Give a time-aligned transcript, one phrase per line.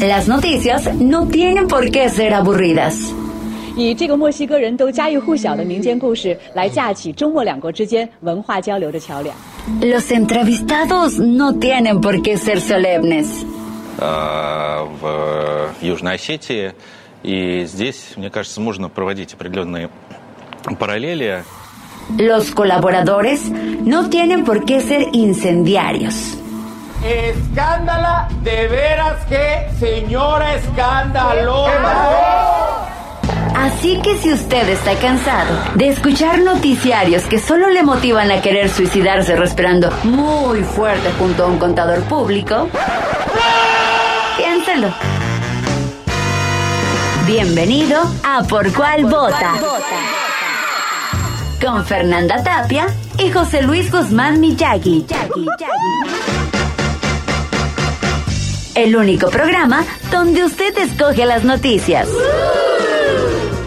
[0.00, 3.12] Las noticias no tienen por qué ser aburridas.
[3.76, 9.36] 以这个墨西哥人都家喻户晓的民间故事来架起中墨两国之间文化交流的桥梁。
[9.82, 13.44] Los entrevistados no tienen por qué ser solemnes.
[13.98, 16.72] э, в Южной Осетии.
[17.22, 19.90] И здесь, мне кажется, можно проводить определенные
[20.78, 21.42] параллели.
[22.18, 26.38] Los colaboradores no tienen por qué ser incendiarios.
[27.03, 32.31] Escándala, de veras que señora escandalosa.
[33.55, 38.69] Así que si usted está cansado de escuchar noticiarios que solo le motivan a querer
[38.69, 42.69] suicidarse respirando muy fuerte junto a un contador público,
[44.37, 44.89] piénselo.
[47.25, 49.53] Bienvenido a Por Cuál Vota.
[51.61, 55.05] Con Fernanda Tapia y José Luis Guzmán Miyagi.
[58.75, 62.07] El único programa donde usted escoge las noticias.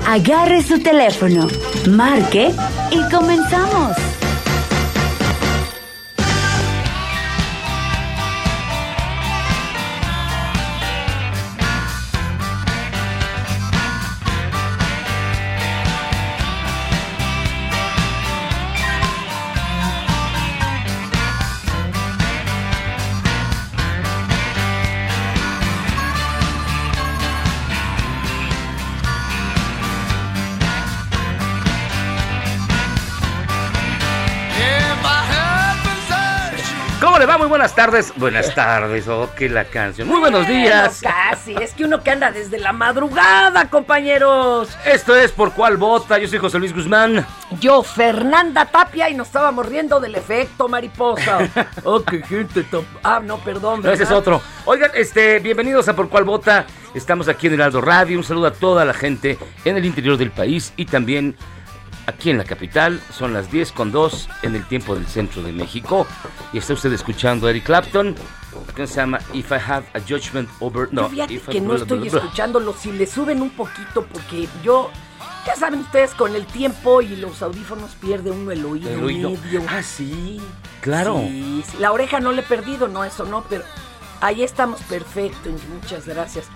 [0.07, 1.47] Agarre su teléfono,
[1.89, 2.55] marque
[2.91, 4.14] y comenzamos.
[37.45, 38.11] Muy buenas tardes.
[38.17, 40.09] Buenas tardes, oh, que la canción.
[40.09, 41.03] Muy buenos días.
[41.03, 44.75] Bueno, casi, es que uno que anda desde la madrugada, compañeros.
[44.87, 46.17] Esto es Por Cuál Vota.
[46.17, 47.27] Yo soy José Luis Guzmán.
[47.61, 51.41] Yo, Fernanda Tapia, y nos estábamos riendo del efecto mariposa.
[51.85, 52.87] oh, qué gente top.
[53.03, 53.83] Ah, no, perdón.
[53.83, 54.41] No, ese es otro.
[54.65, 56.65] Oigan, este, bienvenidos a Por Cuál Vota.
[56.95, 58.17] Estamos aquí en Heraldo Radio.
[58.17, 61.37] Un saludo a toda la gente en el interior del país y también
[62.07, 63.01] aquí en la capital.
[63.13, 66.07] Son las 10 con 2 en el tiempo del centro de México.
[66.53, 68.15] Y está usted escuchando a Eric Clapton.
[68.77, 70.89] Que se llama If I Have a Judgment Over.
[70.91, 72.73] Yo No, fíjate I- que no estoy escuchándolo.
[72.73, 74.91] Si le suben un poquito, porque yo.
[75.47, 79.31] Ya saben ustedes, con el tiempo y los audífonos pierde uno el oído, El oído.
[79.31, 79.63] medio.
[79.69, 80.41] Ah, sí.
[80.81, 81.19] Claro.
[81.29, 81.77] Sí, sí.
[81.81, 83.63] La oreja no le he perdido, no, eso no, pero
[84.23, 86.47] ahí estamos perfecto, muchas gracias.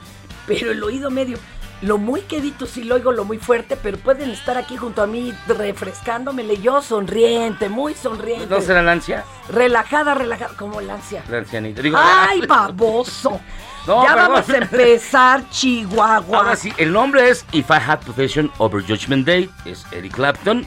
[0.47, 1.37] Pero el oído medio,
[1.83, 5.07] lo muy quedito sí lo oigo, lo muy fuerte, pero pueden estar aquí junto a
[5.07, 8.47] mí refrescándomele yo sonriente, muy sonriente.
[8.49, 9.25] ¿No será la ansia?
[9.49, 11.23] Relajada, relajada, como la ansia.
[11.31, 11.81] La ancianita.
[11.83, 13.41] Digo, ¡Ay, baboso!
[13.87, 14.33] No, ya perdón.
[14.33, 16.39] vamos a empezar, Chihuahua.
[16.39, 20.67] Ahora sí, el nombre es If I Had Possession Over Judgment Day, es Eric Clapton.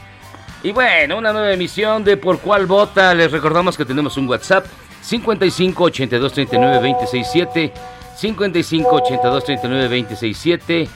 [0.62, 3.14] Y bueno, una nueva emisión de Por Cuál Vota.
[3.14, 4.64] Les recordamos que tenemos un WhatsApp
[5.02, 7.72] 55 82 39 26 7
[8.16, 10.88] 55 82 39 26 7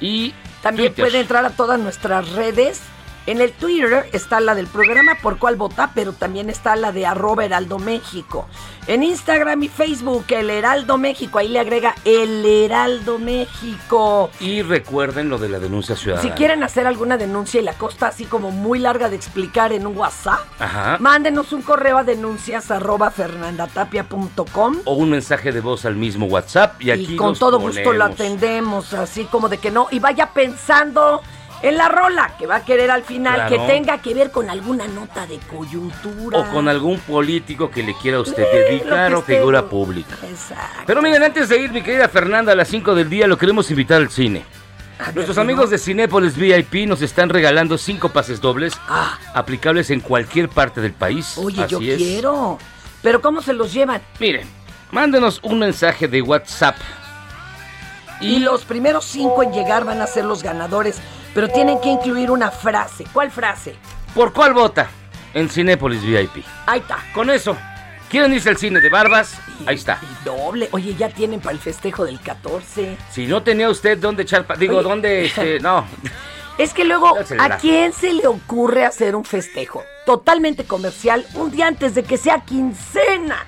[0.00, 1.04] y También Twitter.
[1.06, 2.80] puede entrar a todas nuestras redes.
[3.26, 7.06] En el Twitter está la del programa por cuál vota, pero también está la de
[7.06, 8.46] arroba Heraldo México.
[8.86, 14.30] En Instagram y Facebook, el Heraldo México, ahí le agrega el Heraldo México.
[14.38, 16.28] Y recuerden lo de la denuncia ciudadana.
[16.28, 19.88] Si quieren hacer alguna denuncia y la costa así como muy larga de explicar en
[19.88, 20.98] un WhatsApp, Ajá.
[21.00, 24.76] mándenos un correo a denuncias arroba fernandatapia.com.
[24.84, 28.04] O un mensaje de voz al mismo WhatsApp y aquí y con todo gusto lo
[28.04, 29.88] atendemos, así como de que no.
[29.90, 31.22] Y vaya pensando
[31.62, 33.50] en la rola que va a querer al final, Claro.
[33.66, 36.38] que tenga que ver con alguna nota de coyuntura.
[36.38, 40.14] O con algún político que le quiera a usted Eh, dedicar o esté- figura pública.
[40.28, 40.82] Exacto.
[40.86, 43.70] Pero miren, antes de ir, mi querida Fernanda, a las 5 del día lo queremos
[43.70, 44.44] invitar al cine.
[45.14, 49.18] Nuestros amigos de Cinépolis VIP nos están regalando 5 pases dobles Ah.
[49.34, 51.36] aplicables en cualquier parte del país.
[51.36, 51.96] Oye, Así yo es.
[51.98, 52.58] quiero.
[53.02, 54.00] Pero ¿cómo se los llevan?
[54.18, 54.48] Miren,
[54.90, 56.76] mándenos un mensaje de WhatsApp.
[58.20, 60.96] Y los primeros cinco en llegar van a ser los ganadores,
[61.36, 63.04] pero tienen que incluir una frase.
[63.12, 63.76] ¿Cuál frase?
[64.14, 64.88] ¿Por cuál vota?
[65.34, 66.42] En Cinépolis VIP.
[66.64, 66.96] Ahí está.
[67.12, 67.54] Con eso,
[68.08, 69.38] ¿quieren irse al cine de Barbas?
[69.66, 70.00] Ahí está.
[70.02, 70.70] Y doble.
[70.72, 72.96] Oye, ya tienen para el festejo del 14.
[73.10, 74.46] Si no tenía usted dónde echar...
[74.56, 74.88] Digo, Oye.
[74.88, 75.26] dónde...
[75.26, 75.86] Este, no.
[76.58, 81.66] Es que luego, ¿a quién se le ocurre hacer un festejo totalmente comercial un día
[81.66, 83.44] antes de que sea quincena?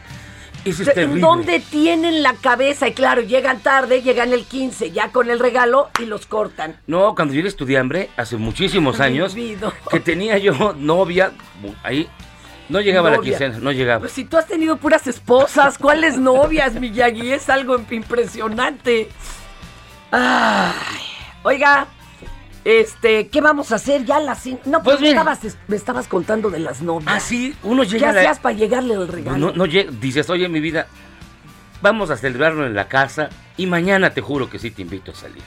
[0.65, 1.21] Eso es ¿En terrible.
[1.21, 2.89] dónde tienen la cabeza?
[2.89, 6.77] Y claro, llegan tarde, llegan el 15, ya con el regalo y los cortan.
[6.87, 9.73] No, cuando yo era estudiambre, hace muchísimos años, Vivido.
[9.91, 11.33] que tenía yo novia,
[11.83, 12.09] ahí
[12.69, 13.31] no llegaba la Novia.
[13.31, 14.01] quincena, no llegaba.
[14.01, 17.33] Pues si tú has tenido puras esposas, ¿cuáles novias, Miyagi?
[17.33, 19.09] Es algo impresionante.
[20.11, 20.73] Ay,
[21.43, 21.87] oiga,
[22.69, 26.51] este, ¿qué vamos a hacer ya las No, Pues pues me estabas, me estabas contando
[26.51, 27.11] de las novias.
[27.15, 29.39] Ah, sí, uno ¿Qué llega la- hacías para llegarle el regalo?
[29.39, 30.87] No, no llega- dices, oye, mi vida,
[31.81, 35.15] vamos a celebrarlo en la casa y mañana te juro que sí te invito a
[35.15, 35.43] salir.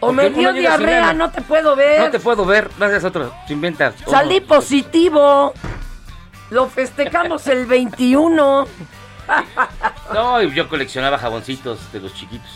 [0.00, 2.00] o me dio diarrea, no te puedo ver.
[2.00, 3.94] No te puedo ver, gracias a otro, te inventas.
[4.00, 4.10] otro.
[4.12, 5.52] Salí positivo.
[6.50, 8.66] Lo festejamos el 21.
[10.14, 12.48] No, y yo coleccionaba jaboncitos de los chiquitos,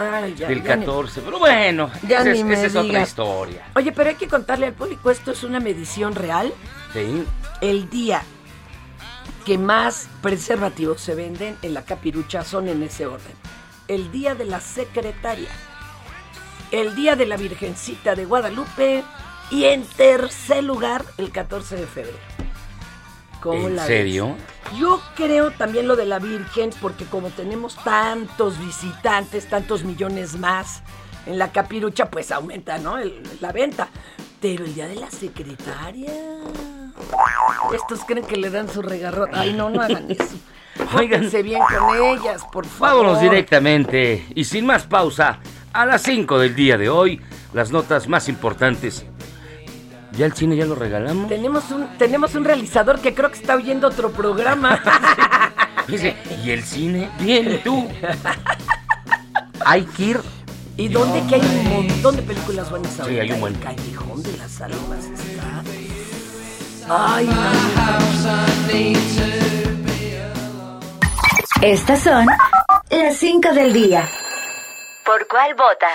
[0.00, 2.76] Ay, ya, del ya ni- 14, pero bueno, Ya esa, ni es, me esa es
[2.76, 3.66] otra historia.
[3.74, 6.52] Oye, pero hay que contarle al público, esto es una medición real.
[6.92, 7.24] Sí.
[7.60, 8.22] El día
[9.44, 13.32] que más preservativos se venden en la capirucha son en ese orden.
[13.88, 15.48] El día de la secretaria,
[16.70, 19.02] el día de la Virgencita de Guadalupe
[19.50, 22.18] y en tercer lugar el 14 de febrero.
[23.40, 23.88] ¿Cómo ¿En la ves?
[23.88, 24.36] serio?
[24.78, 30.82] Yo creo también lo de la Virgen, porque como tenemos tantos visitantes, tantos millones más
[31.26, 32.98] en la capirucha, pues aumenta, ¿no?
[32.98, 33.88] El- la venta.
[34.40, 36.12] Pero el día de la secretaria.
[37.74, 39.30] Estos creen que le dan su regarrón.
[39.32, 40.36] Ay, no, no hagan eso.
[40.92, 43.04] Pónganse bien con ellas, por favor.
[43.04, 45.40] Vámonos directamente y sin más pausa,
[45.72, 47.20] a las 5 del día de hoy,
[47.52, 49.04] las notas más importantes.
[50.12, 51.28] ¿Ya el cine ya lo regalamos?
[51.28, 54.80] Tenemos un, tenemos un realizador que creo que está oyendo otro programa.
[55.88, 57.10] Dice, ¿y el cine?
[57.20, 57.88] Bien, ¿y tú?
[59.64, 60.20] Hay que ir.
[60.76, 63.22] ¿Y dónde que hay un montón de películas buenas ahora?
[63.22, 63.54] hay un buen.
[63.54, 65.62] El Callejón de las Almas está.
[66.88, 67.28] Ay.
[71.62, 72.26] Estas son
[72.90, 74.08] las 5 del día.
[75.04, 75.88] ¿Por cuál vota?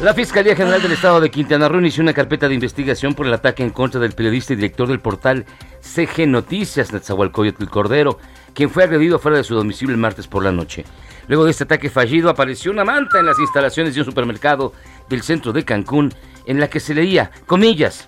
[0.00, 3.32] La Fiscalía General del Estado de Quintana Roo inició una carpeta de investigación por el
[3.32, 5.46] ataque en contra del periodista y director del portal
[5.80, 8.18] CG Noticias, Netzahualcoyotl Cordero,
[8.52, 10.84] quien fue agredido fuera de su domicilio el martes por la noche.
[11.28, 14.74] Luego de este ataque fallido, apareció una manta en las instalaciones de un supermercado
[15.08, 16.12] del centro de Cancún,
[16.44, 18.06] en la que se leía, comillas,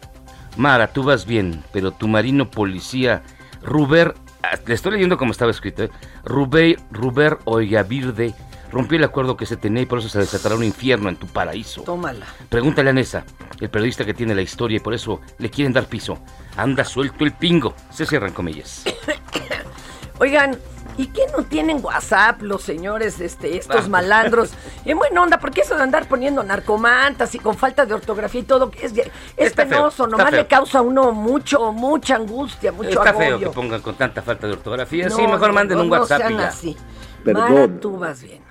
[0.59, 3.23] Mara, tú vas bien, pero tu marino policía,
[3.63, 5.91] Ruber, ah, le estoy leyendo como estaba escrito, ¿eh?
[6.25, 7.39] Ruber, Ruber
[8.71, 11.27] rompió el acuerdo que se tenía y por eso se desatará un infierno en tu
[11.27, 11.83] paraíso.
[11.83, 12.27] Tómala.
[12.49, 13.25] Pregúntale a Nessa,
[13.61, 16.19] el periodista que tiene la historia y por eso le quieren dar piso.
[16.57, 17.75] Anda suelto el pingo.
[17.91, 18.85] Se cierran comillas.
[20.21, 20.59] Oigan,
[20.97, 23.89] ¿y qué no tienen WhatsApp los señores, este, estos Ah.
[23.89, 24.51] malandros?
[24.85, 28.45] En buena onda, porque eso de andar poniendo narcomantas y con falta de ortografía y
[28.45, 30.41] todo, es, es Está feo, penoso, está nomás feo.
[30.41, 33.29] le causa a uno mucho, mucha angustia, mucho Está agobio.
[33.29, 35.09] feo que pongan con tanta falta de ortografía.
[35.09, 36.49] sí, mejor no, manden no, un no WhatsApp sean y ya.
[36.49, 36.77] así.
[37.25, 37.55] Perdón.
[37.55, 38.43] Mara, tú vas bien.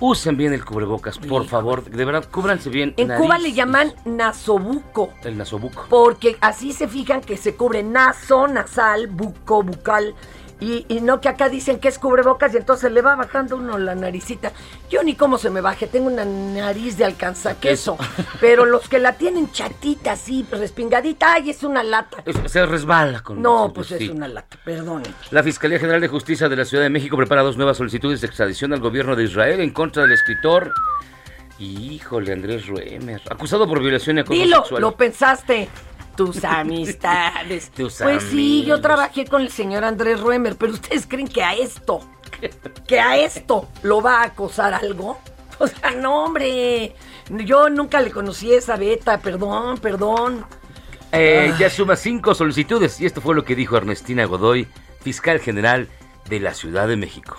[0.00, 1.50] usen bien el cubrebocas, por Hijo.
[1.50, 1.84] favor.
[1.84, 2.94] De verdad, cúbranse bien.
[2.96, 5.12] En nariz Cuba le llaman nasobuco.
[5.24, 5.86] El nasobuco.
[5.90, 10.14] Porque así se fijan que se cubre naso, nasal, buco, bucal.
[10.60, 13.78] Y, y no que acá dicen que es cubrebocas y entonces le va bajando uno
[13.78, 14.50] la naricita.
[14.90, 17.96] Yo ni cómo se me baje, tengo una nariz de alcanzaqueso.
[18.40, 22.24] Pero los que la tienen chatita así, respingadita, ay, es una lata.
[22.46, 24.08] Se resbala con No, pues es sí.
[24.08, 25.14] una lata, perdonen.
[25.30, 28.26] La Fiscalía General de Justicia de la Ciudad de México prepara dos nuevas solicitudes de
[28.26, 30.72] extradición al gobierno de Israel en contra del escritor.
[31.60, 34.80] Híjole, Andrés Ruemer, acusado por violación y acoso Dilo, sexual.
[34.82, 35.68] lo pensaste.
[36.18, 37.70] Tus amistades.
[37.70, 41.54] Tus pues sí, yo trabajé con el señor Andrés Ruemer, pero ustedes creen que a
[41.54, 42.00] esto,
[42.88, 45.16] que a esto lo va a acosar algo.
[45.60, 46.94] O sea, no, hombre.
[47.30, 50.44] Yo nunca le conocí esa beta, perdón, perdón.
[51.12, 54.66] Eh, ya suma cinco solicitudes y esto fue lo que dijo Ernestina Godoy,
[55.00, 55.88] fiscal general
[56.28, 57.36] de la Ciudad de México.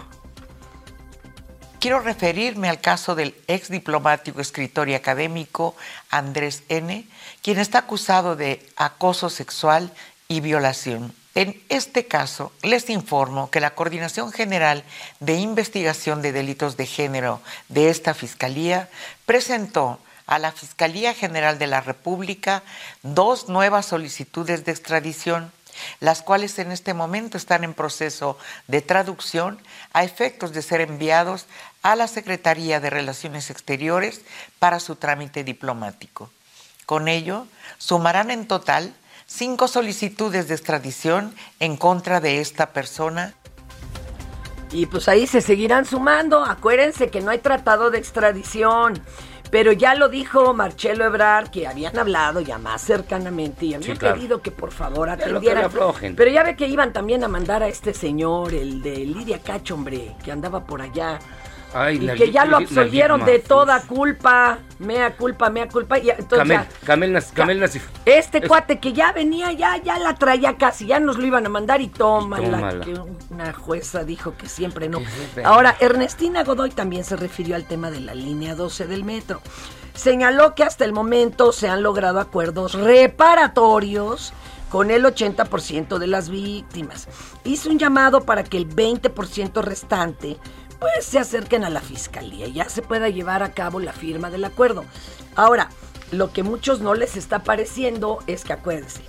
[1.80, 5.78] Quiero referirme al caso del ex diplomático, escritor y académico
[6.10, 7.08] Andrés N.,
[7.42, 9.94] quien está acusado de acoso sexual
[10.28, 11.14] y violación.
[11.36, 14.84] En este caso, les informo que la Coordinación General
[15.22, 18.90] de Investigación de Delitos de Género de esta Fiscalía
[19.26, 22.62] presentó a la Fiscalía General de la República
[23.04, 25.54] dos nuevas solicitudes de extradición,
[26.00, 29.60] las cuales en este momento están en proceso de traducción
[29.94, 31.46] a efectos de ser enviados
[31.82, 34.22] a la Secretaría de Relaciones Exteriores
[34.60, 36.30] para su trámite diplomático.
[36.86, 37.46] Con ello,
[37.78, 38.94] sumarán en total
[39.28, 43.34] cinco solicitudes de extradición en contra de esta persona.
[44.72, 46.44] Y pues ahí se seguirán sumando.
[46.44, 49.02] Acuérdense que no hay tratado de extradición.
[49.52, 53.98] Pero ya lo dijo Marcelo Ebrar, que habían hablado ya más cercanamente y habían Sí,
[53.98, 54.16] claro.
[54.16, 55.72] pedido que por favor atendieran.
[56.16, 59.74] Pero ya ve que iban también a mandar a este señor, el de Lidia Cacho,
[59.74, 61.18] hombre, que andaba por allá.
[61.74, 66.00] Ay, y la- que ya lo absolvieron de toda culpa, mea culpa, mea culpa.
[66.00, 67.88] Y entonces Camel, ya- Camel, Nas- Camel Nasif.
[68.06, 71.46] este Es- cuate que ya venía, ya, ya la traía casi, ya nos lo iban
[71.46, 72.80] a mandar y tómala.
[72.82, 72.94] Que
[73.30, 75.00] una jueza dijo que siempre no.
[75.44, 79.42] Ahora, Ernestina Godoy también se refirió al tema de la línea 12 del metro.
[79.94, 84.34] Señaló que hasta el momento se han logrado acuerdos reparatorios
[84.70, 87.08] con el 80% de las víctimas.
[87.44, 90.38] Hizo un llamado para que el 20% restante
[90.80, 94.30] pues se acerquen a la fiscalía y ya se pueda llevar a cabo la firma
[94.30, 94.86] del acuerdo.
[95.36, 95.70] Ahora,
[96.12, 99.02] lo que muchos no les está pareciendo es que acuérdense,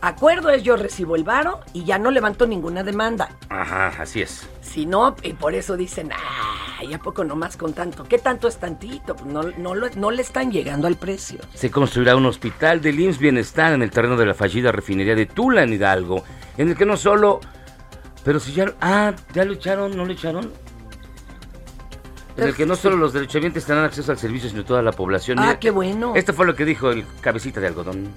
[0.00, 3.28] acuerdo es yo recibo el varo y ya no levanto ninguna demanda.
[3.48, 4.46] Ajá, así es.
[4.62, 6.10] Si no, y por eso dicen,
[6.78, 8.04] ay, ¿a poco nomás con tanto?
[8.04, 9.14] ¿Qué tanto es tantito?
[9.16, 11.40] Pues no, no, lo- no le están llegando al precio.
[11.54, 15.26] Se construirá un hospital del IMSS Bienestar en el terreno de la fallida refinería de
[15.26, 16.22] Tula, en Hidalgo,
[16.56, 17.40] en el que no solo...
[18.24, 18.72] Pero si ya...
[18.80, 19.96] Ah, ¿ya lo echaron?
[19.96, 20.52] ¿No lo echaron?
[22.36, 25.38] En el que no solo los derechohabientes tendrán acceso al servicio, sino toda la población.
[25.38, 26.14] Ah, Mira, qué bueno.
[26.14, 28.10] Esto fue lo que dijo el cabecita de algodón.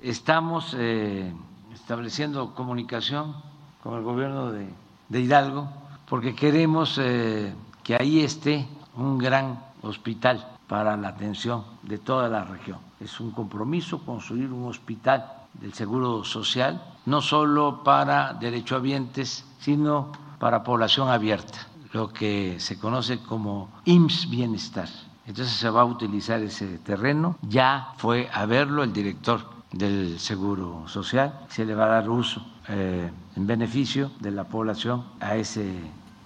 [0.00, 1.32] Estamos eh,
[1.74, 3.36] estableciendo comunicación
[3.82, 4.68] con el gobierno de,
[5.08, 5.68] de Hidalgo
[6.08, 7.52] porque queremos eh,
[7.84, 12.78] que ahí esté un gran hospital para la atención de toda la región.
[13.00, 15.24] Es un compromiso construir un hospital
[15.54, 23.18] del Seguro Social, no solo para derechohabientes, sino para población abierta, lo que se conoce
[23.20, 24.88] como IMSS Bienestar.
[25.26, 27.36] Entonces se va a utilizar ese terreno.
[27.42, 29.40] Ya fue a verlo el director
[29.72, 31.40] del Seguro Social.
[31.48, 35.70] Se le va a dar uso eh, en beneficio de la población a ese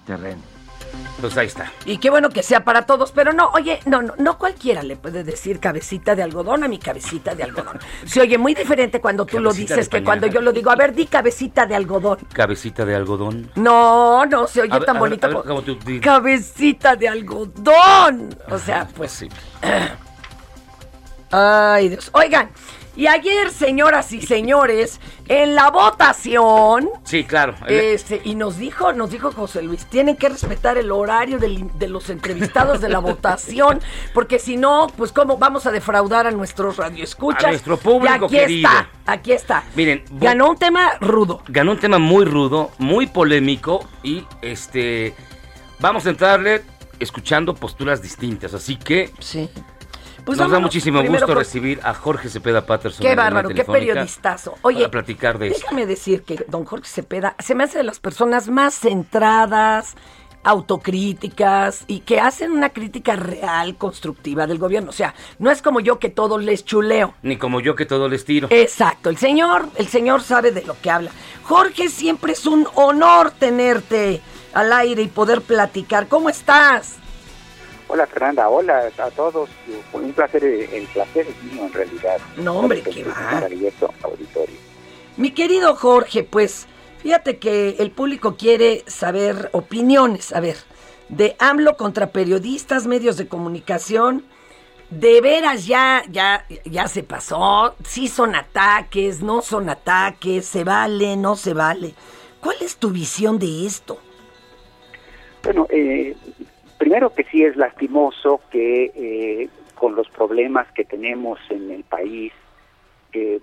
[0.06, 0.42] terreno.
[1.20, 1.70] Pues ahí está.
[1.84, 4.96] Y qué bueno que sea para todos, pero no, oye, no, no, no cualquiera le
[4.96, 7.78] puede decir cabecita de algodón a mi cabecita de algodón.
[8.04, 10.70] Se oye muy diferente cuando tú lo dices que cuando yo lo digo.
[10.70, 12.18] A ver, di cabecita de algodón.
[12.32, 13.50] Cabecita de algodón.
[13.54, 15.26] No, no se oye A ver, tan a ver, bonito.
[15.26, 18.36] a ver, como- ¿cómo tú di- Cabecita de algodón.
[18.50, 19.28] O sea, pues sí.
[21.32, 22.10] Ay, Dios.
[22.12, 22.50] Oigan,
[22.94, 27.54] y ayer, señoras y señores, en la votación, Sí, claro.
[27.66, 31.88] Este, y nos dijo, nos dijo José Luis, tienen que respetar el horario del- de
[31.88, 33.80] los entrevistados de la votación,
[34.12, 37.44] porque si no, pues cómo vamos a defraudar a nuestros radioescuchas.
[37.44, 38.68] A nuestro público y aquí querido.
[38.70, 39.64] está, aquí está.
[39.74, 41.42] Miren, ganó un tema rudo.
[41.48, 45.14] ganó un tema muy rudo, muy polémico y este
[45.80, 46.62] vamos a entrarle
[46.98, 49.48] escuchando posturas distintas, así que sí.
[50.24, 53.04] Pues nos da muchísimo gusto por- recibir a Jorge Cepeda Patterson.
[53.04, 54.54] Qué bárbaro, qué periodistazo.
[54.62, 55.60] Oye, para platicar de esto.
[55.62, 59.96] déjame decir que don Jorge Cepeda se me hace de las personas más centradas,
[60.44, 64.90] autocríticas y que hacen una crítica real, constructiva del gobierno.
[64.90, 67.14] O sea, no es como yo que todo les chuleo.
[67.22, 68.48] Ni como yo que todo les tiro.
[68.50, 71.10] Exacto, el señor, el señor sabe de lo que habla.
[71.44, 74.20] Jorge, siempre es un honor tenerte
[74.52, 76.08] al aire y poder platicar.
[76.08, 76.96] ¿Cómo estás?
[77.92, 79.50] Hola Fernanda, hola a todos.
[79.92, 82.16] Un placer, el placer es mío en realidad.
[82.38, 83.32] No, hombre, qué este va.
[83.32, 84.56] Maravilloso auditorio.
[85.18, 86.68] Mi querido Jorge, pues
[87.02, 90.56] fíjate que el público quiere saber opiniones, a ver,
[91.10, 94.24] de AMLO contra periodistas, medios de comunicación.
[94.88, 97.76] De veras ya, ya, ya se pasó.
[97.86, 101.92] Sí son ataques, no son ataques, se vale, no se vale.
[102.40, 103.98] ¿Cuál es tu visión de esto?
[105.42, 106.16] Bueno, eh,
[106.82, 112.32] primero que sí es lastimoso que eh, con los problemas que tenemos en el país,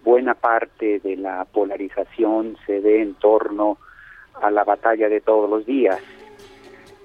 [0.04, 3.78] buena parte de la polarización se dé en torno
[4.42, 6.02] a la batalla de todos los días.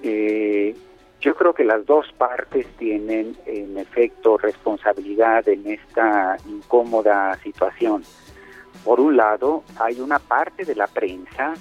[0.03, 0.75] Eh,
[1.21, 8.03] yo creo que las dos partes tienen en efecto responsabilidad en esta incómoda situación.
[8.85, 11.55] Por un lado, hay una parte de la prensa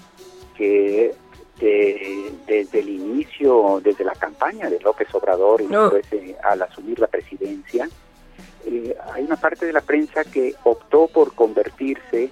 [0.58, 1.14] que
[1.60, 5.90] de- desde el inicio, desde la campaña de López Obrador y No.
[5.90, 7.88] después eh, al asumir la presidencia,
[8.66, 12.30] eh, hay una parte de la prensa que optó por convertirse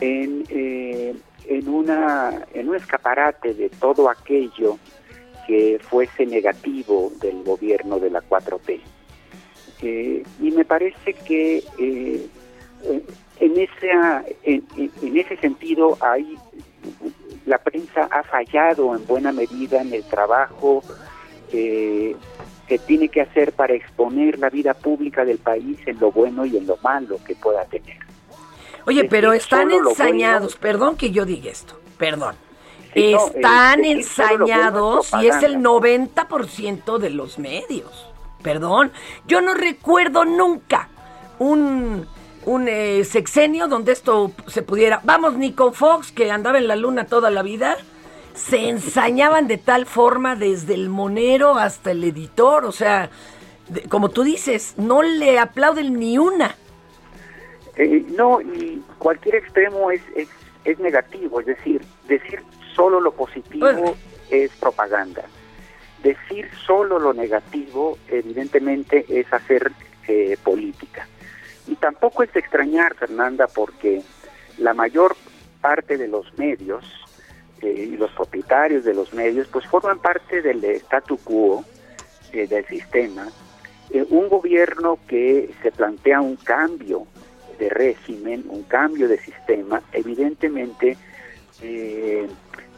[0.00, 1.14] en, eh,
[1.46, 4.78] en, una, en un escaparate de todo aquello
[5.46, 8.80] que fuese negativo del gobierno de la 4T.
[9.82, 12.26] Eh, y me parece que eh,
[13.40, 13.90] en, ese,
[14.44, 16.36] en, ese sentido hay
[17.46, 20.82] la prensa ha fallado en buena medida en el trabajo
[21.50, 22.16] que
[22.86, 26.66] tiene que hacer para exponer la vida pública del país en lo bueno y en
[26.66, 27.98] lo malo que pueda tener.
[28.86, 32.34] Oye, pero están ensañados, perdón que yo diga esto, perdón.
[32.94, 38.10] están ensañados y es el 90% de los medios.
[38.42, 38.92] Perdón,
[39.26, 40.88] yo no recuerdo nunca
[41.38, 42.06] un,
[42.46, 45.00] un eh, sexenio donde esto se pudiera.
[45.04, 47.76] Vamos, ni con Fox, que andaba en la luna toda la vida,
[48.34, 52.64] se ensañaban de tal forma desde el monero hasta el editor.
[52.64, 53.10] O sea,
[53.88, 56.56] como tú dices, no le aplauden ni una.
[57.76, 60.02] Eh, no, y cualquier extremo es,
[60.64, 62.40] es, negativo, es decir, decir
[62.74, 63.96] solo lo positivo
[64.30, 65.24] es propaganda.
[66.02, 69.72] Decir solo lo negativo, evidentemente, es hacer
[70.06, 71.08] eh, política.
[71.66, 74.02] Y tampoco es de extrañar, Fernanda, porque
[74.58, 75.16] la mayor
[75.60, 76.84] parte de los medios
[77.62, 81.64] eh, y los propietarios de los medios, pues forman parte del statu quo
[82.32, 83.28] del sistema.
[84.10, 87.06] un gobierno que se plantea un cambio
[87.58, 90.96] de régimen, un cambio de sistema, evidentemente
[91.62, 92.26] eh,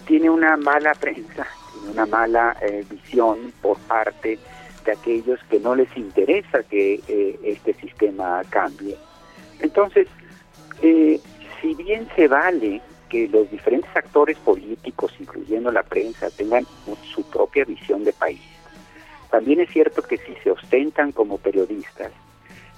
[0.07, 4.56] tiene una mala prensa, tiene una mala eh, visión por parte de
[4.93, 8.97] aquellos que no les interesa que eh, este sistema cambie.
[9.61, 10.09] Entonces,
[10.81, 16.67] si bien se vale que los diferentes actores políticos, incluyendo la prensa, tengan
[17.15, 18.43] su propia visión de país,
[19.31, 22.13] también es cierto que si se ostentan como periodistas,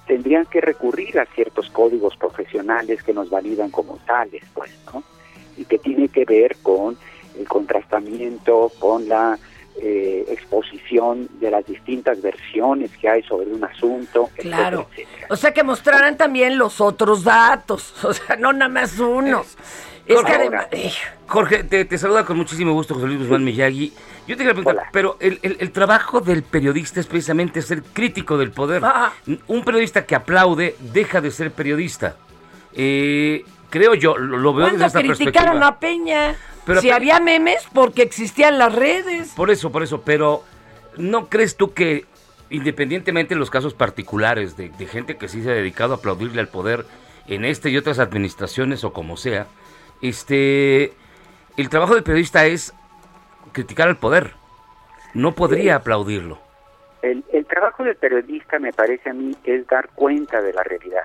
[0.07, 5.03] tendrían que recurrir a ciertos códigos profesionales que nos validan como tales, pues, ¿no?
[5.55, 6.97] Y que tiene que ver con
[7.37, 9.37] el contrastamiento, con la
[9.81, 14.29] eh, exposición de las distintas versiones que hay sobre un asunto.
[14.37, 14.87] Claro.
[15.29, 19.57] O sea, que mostraran también los otros datos, o sea, no nada más unos.
[21.27, 23.93] Jorge, te, saluda con muchísimo gusto José Luis Guzmán Miyagi.
[24.27, 28.81] Yo te quiero preguntar, pero el, trabajo del periodista es precisamente ser crítico del poder.
[28.83, 29.13] Ah.
[29.47, 32.15] Un periodista que aplaude deja de ser periodista.
[32.73, 36.35] Eh, creo yo, lo, veo desde esta criticaron a Peña?
[36.65, 39.33] Pero, si había memes porque existían las redes.
[39.35, 40.43] Por eso, por eso, pero
[40.97, 42.05] ¿no crees tú que
[42.49, 46.41] independientemente de los casos particulares de, de gente que sí se ha dedicado a aplaudirle
[46.41, 46.85] al poder
[47.27, 49.47] en este y otras administraciones o como sea,
[50.01, 50.93] este,
[51.57, 52.73] el trabajo del periodista es
[53.51, 54.33] criticar al poder.
[55.13, 56.39] No podría aplaudirlo.
[57.01, 61.03] El, trabajo del periodista, me parece a mí, es dar cuenta de la realidad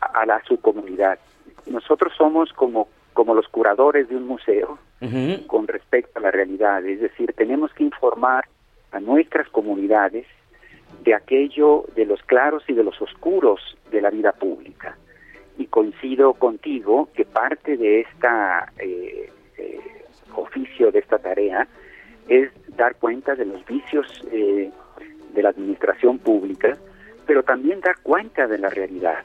[0.00, 1.18] a, la su comunidad.
[1.66, 4.78] Nosotros somos como, como los curadores de un museo
[5.46, 6.84] con respecto a la realidad.
[6.84, 8.44] Es decir, tenemos que informar
[8.92, 10.26] a nuestras comunidades
[11.02, 14.98] de aquello, de los claros y de los oscuros de la vida pública
[15.56, 19.80] y coincido contigo que parte de esta eh, eh,
[20.34, 21.66] oficio, de esta tarea,
[22.28, 24.70] es dar cuenta de los vicios eh,
[25.32, 26.76] de la administración pública,
[27.26, 29.24] pero también dar cuenta de la realidad.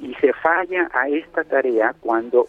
[0.00, 2.46] y se falla a esta tarea cuando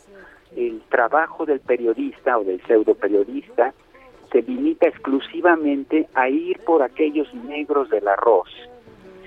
[0.56, 3.74] el trabajo del periodista o del pseudo periodista
[4.32, 8.50] se limita exclusivamente a ir por aquellos negros del arroz,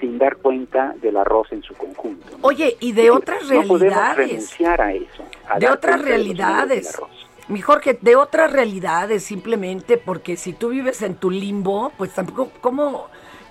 [0.00, 2.26] sin dar cuenta del arroz en su conjunto.
[2.42, 3.68] Oye, y de otras realidades.
[3.68, 5.24] No podemos renunciar a eso.
[5.58, 7.00] de otras realidades.
[7.48, 12.50] Mi Jorge, de otras realidades, simplemente porque si tú vives en tu limbo, pues tampoco,
[12.60, 13.08] ¿cómo,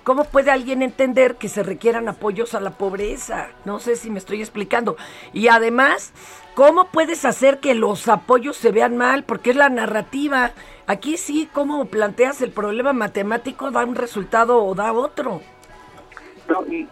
[0.08, 3.48] ¿cómo puede alguien entender que se requieran apoyos a la pobreza?
[3.66, 4.96] No sé si me estoy explicando.
[5.34, 6.14] Y además,
[6.54, 9.24] ¿cómo puedes hacer que los apoyos se vean mal?
[9.24, 10.52] Porque es la narrativa.
[10.86, 13.70] Aquí sí, ¿cómo planteas el problema matemático?
[13.70, 15.42] Da un resultado o da otro
[16.70, 16.88] y,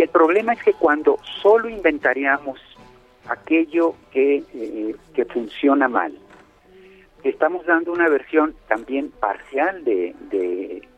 [0.00, 2.60] el problema es que cuando solo inventaríamos
[3.26, 6.16] aquello que, eh, que funciona mal,
[7.24, 10.88] estamos dando una versión también parcial de,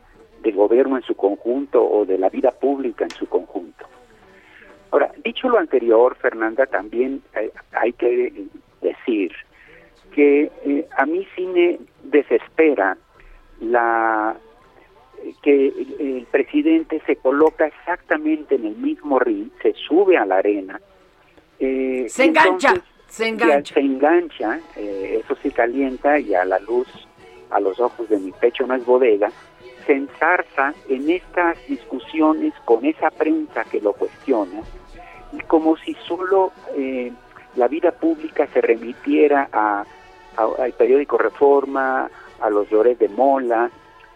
[0.43, 3.85] del gobierno en su conjunto o de la vida pública en su conjunto.
[4.91, 7.23] Ahora, dicho lo anterior, Fernanda, también
[7.71, 8.45] hay, que
[8.81, 9.31] decir
[10.13, 12.95] que eh, a mí sí me desespera
[13.59, 14.35] la
[15.41, 15.67] que
[15.99, 20.79] el presidente se coloca exactamente en el mismo ring, se sube a la arena.
[21.59, 22.75] Eh, se engancha,
[23.07, 23.73] se engancha.
[23.73, 26.87] Se engancha, eh, eso se calienta y a la luz,
[27.49, 29.31] a los ojos de mi pecho no es bodega,
[29.85, 34.61] se ensarza en estas discusiones con esa prensa que lo cuestiona
[35.31, 37.11] y como si solo eh,
[37.55, 39.83] la vida pública se remitiera a,
[40.37, 43.69] al periódico Reforma, a los Llores de Mola,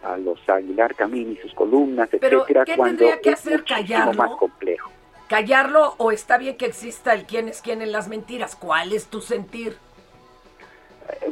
[0.03, 3.63] a los Aguilar Camín y sus columnas, Pero, etcétera, ¿qué cuando tendría que es hacer?
[3.63, 4.13] ¿Callarlo?
[4.13, 4.91] más complejo.
[5.27, 8.56] ¿Callarlo o está bien que exista el quién es quién en las mentiras?
[8.56, 9.77] ¿Cuál es tu sentir?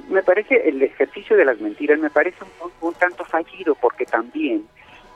[0.09, 2.38] Me parece el ejercicio de las mentiras me parece
[2.81, 4.65] un, tanto fallido porque también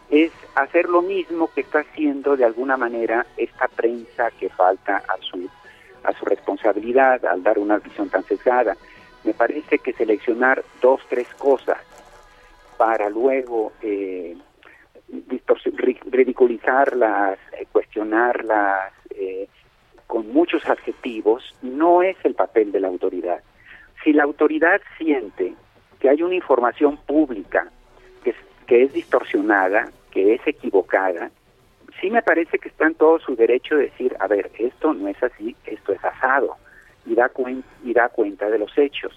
[0.10, 5.18] es hacer lo mismo que está haciendo de alguna manera esta prensa que falta a
[5.22, 5.50] su
[6.04, 8.76] a su responsabilidad al dar una visión tan sesgada.
[9.24, 11.78] Me parece que seleccionar dos, tres cosas
[12.78, 14.38] para luego eh,
[16.06, 19.48] ridiculizarlas, eh, cuestionarlas eh,
[20.08, 23.44] con muchos adjetivos, no es el papel de la autoridad.
[24.04, 25.54] Si la autoridad siente
[26.00, 27.68] que hay una información pública
[28.68, 31.32] que es, distorsionada, que es equivocada,
[32.00, 35.08] sí me parece que está en todo su derecho de decir, a ver, esto no
[35.08, 36.56] es así, esto es asado,
[37.08, 39.12] y da, cuen- y da cuenta de los hechos.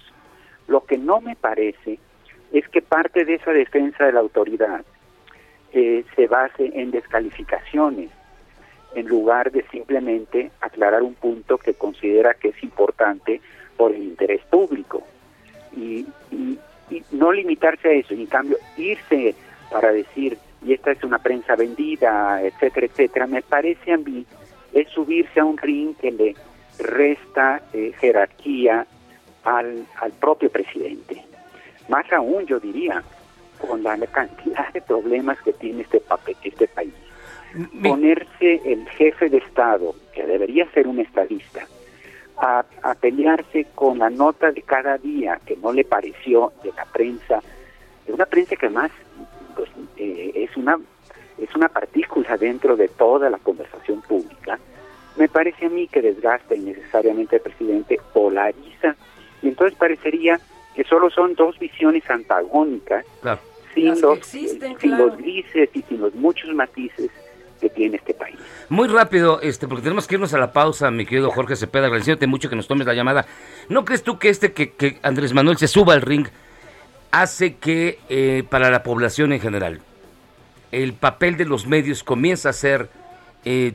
[0.67, 1.99] Lo que no me parece
[2.51, 4.83] es que parte de esa defensa de la autoridad
[5.71, 8.09] eh, se base en descalificaciones,
[8.95, 13.39] en lugar de simplemente aclarar un punto que considera que es importante
[13.77, 15.03] por el interés público.
[15.75, 16.57] Y, y-
[16.89, 19.33] y no limitarse a eso, y en cambio irse
[19.71, 24.25] para decir, y esta es una prensa vendida, etcétera, etcétera, me parece a mí
[24.73, 26.35] es subirse a un ring que le
[26.79, 28.85] resta eh, jerarquía
[29.43, 31.23] al, al propio presidente.
[31.89, 33.01] Más aún, yo diría,
[33.59, 36.93] con la cantidad de problemas que tiene este, papel, este país.
[37.81, 41.65] Ponerse el jefe de Estado, que debería ser un estadista,
[42.37, 46.85] a, a pelearse con la nota de cada día que no le pareció de la
[46.85, 47.41] prensa,
[48.05, 48.91] de una prensa que además
[49.55, 50.77] pues, eh, es una
[51.37, 54.59] es una partícula dentro de toda la conversación pública,
[55.17, 58.95] me parece a mí que desgasta innecesariamente al presidente, polariza,
[59.41, 60.39] y entonces parecería
[60.75, 63.39] que solo son dos visiones antagónicas, Claro.
[63.73, 65.07] sin, los, existen, sin claro.
[65.07, 67.09] los grises y sin los muchos matices
[67.63, 68.35] que tiene este país.
[68.67, 72.27] Muy rápido, este, porque tenemos que irnos a la pausa, mi querido Jorge Cepeda, agradeciéndote
[72.27, 73.25] mucho que nos tomes la llamada.
[73.69, 76.27] ¿No crees tú que este, que, que Andrés Manuel se suba al ring,
[77.11, 79.81] hace que eh, para la población en general,
[80.73, 82.89] el papel de los medios comienza a ser
[83.45, 83.73] eh,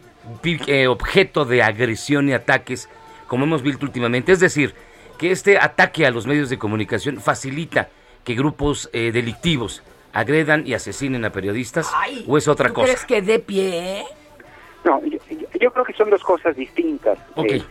[0.67, 2.91] eh, objeto de agresión y ataques,
[3.27, 4.33] como hemos visto últimamente?
[4.33, 4.75] Es decir,
[5.17, 7.89] que este ataque a los medios de comunicación facilita
[8.25, 12.87] que grupos eh, delictivos agredan y asesinen a periodistas, Ay, o es otra ¿tú cosa.
[12.87, 14.05] crees que de pie?
[14.85, 17.19] No, yo, creo que son dos cosas distintas.
[17.35, 17.47] Ok.
[17.51, 17.63] Eh,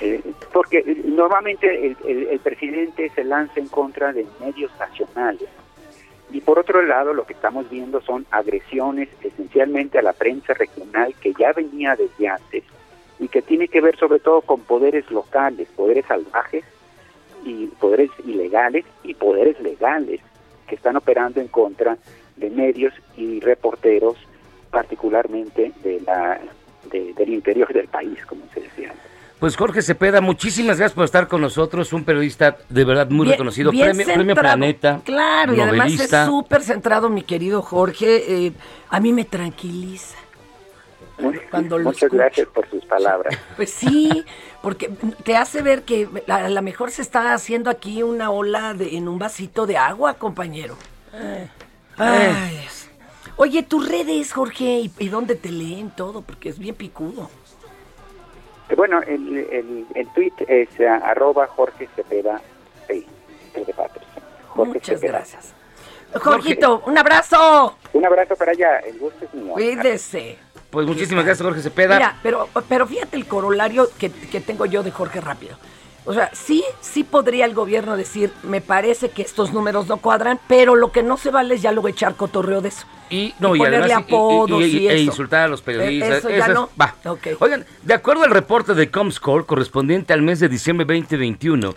[0.00, 0.20] eh,
[0.52, 5.48] porque normalmente el, el- el presidente se lanza en contra de medios nacionales.
[6.32, 11.14] Y por otro lado, lo que estamos viendo son agresiones esencialmente a la prensa regional
[11.20, 12.64] que ya venía desde antes
[13.18, 16.64] y que tiene que ver sobre todo con poderes locales, poderes salvajes
[17.44, 20.20] y poderes ilegales y poderes legales
[20.70, 21.98] que están operando en contra
[22.36, 24.16] de medios y reporteros,
[24.70, 26.40] particularmente de la,
[26.90, 28.94] de- del interior del país, como se decía.
[29.40, 33.32] Pues Jorge Cepeda, muchísimas gracias por estar con nosotros, un periodista de verdad muy Bien-
[33.32, 34.34] reconocido, bien premio, premio.
[34.36, 36.22] Planeta, Claro, y además novelista.
[36.22, 38.46] es súper centrado, mi querido Jorge.
[38.46, 38.52] eh,
[38.90, 40.16] a mí me tranquiliza.
[41.50, 42.16] Cuando lo Muchas escucho.
[42.22, 43.36] gracias por sus palabras.
[43.56, 44.24] Pues sí,
[44.62, 44.88] porque
[45.24, 49.08] te hace ver que a lo mejor se está haciendo aquí una ola de, en
[49.08, 50.76] un vasito de agua, compañero.
[51.96, 52.88] Ay, Dios.
[53.36, 56.20] Oye, tus redes, Jorge, ¿y, y dónde te leen todo?
[56.22, 57.30] Porque es bien picudo.
[58.68, 62.40] Eh, Bueno, el, el, el tweet es eh, arroba Jorge Cepeda
[63.76, 64.22] Patterson.
[64.48, 65.12] Jorge Muchas Cepeda.
[65.18, 65.54] gracias.
[66.22, 67.76] Jorgito, un abrazo.
[67.92, 69.52] Un abrazo para allá, el gusto es mío.
[69.52, 70.38] Cuídese.
[70.70, 71.96] Pues muchísimas gracias Jorge Cepeda.
[71.96, 75.56] Mira, pero, pero fíjate el corolario que, que tengo yo de Jorge Rápido.
[76.06, 80.40] O sea, sí, sí podría el gobierno decir, me parece que estos números no cuadran,
[80.48, 82.86] pero lo que no se vale es ya luego echar cotorreo de eso.
[83.10, 85.02] Y, no, y, ponerle además, y- y- apodos y- e eso.
[85.02, 86.10] insultar a los periodistas.
[86.10, 86.70] Eh, eso ya no.
[86.80, 86.94] va.
[87.04, 87.26] Ok.
[87.40, 91.74] Oigan, de acuerdo al reporte de Comscore correspondiente al mes de diciembre 2021,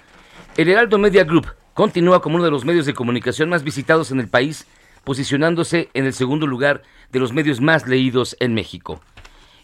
[0.56, 4.20] el Heraldo Media Group continúa como uno de los medios de comunicación más visitados en
[4.22, 4.66] el país,
[5.04, 6.82] posicionándose en el segundo lugar
[7.14, 9.00] de los medios más leídos en México.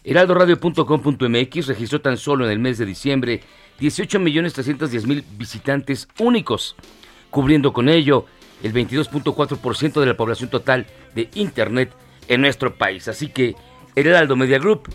[0.04, 3.42] Heraldoradio.com.mx registró tan solo en el mes de diciembre
[3.80, 6.76] 18.310.000 visitantes únicos,
[7.28, 8.24] cubriendo con ello
[8.62, 11.92] el 22.4% de la población total de Internet
[12.28, 13.08] en nuestro país.
[13.08, 13.56] Así que
[13.96, 14.88] el Heraldo Media Group,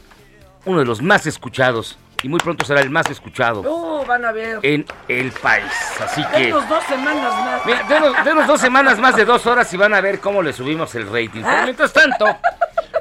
[0.66, 4.32] uno de los más escuchados, y muy pronto será el más escuchado Oh, van a
[4.32, 4.60] ver.
[4.64, 5.72] en el país.
[6.04, 6.46] Así que...
[6.46, 7.66] Denos dos semanas más.
[7.66, 10.54] Mira, denos, denos dos semanas más de dos horas y van a ver cómo le
[10.54, 11.42] subimos el rating.
[11.44, 12.26] Pero mientras tanto,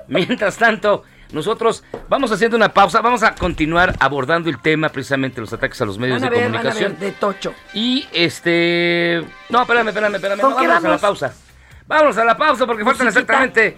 [0.08, 5.52] mientras tanto, Nosotros vamos haciendo una pausa, vamos a continuar abordando el tema precisamente los
[5.52, 6.92] ataques a los medios Van a de ver, van a comunicación.
[7.00, 7.54] ver, de tocho.
[7.72, 9.24] Y este.
[9.48, 10.40] No, espérame, espérame, espérame.
[10.40, 11.00] ¿Con no, qué vámonos a la vamos?
[11.00, 11.34] pausa.
[11.88, 13.76] Vámonos a la pausa porque faltan exactamente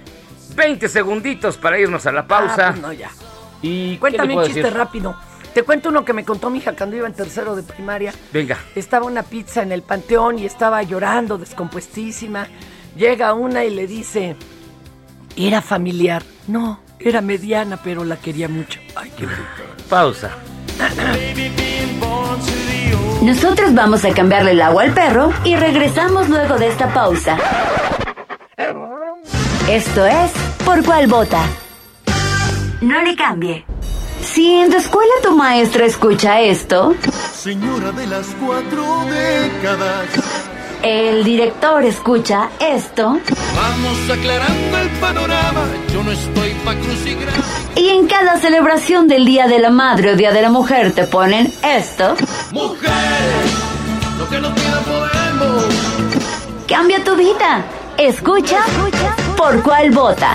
[0.55, 2.69] 20 segunditos para irnos a la pausa.
[2.69, 3.11] Ah, pues no, ya.
[3.63, 4.77] ¿Y Cuéntame un chiste decir?
[4.77, 5.17] rápido.
[5.55, 8.13] Te cuento uno que me contó mi hija cuando iba en tercero de primaria.
[8.33, 8.59] Venga.
[8.75, 12.47] Estaba una pizza en el panteón y estaba llorando, descompuestísima.
[12.95, 14.37] Llega una y le dice,
[15.37, 16.23] era familiar.
[16.47, 18.81] No, era mediana, pero la quería mucho.
[18.95, 19.27] Ay, qué.
[19.89, 20.31] Pausa.
[23.23, 27.39] Nosotros vamos a cambiarle el agua al perro y regresamos luego de esta pausa.
[29.69, 30.31] Esto es
[30.65, 31.43] Por cuál vota.
[32.87, 33.65] No le cambie.
[34.23, 36.95] Si en tu escuela tu maestra escucha esto,
[37.35, 40.07] Señora de las cuatro décadas.
[40.85, 43.19] el director escucha esto,
[43.57, 45.65] Vamos aclarando el panorama.
[45.93, 46.75] Yo no estoy pa'
[47.75, 51.09] y en cada celebración del Día de la Madre o Día de la Mujer te
[51.09, 52.15] ponen esto,
[52.53, 53.51] Mujeres,
[54.17, 55.65] lo que nos queda podemos.
[56.69, 57.65] cambia tu vida.
[57.99, 58.61] Escucha
[59.37, 60.35] por cuál vota.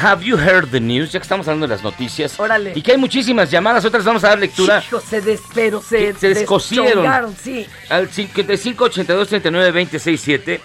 [0.00, 1.12] Have You Heard the News?
[1.12, 2.38] Ya que estamos hablando de las noticias.
[2.38, 2.72] Órale.
[2.74, 6.14] Y que hay muchísimas llamadas, otras vamos a dar lectura Hijo, se despero, se, Que
[6.14, 7.34] se descosieron.
[7.36, 7.66] sí.
[7.88, 10.60] al 55 82 39 26 7.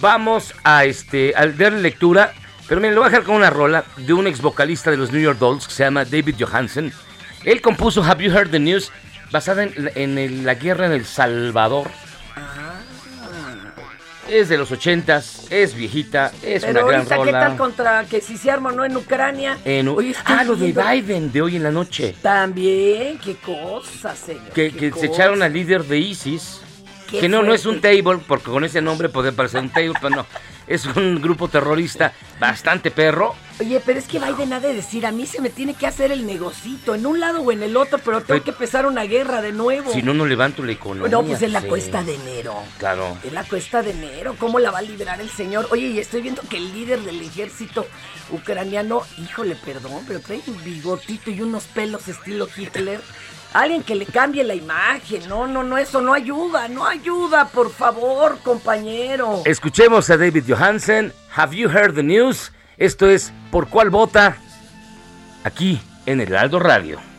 [0.00, 2.32] Vamos a este a darle lectura,
[2.66, 5.12] pero miren, lo voy a dejar con una rola de un ex vocalista de los
[5.12, 6.92] New York Dolls que se llama David Johansen.
[7.44, 8.90] Él compuso Have You Heard the News
[9.30, 11.90] basada en, en el- la guerra en El Salvador.
[14.28, 17.40] Es de los ochentas, es viejita, es Pero una gran ahorita, ¿qué rola.
[17.40, 19.58] tal contra que si se arma o no en Ucrania?
[19.64, 22.14] En Oye, ah, lo de Biden de hoy en la noche.
[22.22, 24.50] También, qué cosa, señor.
[24.50, 26.60] Que, se echaron al líder de ISIS.
[27.10, 30.14] Que no, no es un table, porque con ese nombre puede parecer un table, pero
[30.14, 30.26] no.
[30.70, 33.34] Es un grupo terrorista bastante perro.
[33.58, 36.12] Oye, pero es que Biden ha de decir, a mí se me tiene que hacer
[36.12, 39.42] el negocito, en un lado o en el otro, pero tengo que empezar una guerra
[39.42, 39.92] de nuevo.
[39.92, 41.10] Si no, no levanto la economía.
[41.10, 41.66] no, pues es la sí.
[41.66, 42.54] cuesta de enero.
[42.78, 43.18] Claro.
[43.24, 44.36] Es la cuesta de enero.
[44.38, 45.66] ¿Cómo la va a liberar el señor?
[45.72, 47.84] Oye, y estoy viendo que el líder del ejército
[48.30, 53.00] ucraniano, híjole, perdón, pero trae un bigotito y unos pelos estilo Hitler.
[53.52, 55.28] Alguien que le cambie la imagen.
[55.28, 59.42] No, no, no, eso no ayuda, no ayuda, por favor, compañero.
[59.44, 61.12] Escuchemos a David Johansen.
[61.34, 62.52] Have you heard the news?
[62.76, 64.36] Esto es ¿Por cuál vota?
[65.42, 67.09] Aquí en el Heraldo Radio.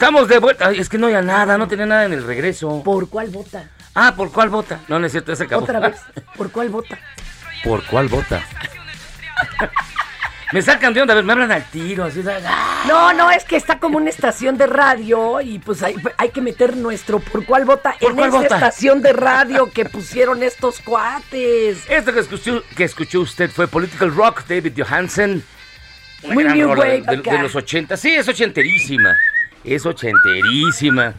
[0.00, 0.68] Estamos de vuelta.
[0.68, 2.82] Ay, es que no había nada, no tenía nada en el regreso.
[2.82, 3.68] ¿Por cuál vota?
[3.94, 4.80] Ah, ¿por cuál vota?
[4.88, 5.64] No, no es cierto, ese acabó.
[5.64, 6.00] Otra vez.
[6.38, 6.98] ¿Por cuál vota?
[7.62, 8.42] ¿Por cuál vota?
[10.54, 12.24] me sacan de onda, a ver, me hablan al tiro, así.
[12.26, 12.84] ¡ah!
[12.88, 16.40] No, no, es que está como una estación de radio y pues hay, hay que
[16.40, 18.54] meter nuestro por cuál vota ¿Por en cuál esa vota?
[18.54, 21.84] estación de radio que pusieron estos cuates.
[21.90, 25.44] Esto que escuchó, que escuchó usted fue Political Rock, David Johansen.
[26.22, 27.98] Una Muy new wave de, los 80.
[27.98, 29.14] Sí, es ochenterísima.
[29.70, 31.14] Es ochenterísima.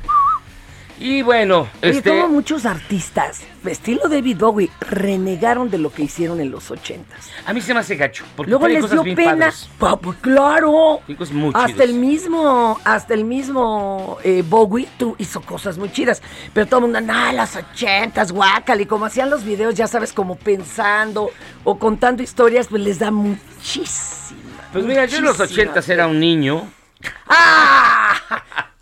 [0.99, 2.09] Y bueno, Oye, este.
[2.09, 7.29] como muchos artistas, estilo David Bowie, renegaron de lo que hicieron en los ochentas.
[7.45, 8.25] A mí se me hace gacho.
[8.35, 9.53] Porque Luego les cosas dio pena.
[9.79, 10.99] Pa- pues claro.
[11.31, 16.21] Muy Hasta el mismo, hasta el mismo eh, Bowie tú, hizo cosas muy chidas.
[16.53, 18.81] Pero todo el mundo, ah, las ochentas, guácala.
[18.81, 21.29] Y como hacían los videos, ya sabes, como pensando
[21.63, 24.41] o contando historias, pues les da muchísima.
[24.73, 26.69] Pues mira, yo en los ochentas era un niño.
[27.27, 28.15] ¡Ah!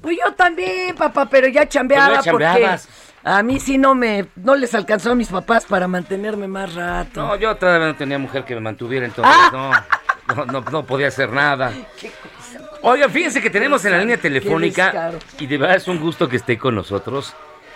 [0.01, 2.69] Pues yo también, papá, pero ya chambeaba Pues porque
[3.23, 7.21] a mí sí no me no les alcanzó a mis papás para mantenerme más rato.
[7.21, 9.86] No, yo todavía no tenía mujer que me mantuviera, entonces Ah.
[10.27, 11.73] no, no, no, no podía hacer nada.
[12.82, 16.38] Oiga, fíjense que tenemos en la línea telefónica, y de verdad es un gusto que
[16.38, 17.36] esté con nosotros,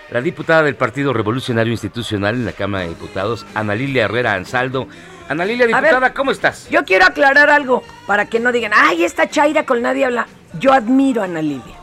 [0.09, 4.87] la diputada del Partido Revolucionario Institucional en la Cámara de Diputados, Ana Lilia Herrera Ansaldo.
[5.29, 6.69] Ana Lilia, ver, diputada, ¿cómo estás?
[6.69, 10.27] Yo quiero aclarar algo para que no digan, ay, esta Chaira con nadie habla.
[10.59, 11.75] Yo admiro a Ana Lilia.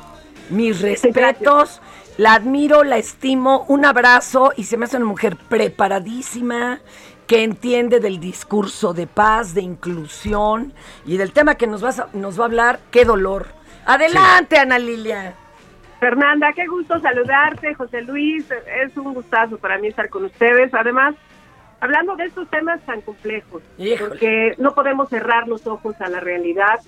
[0.50, 1.80] Mis respetos,
[2.18, 6.80] la admiro, la estimo, un abrazo y se me hace una mujer preparadísima
[7.26, 10.72] que entiende del discurso de paz, de inclusión
[11.06, 13.46] y del tema que nos, vas a- nos va a hablar, qué dolor.
[13.86, 15.34] Adelante, Ana Lilia.
[16.00, 18.44] Fernanda, qué gusto saludarte, José Luis,
[18.84, 20.72] es un gustazo para mí estar con ustedes.
[20.74, 21.14] Además,
[21.80, 23.62] hablando de estos temas tan complejos,
[23.98, 26.80] porque no podemos cerrar los ojos a la realidad.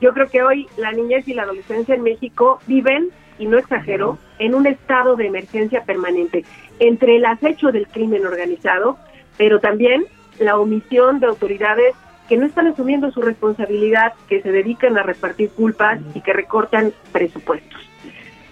[0.00, 4.18] Yo creo que hoy la niñez y la adolescencia en México viven, y no exagero,
[4.38, 6.44] en un estado de emergencia permanente
[6.78, 8.98] entre el acecho del crimen organizado,
[9.36, 10.04] pero también
[10.38, 11.94] la omisión de autoridades
[12.28, 16.92] que no están asumiendo su responsabilidad, que se dedican a repartir culpas y que recortan
[17.12, 17.80] presupuestos.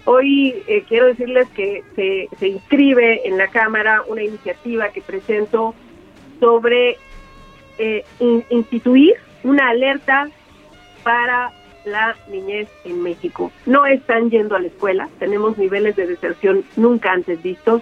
[0.05, 5.73] Hoy eh, quiero decirles que se, se inscribe en la Cámara una iniciativa que presento
[6.39, 6.97] sobre
[7.77, 10.29] eh, in- instituir una alerta
[11.03, 11.51] para
[11.85, 13.51] la niñez en México.
[13.65, 17.81] No están yendo a la escuela, tenemos niveles de deserción nunca antes vistos.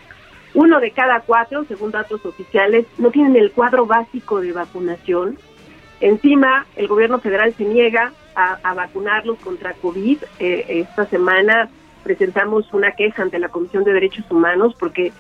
[0.54, 5.38] Uno de cada cuatro, según datos oficiales, no tienen el cuadro básico de vacunación.
[6.02, 10.18] Encima, el gobierno federal se niega a, a vacunarlos contra COVID.
[10.40, 11.70] Eh, esta semana
[12.04, 15.14] presentamos una queja ante la Comisión de Derechos Humanos porque,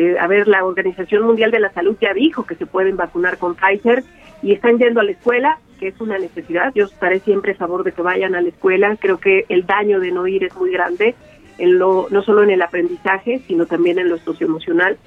[0.00, 3.36] eh, a ver, la Organización Mundial de la Salud ya dijo que se pueden vacunar
[3.36, 4.04] con Pfizer
[4.42, 6.72] y están yendo a la escuela, que es una necesidad.
[6.72, 8.96] Yo estaré siempre a favor de que vayan a la escuela.
[9.00, 11.16] Creo que el daño de no ir es muy grande,
[11.58, 14.98] en lo, no solo en el aprendizaje, sino también en lo socioemocional.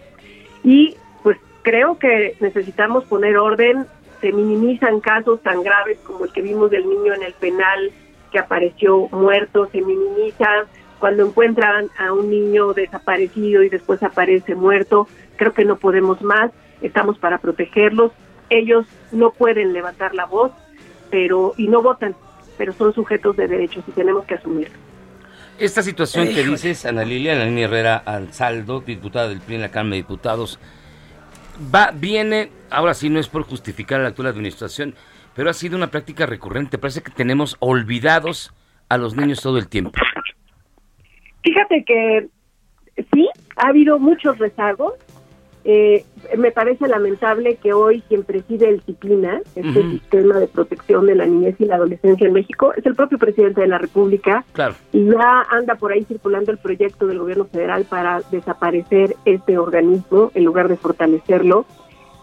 [0.62, 3.86] Y pues creo que necesitamos poner orden.
[4.20, 7.94] Se minimizan casos tan graves como el que vimos del niño en el penal
[8.30, 10.66] que apareció muerto, se minimiza
[11.02, 15.08] cuando encuentran a un niño desaparecido y después aparece muerto.
[15.36, 18.12] Creo que no podemos más, estamos para protegerlos.
[18.52, 20.52] Ellos no pueden levantar la voz,
[21.10, 22.16] pero y no votan,
[22.56, 24.76] pero son sujetos de derechos y tenemos que asumirlo.
[25.58, 29.72] Esta situación que dices, Ana Lilia, la línea Herrera Ansaldo, diputada del PRI en la
[29.72, 30.60] Cámara de Diputados,
[31.74, 34.94] va, viene, ahora sí no es por justificar a la actual administración,
[35.36, 36.78] pero ha sido una práctica recurrente.
[36.78, 38.54] Parece que tenemos olvidados
[38.88, 39.94] a los niños todo el tiempo.
[41.44, 42.28] Fíjate que
[43.14, 44.94] sí, ha habido muchos rezagos.
[45.64, 46.04] Eh,
[46.38, 51.28] me parece lamentable que hoy quien preside el CIPINA, este sistema de protección de la
[51.28, 54.74] niñez y la adolescencia en México, es el propio presidente de la República Claro.
[54.92, 60.32] y ya anda por ahí circulando el proyecto del gobierno federal para desaparecer este organismo
[60.34, 61.66] en lugar de fortalecerlo.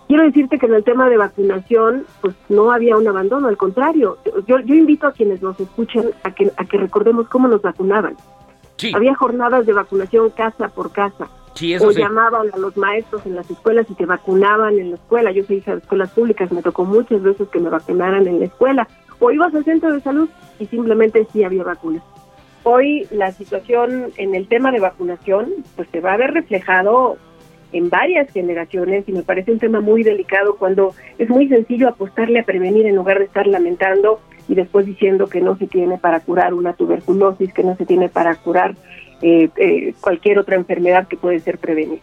[0.09, 4.17] Quiero decirte que en el tema de vacunación, pues no había un abandono, al contrario.
[4.49, 8.17] Yo, yo invito a quienes nos escuchen a que, a que recordemos cómo nos vacunaban.
[8.79, 8.93] Sí.
[8.95, 11.29] Había jornadas de vacunación casa por casa.
[11.55, 11.99] Sí, eso o sí.
[11.99, 15.33] llamaban a los maestros en las escuelas y te vacunaban en la escuela.
[15.33, 18.47] Yo soy hija de escuelas públicas, me tocó muchas veces que me vacunaran en la
[18.47, 18.89] escuela.
[19.19, 20.29] O ibas al centro de salud
[20.61, 22.03] y simplemente sí había vacunas.
[22.63, 27.17] Hoy la situación en el tema de vacunación pues se va a ver reflejado
[27.73, 32.41] en varias generaciones y me parece un tema muy delicado cuando es muy sencillo apostarle
[32.41, 36.21] a prevenir en lugar de estar lamentando y después diciendo que no se tiene para
[36.21, 38.75] curar una tuberculosis, que no se tiene para curar
[39.21, 42.03] eh, eh, cualquier otra enfermedad que puede ser prevenible.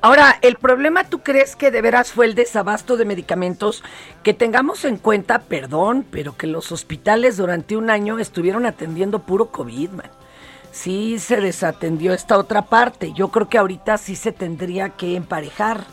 [0.00, 3.84] Ahora, ¿el problema tú crees que de veras fue el desabasto de medicamentos?
[4.24, 9.52] Que tengamos en cuenta, perdón, pero que los hospitales durante un año estuvieron atendiendo puro
[9.52, 10.10] COVID, man.
[10.72, 13.12] sí se desatendió esta otra parte.
[13.12, 15.84] Yo creo que ahorita sí se tendría que emparejar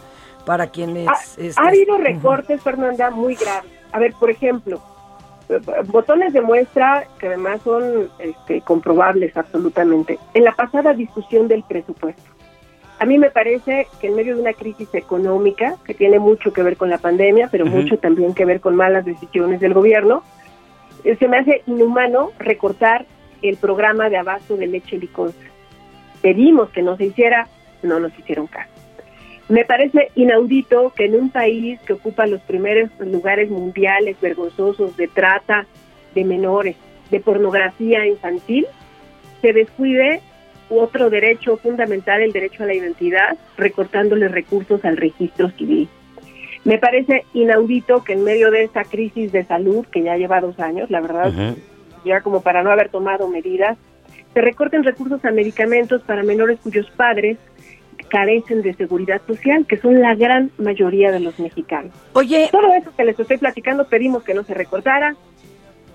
[0.43, 1.07] para quienes...
[1.07, 3.71] Ha, ha habido recortes, Fernanda, muy graves.
[3.91, 4.81] A ver, por ejemplo,
[5.87, 10.19] botones de muestra que además son este, comprobables absolutamente.
[10.33, 12.29] En la pasada discusión del presupuesto,
[12.99, 16.63] a mí me parece que en medio de una crisis económica que tiene mucho que
[16.63, 20.21] ver con la pandemia, pero mucho también que ver con malas decisiones del gobierno,
[21.05, 23.05] eh, se me hace inhumano recortar
[23.41, 25.37] el programa de abasto de leche licosa.
[26.21, 27.47] Pedimos que no se hiciera,
[27.83, 28.78] no nos hicieron caso.
[29.49, 35.07] Me parece inaudito que en un país que ocupa los primeros lugares mundiales vergonzosos de
[35.07, 35.65] trata
[36.13, 36.75] de menores,
[37.09, 38.67] de pornografía infantil,
[39.41, 40.21] se descuide
[40.69, 45.89] otro derecho fundamental, el derecho a la identidad, recortándole recursos al registro civil.
[46.63, 50.59] Me parece inaudito que en medio de esta crisis de salud, que ya lleva dos
[50.59, 51.33] años, la verdad,
[52.05, 53.79] ya como para no haber tomado medidas,
[54.31, 57.39] se recorten recursos a medicamentos para menores cuyos padres
[58.07, 61.91] carecen de seguridad social, que son la gran mayoría de los mexicanos.
[62.13, 65.15] Oye, todo eso que les estoy platicando pedimos que no se recortara,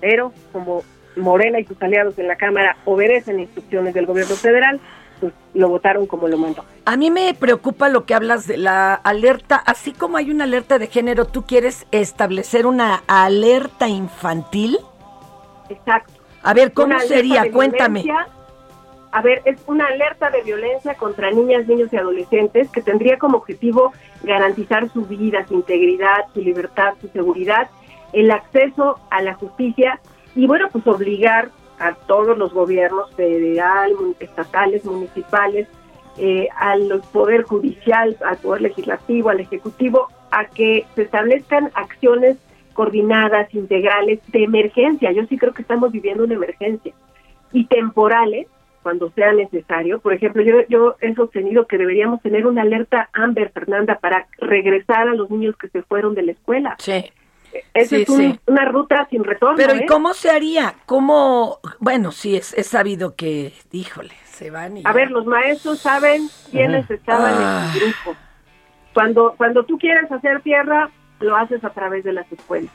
[0.00, 0.82] pero como
[1.16, 4.80] Morena y sus aliados en la Cámara obedecen instrucciones del gobierno federal,
[5.20, 6.64] pues lo votaron como lo mandó.
[6.84, 10.78] A mí me preocupa lo que hablas de la alerta, así como hay una alerta
[10.78, 14.78] de género, ¿tú quieres establecer una alerta infantil?
[15.68, 16.12] Exacto.
[16.42, 17.50] A ver, ¿cómo sería?
[17.50, 18.04] Cuéntame.
[19.14, 23.38] A ver, es una alerta de violencia contra niñas, niños y adolescentes que tendría como
[23.38, 23.92] objetivo
[24.24, 27.70] garantizar su vida, su integridad, su libertad, su seguridad,
[28.12, 30.00] el acceso a la justicia
[30.34, 35.68] y bueno, pues obligar a todos los gobiernos federal, estatales, municipales,
[36.18, 42.36] eh, al poder judicial, al poder legislativo, al ejecutivo, a que se establezcan acciones
[42.72, 45.12] coordinadas, integrales, de emergencia.
[45.12, 46.92] Yo sí creo que estamos viviendo una emergencia.
[47.52, 48.48] Y temporales,
[48.84, 49.98] cuando sea necesario.
[49.98, 55.08] Por ejemplo, yo, yo he sostenido que deberíamos tener una alerta Amber, Fernanda, para regresar
[55.08, 56.76] a los niños que se fueron de la escuela.
[56.78, 57.10] Sí.
[57.72, 58.08] Esa es
[58.46, 59.56] una ruta sin retorno.
[59.56, 59.86] Pero ¿y ¿eh?
[59.88, 60.74] cómo se haría?
[60.86, 61.58] ¿Cómo?
[61.80, 64.82] Bueno, sí, es, es sabido que, híjole, se van y...
[64.84, 67.72] A ver, los maestros saben quiénes estaban en Ah.
[67.74, 68.16] el grupo.
[68.92, 72.72] Cuando, cuando tú quieres hacer tierra, lo haces a través de las escuelas.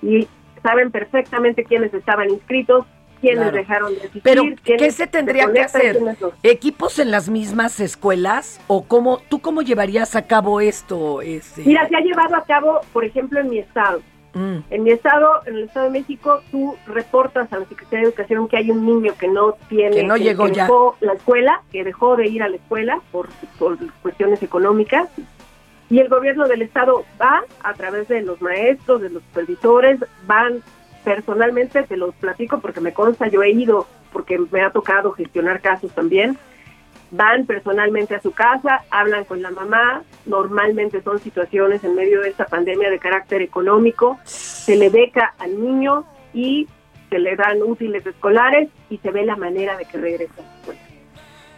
[0.00, 0.26] Y
[0.62, 2.86] saben perfectamente quiénes estaban inscritos,
[3.20, 3.56] quiénes Claro.
[3.56, 4.22] dejaron de asistir.
[4.22, 5.98] Pero, ¿qué se tendría que hacer?
[6.42, 8.60] ¿Equipos en las mismas escuelas?
[8.66, 11.20] ¿O cómo, tú cómo llevarías a cabo esto?
[11.22, 11.62] Este?
[11.64, 14.00] Mira, se ha llevado a cabo, por ejemplo, en mi estado.
[14.32, 14.58] Mm.
[14.70, 18.46] En mi estado, en el estado de México, tú reportas a la Secretaría de Educación
[18.46, 20.64] que hay un niño que no tiene, Que no llegó ya.
[20.64, 25.08] dejó la escuela, que dejó de ir a la escuela por, por cuestiones económicas,
[25.88, 29.98] y el gobierno del estado va a través de los maestros, de los supervisores,
[30.28, 30.62] van
[31.04, 35.60] personalmente, te los platico porque me consta, yo he ido porque me ha tocado gestionar
[35.60, 36.36] casos también,
[37.10, 42.30] van personalmente a su casa, hablan con la mamá, normalmente son situaciones en medio de
[42.30, 46.68] esta pandemia de carácter económico, se le beca al niño y
[47.08, 50.56] se le dan útiles escolares y se ve la manera de que regrese a la
[50.56, 50.80] escuela.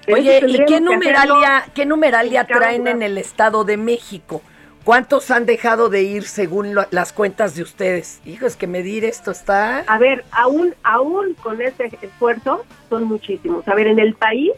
[0.05, 4.43] Pero Oye, ¿y qué numeralia, qué numeralia traen en el Estado de México?
[4.85, 8.21] ¿Cuántos han dejado de ir según lo- las cuentas de ustedes?
[8.25, 9.81] Hijo, es que medir esto está...
[9.87, 13.67] A ver, aún, aún con este esfuerzo son muchísimos.
[13.69, 14.51] A ver, en el país,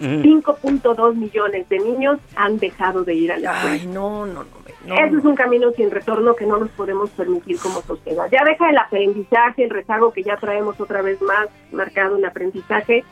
[0.00, 3.76] 5.2 millones de niños han dejado de ir a la escuela.
[3.80, 4.48] Ay, no, no, no.
[4.86, 8.26] no, Ese es un camino sin retorno que no nos podemos permitir como sociedad.
[8.32, 13.04] Ya deja el aprendizaje, el rezago que ya traemos otra vez más marcado en aprendizaje.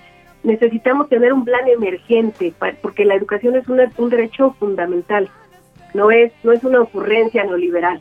[0.42, 5.28] Necesitamos tener un plan emergente, porque la educación es una- un derecho fundamental.
[5.94, 8.00] No es, no es una ocurrencia neoliberal.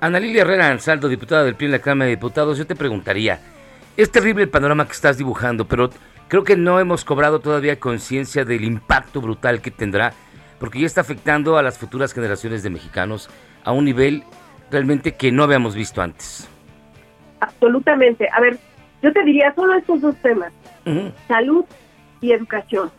[0.00, 3.40] Ana Lilia Herrera Ansaldo, diputada del PRI en la Cámara de Diputados, yo te preguntaría,
[3.96, 5.90] es terrible el panorama que estás dibujando, pero
[6.28, 10.12] creo que no hemos cobrado todavía conciencia del impacto brutal que tendrá,
[10.58, 13.30] porque ya está afectando a las futuras generaciones de mexicanos
[13.64, 14.24] a un nivel
[14.70, 16.48] realmente que no habíamos visto antes.
[17.40, 18.28] Absolutamente.
[18.32, 18.58] A ver,
[19.02, 20.52] yo te diría solo estos dos temas,
[21.28, 21.64] salud
[22.20, 22.90] y educación.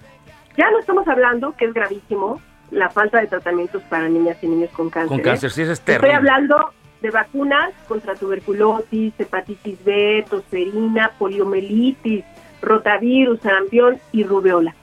[0.57, 4.71] Ya no estamos hablando, que es gravísimo, la falta de tratamientos para niñas y niños
[4.71, 5.09] con cáncer.
[5.09, 5.23] Con ¿eh?
[5.23, 12.23] cáncer, sí, eso es Estoy hablando de vacunas contra tuberculosis, hepatitis B, tosferina, poliomielitis,
[12.61, 14.73] rotavirus, sarampión y rubeola.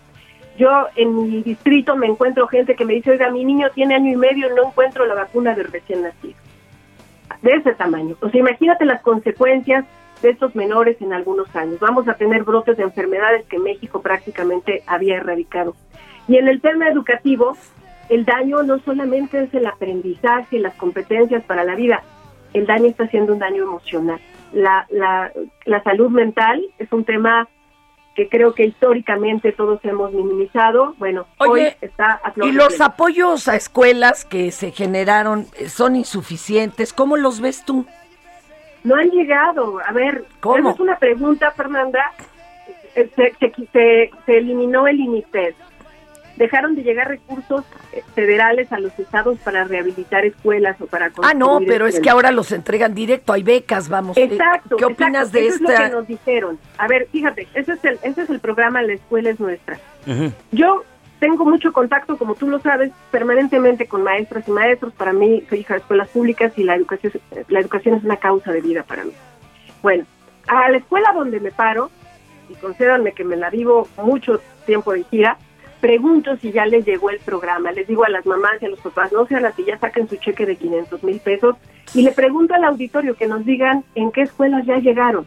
[0.58, 4.12] Yo en mi distrito me encuentro gente que me dice, oiga, mi niño tiene año
[4.12, 6.34] y medio y no encuentro la vacuna de recién nacido.
[7.40, 8.16] De ese tamaño.
[8.20, 9.84] O sea, imagínate las consecuencias
[10.20, 11.80] de estos menores en algunos años.
[11.80, 15.74] Vamos a tener brotes de enfermedades que México prácticamente había erradicado.
[16.32, 17.58] Y en el tema educativo,
[18.08, 22.02] el daño no solamente es el aprendizaje, las competencias para la vida,
[22.54, 24.18] el daño está siendo un daño emocional.
[24.54, 25.30] La, la,
[25.66, 27.46] la salud mental es un tema
[28.14, 34.24] que creo que históricamente todos hemos minimizado, bueno, hoy está ¿Y los apoyos a escuelas
[34.24, 36.94] que se generaron eh, son insuficientes?
[36.94, 37.84] ¿Cómo los ves tú?
[38.84, 39.80] No han llegado.
[39.86, 40.70] A ver, ¿Cómo?
[40.70, 42.10] es una pregunta, Fernanda.
[42.94, 43.34] Eh, se,
[43.70, 45.54] se, se eliminó el INIPED
[46.36, 51.34] dejaron de llegar recursos eh, federales a los estados para rehabilitar escuelas o para Ah,
[51.34, 54.16] no, pero es que ahora los entregan directo, hay becas, vamos.
[54.16, 54.76] Eh, exacto.
[54.76, 55.70] ¿Qué opinas de esto?
[55.70, 56.58] Es lo que nos dijeron.
[56.78, 59.78] A ver, fíjate, ese es el, ese es el programa La Escuela es Nuestra.
[60.50, 60.84] Yo
[61.20, 64.92] tengo mucho contacto, como tú lo sabes, permanentemente con maestras y maestros.
[64.94, 67.12] Para mí, soy hija de escuelas públicas y la educación,
[67.48, 69.12] la educación es una causa de vida para mí.
[69.82, 70.04] Bueno,
[70.48, 71.90] a la escuela donde me paro,
[72.48, 75.38] y concédanme que me la vivo mucho tiempo de gira,
[75.82, 78.78] pregunto si ya les llegó el programa, les digo a las mamás y a los
[78.78, 81.56] papás, no sean así, ya saquen su cheque de 500 mil pesos
[81.92, 85.26] y le pregunto al auditorio que nos digan en qué escuelas ya llegaron.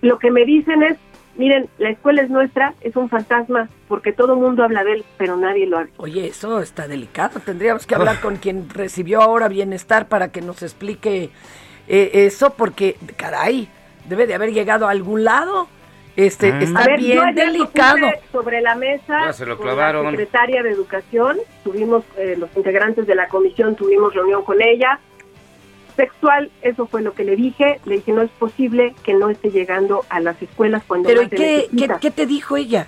[0.00, 0.96] Lo que me dicen es,
[1.36, 5.36] miren, la escuela es nuestra, es un fantasma, porque todo mundo habla de él, pero
[5.36, 5.92] nadie lo habla.
[5.98, 10.62] Oye, eso está delicado, tendríamos que hablar con quien recibió ahora bienestar para que nos
[10.62, 11.28] explique
[11.86, 13.68] eh, eso, porque, caray,
[14.08, 15.68] debe de haber llegado a algún lado.
[16.20, 16.62] Este, mm.
[16.62, 18.10] Está bien delicado.
[18.30, 24.12] Sobre la mesa, la secretaria de Educación, tuvimos, eh, los integrantes de la comisión tuvimos
[24.12, 25.00] reunión con ella.
[25.96, 27.80] Sexual, eso fue lo que le dije.
[27.86, 31.68] Le dije, no es posible que no esté llegando a las escuelas cuando ¿Pero qué,
[32.00, 32.86] qué, te dijo ella?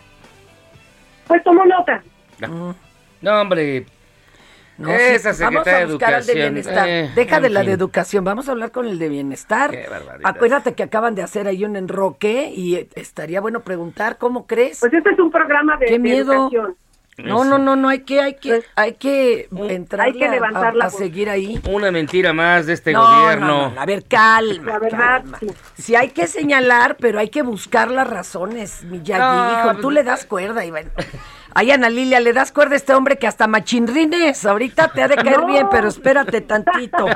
[1.26, 2.02] Pues tomó nota.
[3.22, 3.86] no hombre,
[4.78, 6.88] esa vamos a buscar al de bienestar.
[6.88, 9.76] Eh, Deja de la de educación, vamos a hablar con el de bienestar.
[10.24, 14.80] Acuérdate que acaban de hacer ahí un enroque y estaría bueno preguntar, ¿cómo crees?
[14.80, 16.50] Pues este es un programa de, ¿Qué miedo?
[17.18, 20.90] No, no, no, no, hay que, hay que, pues, hay que entrar hay que a,
[20.90, 21.60] seguir ahí.
[21.70, 23.72] Una mentira más de este gobierno.
[23.76, 24.72] a ver, calma.
[24.72, 25.24] La verdad,
[25.74, 25.94] Sí.
[25.94, 29.74] hay que señalar, pero hay que buscar las razones, mi hijo.
[29.80, 30.90] Tú le das cuerda, Iván.
[31.54, 34.44] Ay, Ana Lilia, le das cuerda a este hombre que hasta machinrines.
[34.44, 37.06] Ahorita te ha de caer bien, pero espérate tantito.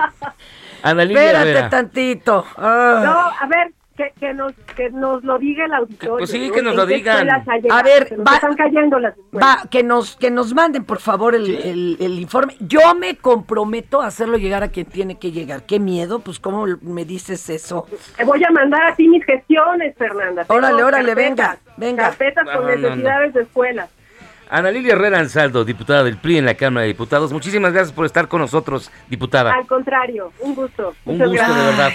[0.82, 2.45] Ana Lilia, espérate tantito.
[2.59, 3.72] No, a ver,
[4.18, 6.18] que, nos, que nos lo diga el auditorio.
[6.18, 7.28] Pues sí, que nos lo digan.
[7.70, 11.97] A ver, va, están cayendo las va, que nos, que nos manden, por favor, el,
[11.99, 12.55] el, informe.
[12.61, 15.64] Yo me comprometo a hacerlo llegar a quien tiene que llegar.
[15.64, 17.87] Qué miedo, pues, ¿cómo me dices eso?
[18.16, 20.45] Te voy a mandar a ti mis gestiones, Fernanda.
[20.49, 22.05] Órale, órale, venga, venga.
[22.05, 23.95] Carpetas con necesidades de escuelas.
[24.49, 27.32] Ana Lilia Herrera Ansaldo, diputada del PRI en la Cámara de Diputados.
[27.32, 29.53] Muchísimas gracias por estar con nosotros, diputada.
[29.53, 30.94] Al contrario, un gusto.
[31.05, 31.92] Un gusto, de verdad.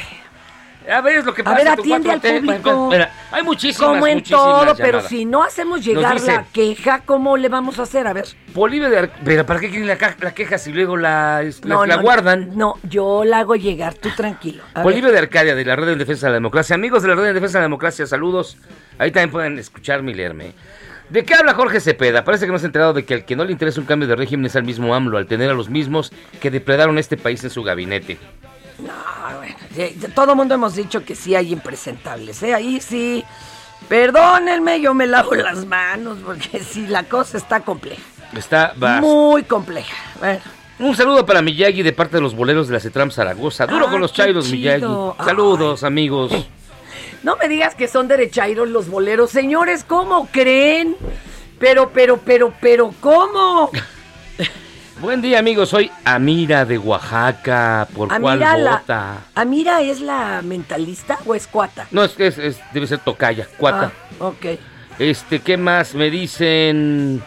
[0.89, 2.89] A ver, lo que pasa a ver, atiende al público.
[3.31, 7.77] hay muchísimas, Como en todo, pero si no hacemos llegar la queja, ¿cómo le vamos
[7.79, 8.07] a hacer?
[8.07, 8.25] A ver.
[8.53, 9.97] Bolivia de Pero ¿para qué quieren la,
[10.33, 12.57] queja si luego la, la, guardan?
[12.57, 14.63] No, yo la hago llegar, tú tranquilo.
[14.81, 16.75] Bolivia de Arcadia, de la Red de Defensa de la Democracia.
[16.75, 18.57] Amigos de la Red de Defensa de la Democracia, saludos.
[18.97, 20.53] Ahí también pueden escucharme y leerme.
[21.11, 22.23] ¿De qué habla Jorge Cepeda?
[22.23, 24.07] Parece que no se ha enterado de que al que no le interesa un cambio
[24.07, 27.43] de régimen es al mismo AMLO, al tener a los mismos que depredaron este país
[27.43, 28.17] en su gabinete.
[28.79, 29.55] No, bueno,
[30.15, 32.53] todo el mundo hemos dicho que sí hay impresentables, ¿eh?
[32.53, 33.25] Ahí sí.
[33.89, 38.01] Perdónenme, yo me lavo las manos porque sí, la cosa está compleja.
[38.33, 39.93] Está muy compleja.
[40.79, 43.67] Un saludo para Miyagi de parte de los boleros de la CETRAM Zaragoza.
[43.67, 44.85] Duro con los chairos, Miyagi.
[45.25, 46.31] Saludos, amigos.
[47.23, 49.29] No me digas que son derechairos los boleros.
[49.29, 50.95] Señores, ¿cómo creen?
[51.59, 53.69] Pero, pero, pero, pero, ¿cómo?
[55.01, 55.69] Buen día, amigos.
[55.69, 57.87] Soy Amira de Oaxaca.
[57.95, 59.17] ¿Por cuál vota?
[59.35, 61.87] ¿Amira es la mentalista o es cuata?
[61.91, 63.91] No, es que es, debe ser tocaya, cuata.
[64.19, 64.45] Ah, ok.
[64.97, 65.93] Este, ¿qué más?
[65.95, 67.23] Me dicen...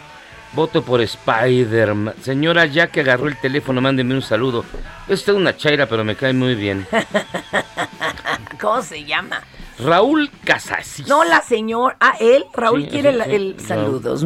[0.53, 2.15] Voto por Spider-Man.
[2.23, 4.65] Señora, ya que agarró el teléfono, mándeme un saludo.
[5.09, 6.87] Es una chaira, pero me cae muy bien.
[8.61, 9.43] ¿Cómo se llama?
[9.79, 11.03] Raúl Casas.
[11.09, 11.97] No, la señora.
[12.01, 12.45] Ah, él.
[12.53, 14.25] Raúl quiere el, saludos.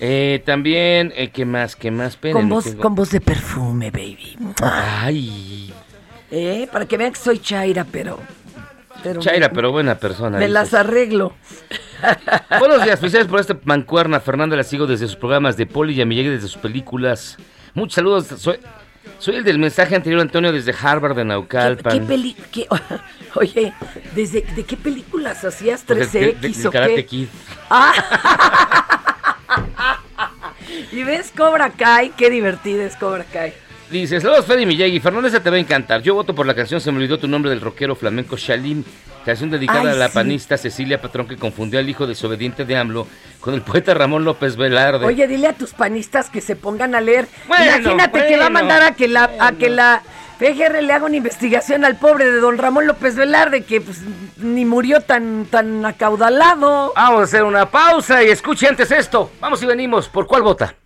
[0.00, 1.76] Eh, también, eh, ¿qué más?
[1.76, 2.16] ¿Qué más?
[2.16, 4.38] con, voz, con voz de perfume, baby.
[4.62, 5.74] Ay.
[6.30, 8.18] Eh, para que vean que soy Chaira, pero...
[9.18, 10.38] Chaira, pero buena persona.
[10.38, 11.34] Me las arreglo.
[12.58, 14.20] Buenos días, felicidades por esta mancuerna.
[14.20, 17.36] Fernando la sigo desde sus programas de Poli y a Miguel desde sus películas.
[17.74, 18.26] Muchos saludos.
[18.36, 18.58] Soy,
[19.20, 22.06] soy el del mensaje anterior, Antonio, desde Harvard de Naucalpan.
[22.06, 22.66] ¿Qué, qué
[23.34, 23.72] Oye,
[24.14, 27.06] ¿desde de qué películas hacías 13X pues o Karate qué?
[27.06, 27.28] Kid.
[27.68, 27.92] Ah.
[30.92, 33.52] y ves Cobra Kai, qué divertida es Cobra Kai.
[33.90, 36.00] Dice, saludos Freddy Miyagi, Fernández te va a encantar.
[36.00, 38.84] Yo voto por la canción Se me olvidó tu nombre del rockero flamenco Shalim,
[39.24, 43.08] canción dedicada a la panista Cecilia Patrón que confundió al hijo desobediente de AMLO
[43.40, 45.04] con el poeta Ramón López Velarde.
[45.04, 47.26] Oye, dile a tus panistas que se pongan a leer.
[47.46, 50.02] Imagínate que va a mandar a que la, a que la
[50.38, 54.02] PGR le haga una investigación al pobre de don Ramón López Velarde, que pues,
[54.36, 56.92] ni murió tan, tan acaudalado.
[56.94, 59.32] Vamos a hacer una pausa y escuche antes esto.
[59.40, 60.08] Vamos y venimos.
[60.08, 60.76] ¿Por cuál vota?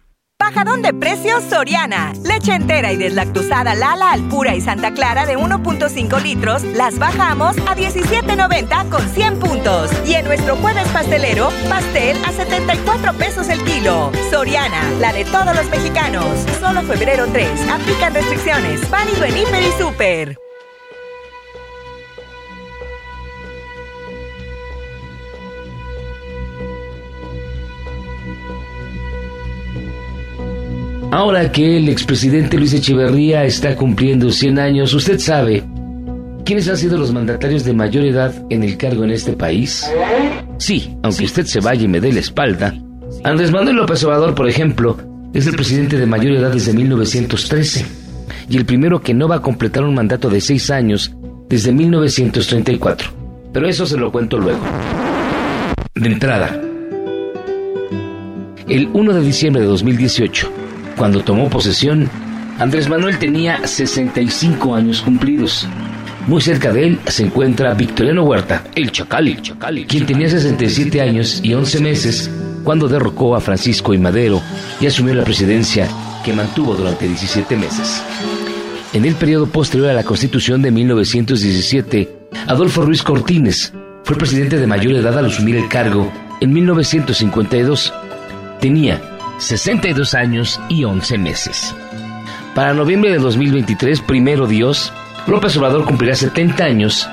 [0.44, 2.12] Bajadón de precios Soriana.
[2.22, 7.74] Leche entera y deslactosada Lala Alpura y Santa Clara de 1.5 litros las bajamos a
[7.74, 9.90] 17.90 con 100 puntos.
[10.06, 14.12] Y en nuestro jueves pastelero, pastel a 74 pesos el kilo.
[14.30, 16.26] Soriana, la de todos los mexicanos.
[16.60, 17.48] Solo febrero 3.
[17.70, 18.90] Aplican restricciones.
[18.90, 20.43] Válido en Hiper y Super.
[31.14, 35.62] Ahora que el expresidente Luis Echeverría está cumpliendo 100 años, ¿usted sabe
[36.44, 39.88] quiénes han sido los mandatarios de mayor edad en el cargo en este país?
[40.58, 42.74] Sí, aunque usted se vaya y me dé la espalda,
[43.22, 44.96] Andrés Manuel López Obrador, por ejemplo,
[45.32, 47.86] es el presidente de mayor edad desde 1913
[48.48, 51.14] y el primero que no va a completar un mandato de seis años
[51.48, 53.12] desde 1934.
[53.52, 54.58] Pero eso se lo cuento luego.
[55.94, 56.60] De entrada,
[58.66, 60.63] el 1 de diciembre de 2018,
[60.96, 62.08] cuando tomó posesión,
[62.58, 65.66] Andrés Manuel tenía 65 años cumplidos.
[66.26, 69.36] Muy cerca de él se encuentra Victoriano Huerta, el Chacali,
[69.86, 72.30] quien tenía 67 años y 11 meses
[72.62, 74.40] cuando derrocó a Francisco y Madero
[74.80, 75.88] y asumió la presidencia
[76.24, 78.02] que mantuvo durante 17 meses.
[78.94, 82.08] En el periodo posterior a la Constitución de 1917,
[82.46, 83.72] Adolfo Ruiz Cortines
[84.04, 87.92] fue presidente de mayor edad al asumir el cargo en 1952.
[88.60, 91.74] Tenía 62 años y 11 meses.
[92.54, 94.92] Para noviembre de 2023, primero Dios,
[95.26, 97.08] López Obrador cumplirá 70 años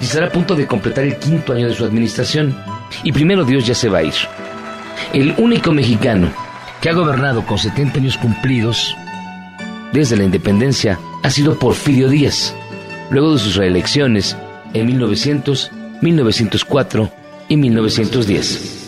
[0.00, 2.56] y estará a punto de completar el quinto año de su administración.
[3.02, 4.14] Y primero Dios ya se va a ir.
[5.12, 6.28] El único mexicano
[6.80, 8.96] que ha gobernado con 70 años cumplidos
[9.92, 12.54] desde la independencia ha sido Porfirio Díaz,
[13.10, 14.36] luego de sus reelecciones
[14.74, 15.70] en 1900,
[16.00, 17.10] 1904
[17.48, 18.85] y 1910.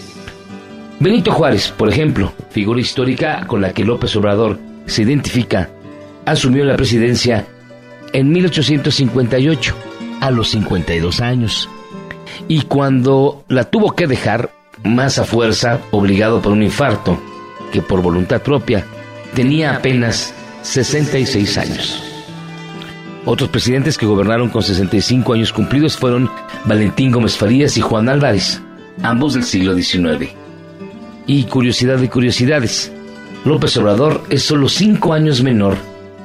[1.01, 5.71] Benito Juárez, por ejemplo, figura histórica con la que López Obrador se identifica,
[6.27, 7.47] asumió la presidencia
[8.13, 9.77] en 1858,
[10.21, 11.69] a los 52 años.
[12.49, 14.51] Y cuando la tuvo que dejar,
[14.83, 17.21] más a fuerza, obligado por un infarto,
[17.73, 18.85] que por voluntad propia,
[19.35, 22.03] tenía apenas 66 años.
[23.25, 26.31] Otros presidentes que gobernaron con 65 años cumplidos fueron
[26.65, 28.61] Valentín Gómez Farías y Juan Álvarez,
[29.03, 30.38] ambos del siglo XIX.
[31.29, 32.91] Y curiosidad de curiosidades,
[33.45, 35.77] López Obrador es solo cinco años menor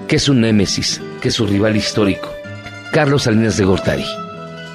[0.07, 2.29] que su némesis, que su rival histórico,
[2.93, 4.05] Carlos Salinas de Gortari,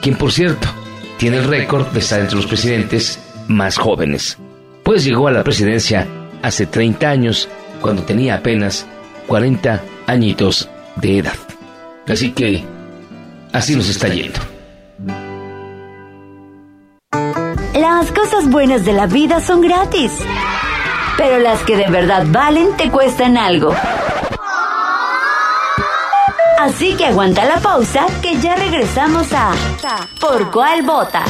[0.02, 0.68] quien por cierto
[1.16, 3.18] tiene el récord de estar entre los presidentes
[3.48, 4.36] más jóvenes,
[4.82, 6.06] pues llegó a la presidencia
[6.42, 7.48] hace 30 años
[7.80, 8.86] cuando tenía apenas
[9.28, 11.36] 40 añitos de edad.
[12.06, 12.64] Así que
[13.54, 14.57] así nos está yendo.
[18.00, 20.12] Las cosas buenas de la vida son gratis.
[21.16, 23.74] Pero las que de verdad valen te cuestan algo.
[26.60, 29.50] Así que aguanta la pausa que ya regresamos a
[30.20, 31.24] ¿Por cuál vota?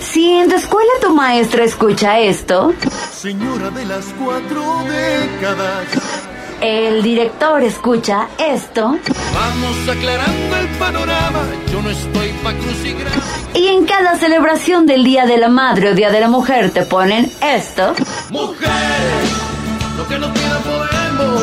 [0.00, 2.72] Si en tu escuela tu maestra escucha esto,
[3.12, 6.21] Señora de las cuatro décadas.
[6.62, 8.96] El director escucha esto,
[9.34, 11.40] Vamos aclarando el panorama.
[11.72, 13.16] Yo no estoy pa' crucigrama.
[13.54, 16.82] y en cada celebración del Día de la Madre o Día de la Mujer te
[16.82, 17.94] ponen esto,
[18.30, 18.70] Mujeres,
[19.96, 21.42] lo que no queda podemos.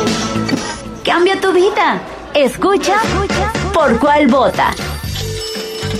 [1.04, 2.00] cambia tu vida.
[2.34, 2.94] Escucha
[3.74, 4.70] por cuál vota.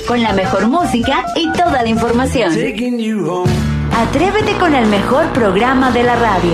[0.07, 2.53] Con la mejor música y toda la información.
[3.93, 6.53] Atrévete con el mejor programa de la radio.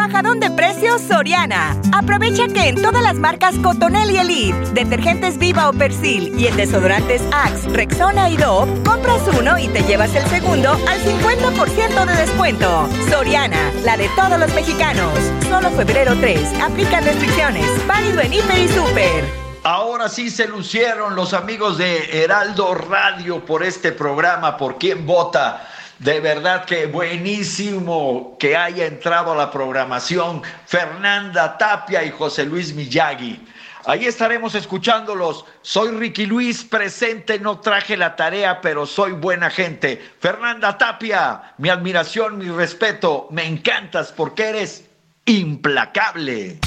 [0.00, 1.76] Bajadón de precios Soriana.
[1.92, 6.56] Aprovecha que en todas las marcas Cotonel y Elite, detergentes Viva o Persil y en
[6.56, 12.16] desodorantes Axe, Rexona y Dove, compras uno y te llevas el segundo al 50% de
[12.16, 12.88] descuento.
[13.10, 15.12] Soriana, la de todos los mexicanos.
[15.50, 16.60] Solo febrero 3.
[16.62, 17.66] Aplican restricciones.
[17.86, 19.50] Válido en Hiper y Super.
[19.62, 25.68] Ahora sí se lucieron los amigos de Heraldo Radio por este programa, por quién vota.
[26.00, 32.74] De verdad que buenísimo que haya entrado a la programación Fernanda Tapia y José Luis
[32.74, 33.46] Miyagi.
[33.84, 35.44] Ahí estaremos escuchándolos.
[35.60, 40.02] Soy Ricky Luis, presente, no traje la tarea, pero soy buena gente.
[40.20, 44.86] Fernanda Tapia, mi admiración, mi respeto, me encantas porque eres
[45.26, 46.60] implacable.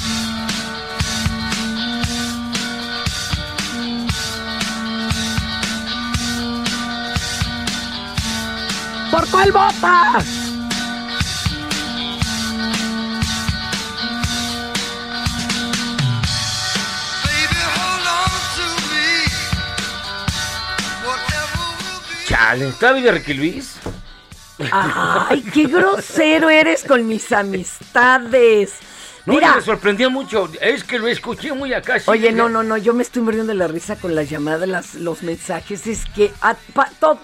[9.14, 10.24] ¿Por cuál votas?
[22.26, 23.76] Chale, ¿todavía Ricky Luis?
[24.72, 28.80] ¡Ay, qué grosero eres con mis amistades!
[29.26, 30.50] No, me sorprendió mucho.
[30.60, 31.96] Es que lo escuché muy acá.
[32.06, 32.76] Oye, no, no, no.
[32.76, 35.86] Yo me estoy muriendo de la risa con las llamadas, las, los mensajes.
[35.86, 36.56] Es que a,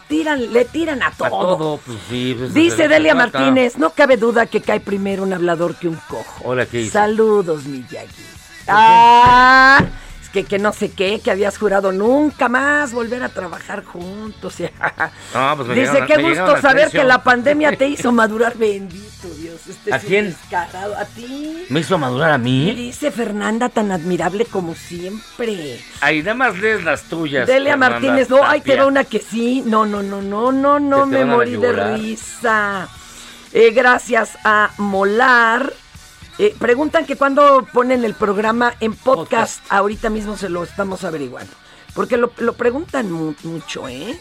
[0.08, 1.26] tiran, le tiran a todo.
[1.26, 2.34] A todo, pues sí.
[2.38, 6.42] Pues, Dice Delia Martínez, no cabe duda que cae primero un hablador que un cojo.
[6.44, 8.24] Hola, ¿qué Saludos, Miyagi.
[8.66, 9.84] Ah
[10.32, 14.54] que, que no sé qué, que habías jurado nunca más volver a trabajar juntos.
[15.34, 19.66] No, pues Dice, qué gusto saber que la pandemia te hizo madurar, bendito Dios.
[19.68, 20.36] Este ¿A quién?
[20.52, 21.66] ¿A ti?
[21.68, 22.72] ¿Me hizo madurar a mí?
[22.74, 25.80] dice Fernanda, tan admirable como siempre.
[26.00, 27.46] Ahí nada más lees las tuyas.
[27.46, 29.62] Delia Martínez, no, hay que una que sí.
[29.64, 32.88] No, no, no, no, no, no, me morí de risa.
[33.52, 35.72] Eh, gracias a Molar.
[36.42, 39.60] Eh, preguntan que cuando ponen el programa en podcast.
[39.68, 41.52] Ahorita mismo se lo estamos averiguando.
[41.92, 44.18] Porque lo, preguntan mucho, ¿eh?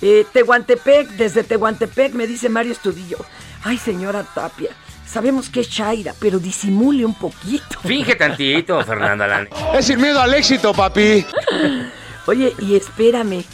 [0.00, 0.26] ¿eh?
[0.32, 3.16] Tehuantepec, desde Tehuantepec, me dice Mario Estudillo.
[3.64, 4.70] Ay, señora Tapia,
[5.04, 7.80] sabemos que es Chaira, pero disimule un poquito.
[7.82, 11.26] Finge tantito, Fernanda Es sin miedo al éxito, papi.
[12.26, 13.44] Oye, y espérame.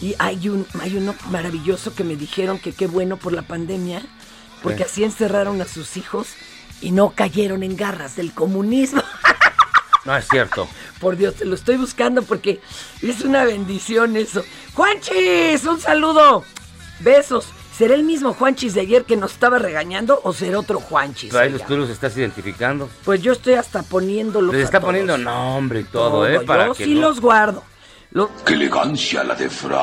[0.00, 4.02] Y hay, un, hay uno maravilloso que me dijeron que qué bueno por la pandemia,
[4.64, 6.34] porque así encerraron a sus hijos
[6.80, 9.02] y no cayeron en garras del comunismo.
[10.04, 10.68] No es cierto.
[11.00, 12.60] Por Dios, te lo estoy buscando porque
[13.02, 14.44] es una bendición eso.
[14.74, 16.44] Juanchis, un saludo.
[17.00, 17.48] Besos.
[17.76, 21.34] ¿Será el mismo Juanchis de ayer que nos estaba regañando o será otro Juanchis?
[21.34, 22.88] Ahí los, tú los estás identificando.
[23.04, 24.54] Pues yo estoy hasta poniéndolos.
[24.54, 26.40] Les está poniendo nombre y todo, ¿eh?
[26.40, 27.62] Para yo sí los guardo.
[28.46, 29.82] ¡Qué elegancia la de Fra!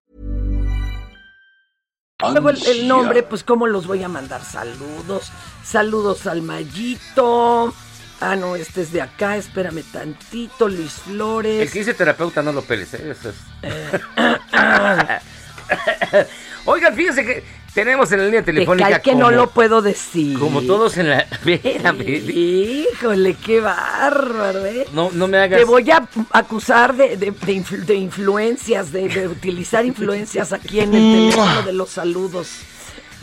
[2.31, 4.43] Luego el, nombre, pues cómo los voy a mandar.
[4.43, 5.31] Saludos,
[5.63, 7.73] saludos al Mayito.
[8.19, 11.61] Ah, no, este es de acá, espérame tantito, Luis Flores.
[11.61, 13.11] El que dice terapeuta no lo peles, ¿eh?
[13.11, 13.35] Eso es.
[13.63, 13.99] Eh,
[16.65, 17.43] Oigan, fíjense que
[17.73, 18.99] tenemos en la línea telefónica.
[18.99, 20.37] que no lo puedo decir.
[20.37, 21.19] Como todos en la.
[21.31, 22.01] Espérame.
[22.29, 24.87] Híjole, qué bárbaro, ¿eh?
[24.93, 25.59] No, no me hagas.
[25.59, 31.73] Te voy a acusar de, de, influencias, de, utilizar influencias aquí en el teléfono de
[31.73, 32.61] los saludos.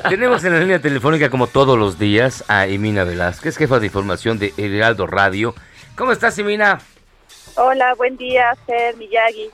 [0.08, 4.38] Tenemos en la línea telefónica, como todos los días, a Emina Velázquez, jefa de información
[4.38, 5.54] de Heraldo Radio.
[5.96, 6.78] ¿Cómo estás, Emina?
[7.56, 9.50] Hola, buen día, Ser Miyagi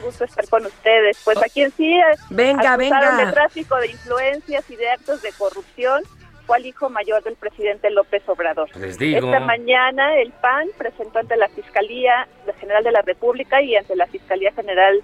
[0.00, 1.20] gusto estar con ustedes.
[1.24, 3.24] Pues aquí en sí venga, venga.
[3.24, 6.02] de tráfico de influencias y de actos de corrupción
[6.46, 8.70] fue el hijo mayor del presidente López Obrador.
[8.74, 12.28] Esta mañana el PAN presentó ante la Fiscalía
[12.60, 15.02] General de la República y ante la Fiscalía General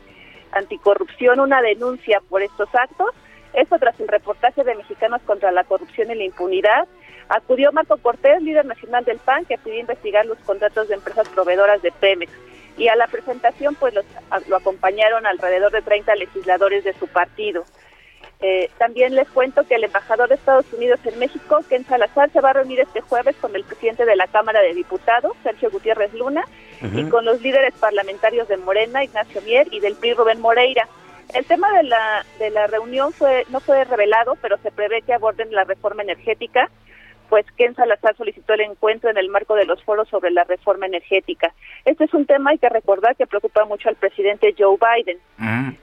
[0.52, 3.10] Anticorrupción una denuncia por estos actos.
[3.54, 6.86] Esto tras el reportaje de Mexicanos contra la Corrupción y la Impunidad.
[7.28, 11.82] Acudió Marco Cortés, líder nacional del PAN, que pidió investigar los contratos de empresas proveedoras
[11.82, 12.32] de Pemex
[12.76, 17.64] y a la presentación pues lo acompañaron alrededor de 30 legisladores de su partido.
[18.44, 22.40] Eh, también les cuento que el embajador de Estados Unidos en México, Ken Salazar, se
[22.40, 26.12] va a reunir este jueves con el presidente de la Cámara de Diputados, Sergio Gutiérrez
[26.12, 26.44] Luna,
[26.82, 30.88] y con los líderes parlamentarios de Morena, Ignacio Mier, y del PRI, Rubén Moreira.
[31.32, 35.14] El tema de la, de la reunión fue, no fue revelado, pero se prevé que
[35.14, 36.68] aborden la reforma energética,
[37.32, 40.84] pues Ken Salazar solicitó el encuentro en el marco de los foros sobre la reforma
[40.84, 41.54] energética.
[41.86, 45.18] Este es un tema, hay que recordar, que preocupa mucho al presidente Joe Biden.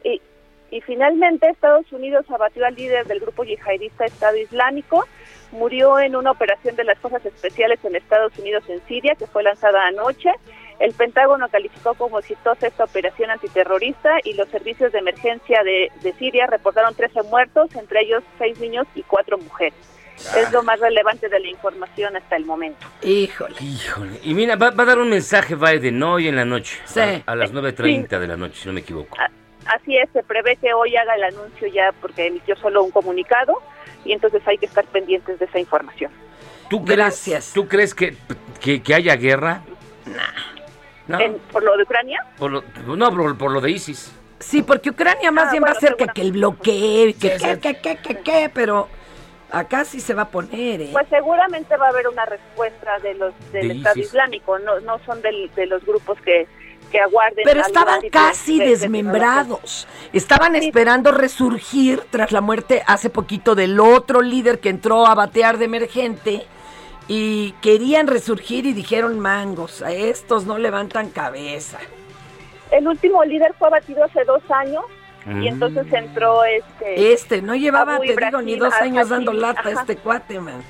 [0.03, 0.21] Y,
[0.69, 5.07] y finalmente Estados Unidos abatió al líder del grupo yihadista Estado Islámico,
[5.51, 9.41] murió en una operación de las Fuerzas Especiales en Estados Unidos en Siria, que fue
[9.41, 10.29] lanzada anoche.
[10.77, 16.13] El Pentágono calificó como exitosa esta operación antiterrorista y los servicios de emergencia de, de
[16.13, 19.98] Siria reportaron 13 muertos, entre ellos 6 niños y 4 mujeres.
[20.37, 22.85] Es lo más relevante de la información hasta el momento.
[23.01, 23.55] Híjole.
[23.59, 24.19] Híjole.
[24.23, 26.79] Y mira, va, a dar un mensaje Biden hoy en la noche.
[26.85, 26.99] Sí.
[27.25, 29.17] A, las 9.30 de la noche, si no me equivoco.
[29.65, 33.61] Así es, se prevé que hoy haga el anuncio ya porque emitió solo un comunicado
[34.03, 36.11] y entonces hay que estar pendientes de esa información.
[36.69, 37.51] ¿Tú Gracias.
[37.53, 38.15] ¿Tú crees que,
[38.59, 39.63] que, haya guerra?
[40.05, 41.17] Nah.
[41.51, 42.23] ¿Por lo de Ucrania?
[42.37, 42.63] Por lo,
[42.95, 44.11] no, por, por lo de ISIS.
[44.39, 47.59] Sí, porque Ucrania más ah, bien va a ser que, que, el bloqueo, que, que,
[47.59, 48.87] que, que, que, que, pero
[49.51, 50.89] Acá sí se va a poner, ¿eh?
[50.91, 55.21] Pues seguramente va a haber una respuesta de los del Estado Islámico, no, no son
[55.21, 56.47] de los grupos que,
[56.91, 57.43] que aguarden.
[57.45, 59.87] Pero estaban casi desmembrados.
[60.13, 65.57] Estaban esperando resurgir tras la muerte hace poquito del otro líder que entró a batear
[65.57, 66.45] de emergente
[67.07, 71.79] y querían resurgir y dijeron mangos, a estos no levantan cabeza.
[72.69, 74.83] El último líder fue abatido hace dos años
[75.25, 75.47] y mm.
[75.47, 77.13] entonces entró este...
[77.13, 80.63] Este, no llevaba, te digo, ni dos años dando lata este cuate, man.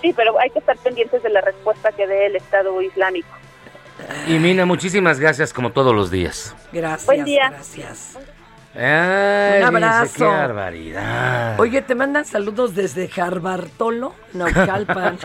[0.00, 3.28] Sí, pero hay que estar pendientes de la respuesta que dé el Estado Islámico.
[4.26, 6.54] Y Mina, muchísimas gracias como todos los días.
[6.72, 7.06] Gracias.
[7.06, 7.50] Buen día.
[7.50, 8.18] Gracias.
[8.74, 10.14] Ay, Un abrazo.
[10.16, 11.60] qué barbaridad.
[11.60, 15.18] Oye, te mandan saludos desde Jarbartolo, Naucalpan.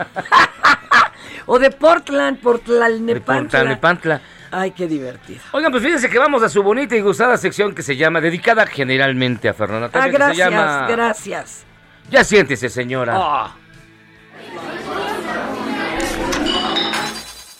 [1.46, 3.42] o de Portland, Portlalnepantla.
[3.42, 4.20] Portlalnepantla.
[4.50, 5.40] Ay, qué divertido.
[5.52, 8.66] Oigan, pues fíjense que vamos a su bonita y gustada sección que se llama, dedicada
[8.66, 9.90] generalmente a Fernanda.
[9.92, 11.64] Ah, que gracias, se llama, gracias.
[12.10, 13.14] Ya siéntese, señora.
[13.16, 13.56] Ah.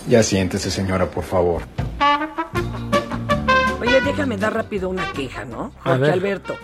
[0.08, 1.62] Ya siéntese, señora, por favor.
[3.80, 5.72] Oye, déjame dar rápido una queja, ¿no?
[5.82, 6.10] Jorge.
[6.10, 6.56] Alberto.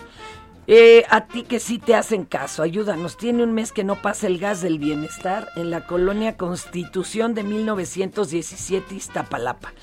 [0.65, 3.17] Eh, a ti que sí te hacen caso, ayúdanos.
[3.17, 7.43] Tiene un mes que no pasa el gas del bienestar en la colonia Constitución de
[7.43, 9.73] 1917 Iztapalapa.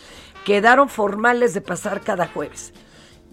[0.44, 2.72] Quedaron formales de pasar cada jueves.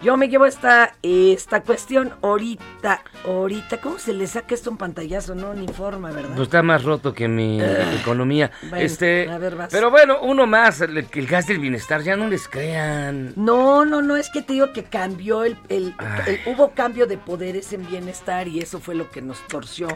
[0.00, 3.78] Yo me llevo esta, esta cuestión ahorita, ahorita.
[3.80, 5.34] ¿Cómo se le saca esto un pantallazo?
[5.34, 6.36] No, ni forma, ¿verdad?
[6.36, 7.94] Pues está más roto que mi Ah.
[8.00, 8.52] economía.
[8.62, 9.70] Bueno, este, a ver, vas.
[9.72, 13.32] pero bueno, uno más, el, el gas del bienestar, ya no les crean.
[13.34, 15.92] No, no, no, es que te digo que cambió el, el-
[16.28, 19.88] el- hubo cambio de poderes en bienestar y eso fue lo que nos torció.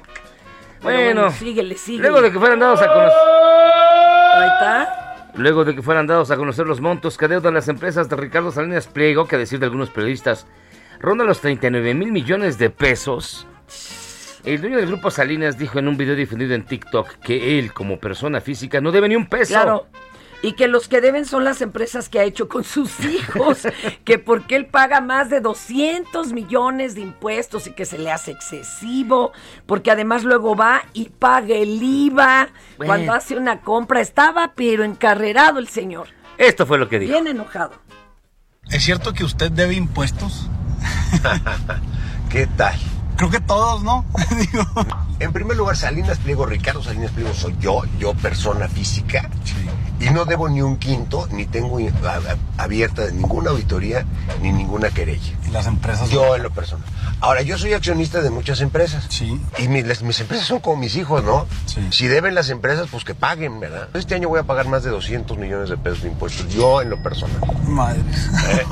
[0.82, 2.08] Pero Bueno, síguele, síguele.
[2.08, 3.18] luego de que fueran dados a conocer.
[4.34, 5.11] Ahí está.
[5.34, 8.52] Luego de que fueran dados a conocer los montos que adeudan las empresas de Ricardo
[8.52, 10.46] Salinas Pliego, que a decir de algunos periodistas,
[11.00, 13.46] ronda los 39 mil millones de pesos.
[14.44, 17.98] El dueño del grupo Salinas dijo en un video difundido en TikTok que él, como
[17.98, 19.54] persona física, no debe ni un peso.
[19.54, 19.86] Claro.
[20.42, 23.60] Y que los que deben son las empresas que ha hecho con sus hijos,
[24.04, 28.32] que porque él paga más de 200 millones de impuestos y que se le hace
[28.32, 29.32] excesivo,
[29.66, 32.88] porque además luego va y paga el IVA Bueno.
[32.88, 34.00] cuando hace una compra.
[34.00, 37.12] Estaba pero encarrerado el señor, Esto fue lo que dijo.
[37.12, 37.72] bien enojado.
[38.70, 40.48] ¿Es cierto que usted debe impuestos?
[42.30, 42.78] ¿Qué tal?
[43.22, 44.04] Creo que todos, ¿no?
[45.20, 49.30] En primer lugar, Salinas Pliego, Ricardo Salinas Pliego soy yo, yo persona física.
[50.00, 51.78] Y no debo ni un quinto, ni tengo
[52.58, 54.04] abierta ninguna auditoría,
[54.40, 55.38] ni ninguna querella.
[55.46, 56.10] ¿Y las empresas?
[56.10, 56.84] Yo en lo personal.
[57.20, 59.06] Ahora, yo soy accionista de muchas empresas.
[59.10, 59.40] Sí.
[59.58, 61.46] Y mis, las- mis empresas son como mis hijos, ¿no?
[61.90, 63.88] Si deben las empresas, pues que paguen, ¿verdad?
[63.94, 66.90] Este año voy a pagar más de 200 millones de pesos de impuestos, yo en
[66.90, 67.38] lo personal.
[67.68, 68.00] Madre.
[68.00, 68.64] ¿Eh?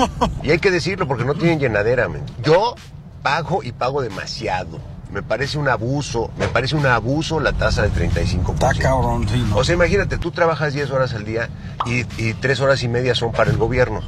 [0.42, 2.24] Y hay que decirlo porque no tienen llenadera, men.
[2.42, 2.74] Yo
[3.22, 4.80] pago y pago demasiado.
[5.10, 8.52] Me parece un abuso, me parece un abuso la tasa del 35%.
[8.52, 9.56] Está cabrón, sí, ¿no?
[9.56, 11.48] O sea, imagínate, tú trabajas 10 horas al día
[11.84, 14.02] y, y 3 horas y media son para el gobierno.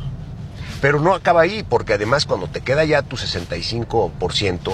[0.80, 4.72] Pero no acaba ahí, porque además cuando te queda ya tu 65%,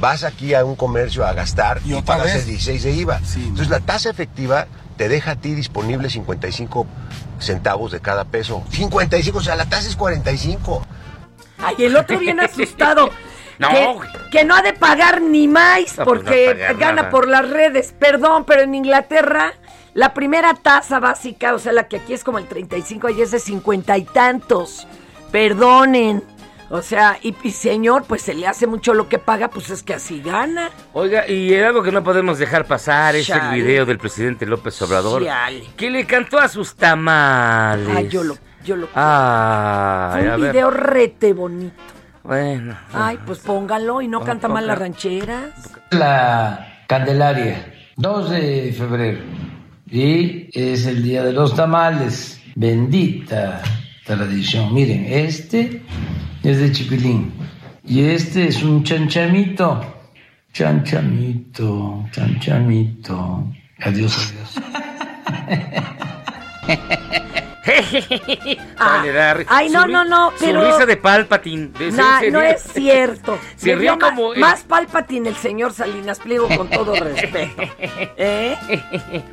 [0.00, 2.36] vas aquí a un comercio a gastar y, pagas vez.
[2.36, 3.20] el 16 de IVA.
[3.36, 6.86] Entonces la tasa efectiva te deja a ti disponible 55
[7.38, 8.62] centavos de cada peso.
[8.70, 10.86] 55, o sea, la tasa es 45.
[11.58, 13.10] Ay, el otro bien asustado.
[13.58, 13.68] No,
[14.30, 17.10] que, no ha de pagar ni más No, pues no porque gana nada.
[17.10, 17.94] por las redes.
[17.98, 19.54] Perdón, pero en Inglaterra
[19.94, 23.30] la primera tasa básica, o sea, la que aquí es como el 35, allí es
[23.30, 24.88] de 50 y tantos.
[25.30, 26.22] Perdonen.
[26.70, 29.84] O sea, y, y señor, pues se le hace mucho lo que paga, pues es
[29.84, 30.70] que así gana.
[30.92, 33.56] Oiga, y algo que no podemos dejar pasar es Chale.
[33.56, 35.22] el video del presidente López Obrador.
[35.24, 35.64] Chale.
[35.76, 37.88] Que le cantó a sus tamales.
[37.94, 38.88] Ay, yo lo, yo lo.
[38.94, 41.74] Ay, Fue un video rete bonito.
[42.24, 42.74] Bueno.
[42.92, 45.50] Ay, pues póngalo y no canta mal la ranchera.
[45.90, 49.20] La Candelaria, 2 de febrero.
[49.90, 52.40] Y es el día de los tamales.
[52.54, 53.60] Bendita
[54.06, 54.72] tradición.
[54.72, 55.82] Miren, este
[56.42, 57.32] es de Chipilín.
[57.84, 59.82] Y este es un chanchamito.
[60.52, 63.52] Chanchamito, chanchamito.
[63.80, 64.60] Adiós, adiós.
[69.34, 71.68] Ri- ay, no, no, no, pero- Su risa de Palpatine.
[71.78, 73.38] de- Nah, no es cierto.
[73.56, 77.62] Se como- más palpatín el señor Salinas Pliego con todo respeto.
[78.16, 78.56] ¿Eh?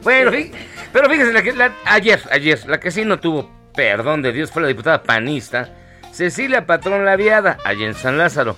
[0.03, 0.51] Bueno, fí-
[0.93, 4.51] pero fíjense, la que- la- ayer, ayer, la que sí no tuvo perdón de Dios
[4.51, 5.69] fue la diputada panista
[6.11, 8.57] Cecilia Patrón Laviada, allá en San Lázaro,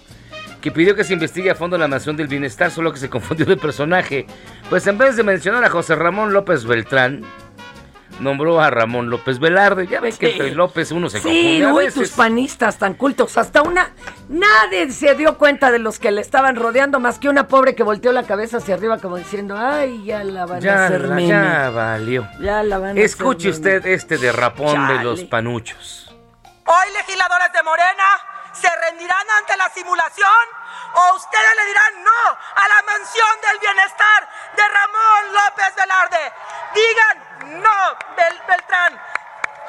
[0.59, 3.45] que pidió que se investigue a fondo la mansión del bienestar, solo que se confundió
[3.45, 4.25] de personaje.
[4.71, 7.23] Pues en vez de mencionar a José Ramón López Beltrán,
[8.19, 9.87] nombró a Ramón López Velarde.
[9.87, 11.93] Ya ven que entre López uno se Sí, confunde a uy, veces.
[12.01, 13.37] tus panistas tan cultos.
[13.37, 13.91] Hasta una.
[14.29, 17.83] Nadie se dio cuenta de los que le estaban rodeando, más que una pobre que
[17.83, 21.15] volteó la cabeza hacia arriba, como diciendo: Ay, ya la van a Ya, hacer la-
[21.15, 21.27] meme.
[21.29, 22.27] ya valió.
[22.39, 23.77] Ya la van a Escuche hacer meme".
[23.77, 25.03] usted este derrapón de Chale.
[25.03, 25.99] los panuchos.
[26.65, 28.07] Hoy legisladores de Morena
[28.53, 30.45] se rendirán ante la simulación
[30.95, 36.23] o ustedes le dirán no a la mansión del bienestar de Ramón López Velarde.
[36.73, 37.97] Digan no,
[38.47, 38.99] Beltrán.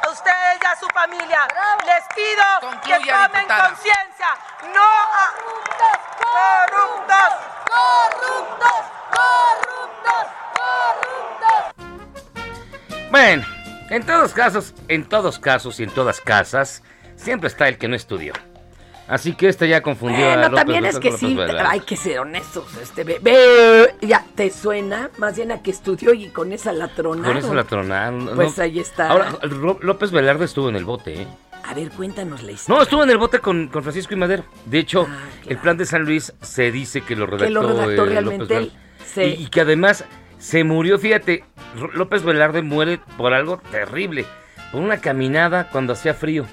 [0.02, 1.48] A ustedes y a su familia
[1.86, 2.44] les pido
[2.82, 4.36] que tomen conciencia.
[4.74, 5.32] No a
[6.20, 7.30] corruptos,
[7.70, 10.26] corruptos, corruptos,
[10.60, 11.64] corruptos.
[13.10, 13.44] Bueno,
[13.90, 16.82] en todos casos, en todos casos y en todas casas,
[17.16, 18.34] siempre está el que no estudió.
[19.06, 22.64] Así que este ya confundió a López también es que sí, hay que ser honestos.
[22.80, 25.10] Este bebé, ya, ¿te suena?
[25.18, 27.24] Más bien a que estudió y con esa la tronaron.
[27.24, 28.30] Con esa la tronaron.
[28.34, 29.10] Pues ahí está.
[29.10, 29.38] Ahora,
[29.80, 31.26] López Velarde estuvo en el bote, ¿eh?
[31.64, 32.76] A ver, cuéntanos la historia.
[32.76, 34.44] No, estuvo en el bote con, Francisco y Madero.
[34.66, 37.62] De hecho, ah, el plan de San Luis se dice que lo redactó, que lo
[37.62, 38.72] redactó eh, realmente él.
[39.06, 39.22] Sí.
[39.22, 40.04] Y, y que además
[40.38, 41.44] se murió, fíjate,
[41.94, 44.26] López Velarde muere por algo terrible
[44.74, 46.46] por una caminada cuando hacía frío.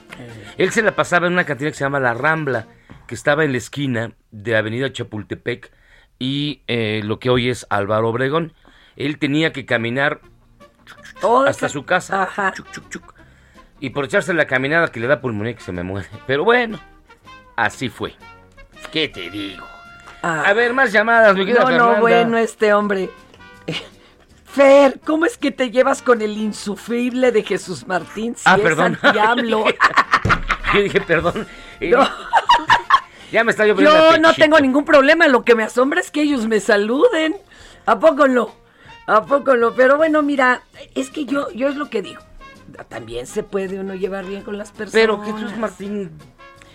[0.58, 2.68] Él se la pasaba en una cantina que se llama La Rambla,
[3.08, 5.72] que estaba en la esquina de Avenida Chapultepec
[6.20, 8.54] y eh, lo que hoy es Álvaro Obregón.
[8.96, 10.22] Él tenía que caminar
[11.48, 12.30] hasta su casa.
[13.80, 16.08] y por echarse la caminada que le da pulmonía que se me muere.
[16.28, 16.80] Pero bueno,
[17.56, 18.14] así fue.
[18.92, 19.66] ¿Qué te digo?
[20.22, 20.44] Ah.
[20.46, 23.10] A ver, más llamadas, mi querida No, no, bueno, este hombre.
[24.46, 29.00] Fer, ¿cómo es que te llevas con el insufrible de Jesús Martín si ah, perdón.
[30.74, 31.48] Yo dije, perdón.
[33.32, 33.92] ya me está lloviendo.
[33.92, 35.28] Yo no tengo ningún problema.
[35.28, 37.36] Lo que me asombra es que ellos me saluden.
[37.86, 38.54] ¿A poco no?
[39.08, 39.74] ¿A poco no?
[39.74, 40.62] Pero bueno, mira,
[40.96, 42.22] es que yo, yo es lo que digo.
[42.88, 44.94] También se puede uno llevar bien con las personas.
[44.94, 46.12] Pero Jesús Martín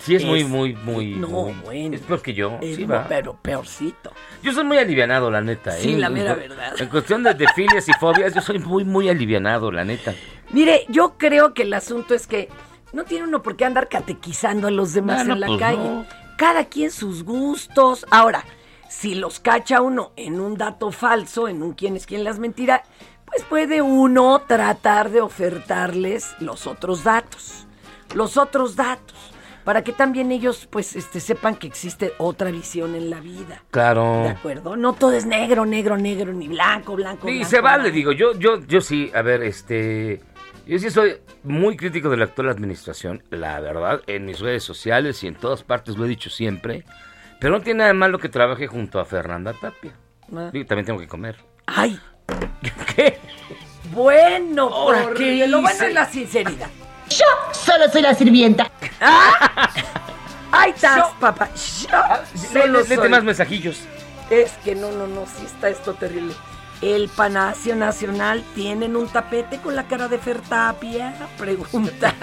[0.07, 1.15] Sí, es, muy, muy, muy.
[1.15, 1.97] No, bueno.
[1.97, 2.61] Es peor que yo.
[2.63, 3.07] sí, va.
[3.09, 4.13] Pero peorcito.
[4.41, 5.73] Yo soy muy alivianado, la neta.
[5.73, 5.99] Sí, ¿eh?
[5.99, 6.75] la mera verdad.
[6.79, 10.15] En cuestión de, de filias y fobias, yo soy muy, muy alivianado, la neta.
[10.53, 12.49] Mire, yo creo que el asunto es que
[12.93, 16.07] no tiene uno por qué andar catequizando a los demás en la pues calle.
[16.37, 18.07] Cada quien sus gustos.
[18.11, 18.45] Ahora,
[18.89, 22.83] si los cacha uno en un dato falso, en un quién es quién las mentira,
[23.27, 27.67] pues puede uno tratar de ofertarles los otros datos.
[28.15, 29.33] Los otros datos
[29.67, 33.65] para que también ellos pues este sepan que existe otra visión en la vida.
[33.73, 34.23] Claro.
[34.23, 34.77] ¿De acuerdo?
[34.77, 37.29] No todo es negro, negro, negro, ni blanco, blanco.
[37.29, 40.23] Y se vale, digo, yo, yo, yo sí, a ver, este.
[40.67, 45.23] Yo sí soy muy crítico de la actual administración, la verdad, en mis redes sociales
[45.23, 46.85] y en todas partes lo he dicho siempre.
[47.39, 49.93] Pero no tiene nada de malo que trabaje junto a Fernanda Tapia.
[50.35, 50.51] Ah.
[50.51, 51.37] también tengo que comer.
[51.67, 52.01] ¡Ay!
[52.97, 53.21] ¿Qué?
[53.93, 55.47] Bueno, ¿por qué?
[55.47, 56.69] Lo bueno es la sinceridad.
[57.11, 58.69] Yo solo soy la sirvienta.
[60.51, 61.49] Ahí estás, papá.
[61.55, 63.83] Yo más mensajillos.
[64.31, 66.35] Es que no, no, no, sí está esto terrible.
[66.83, 71.15] El Panacio Nacional tienen un tapete con la cara de Fertapia.
[71.39, 72.15] Pregunta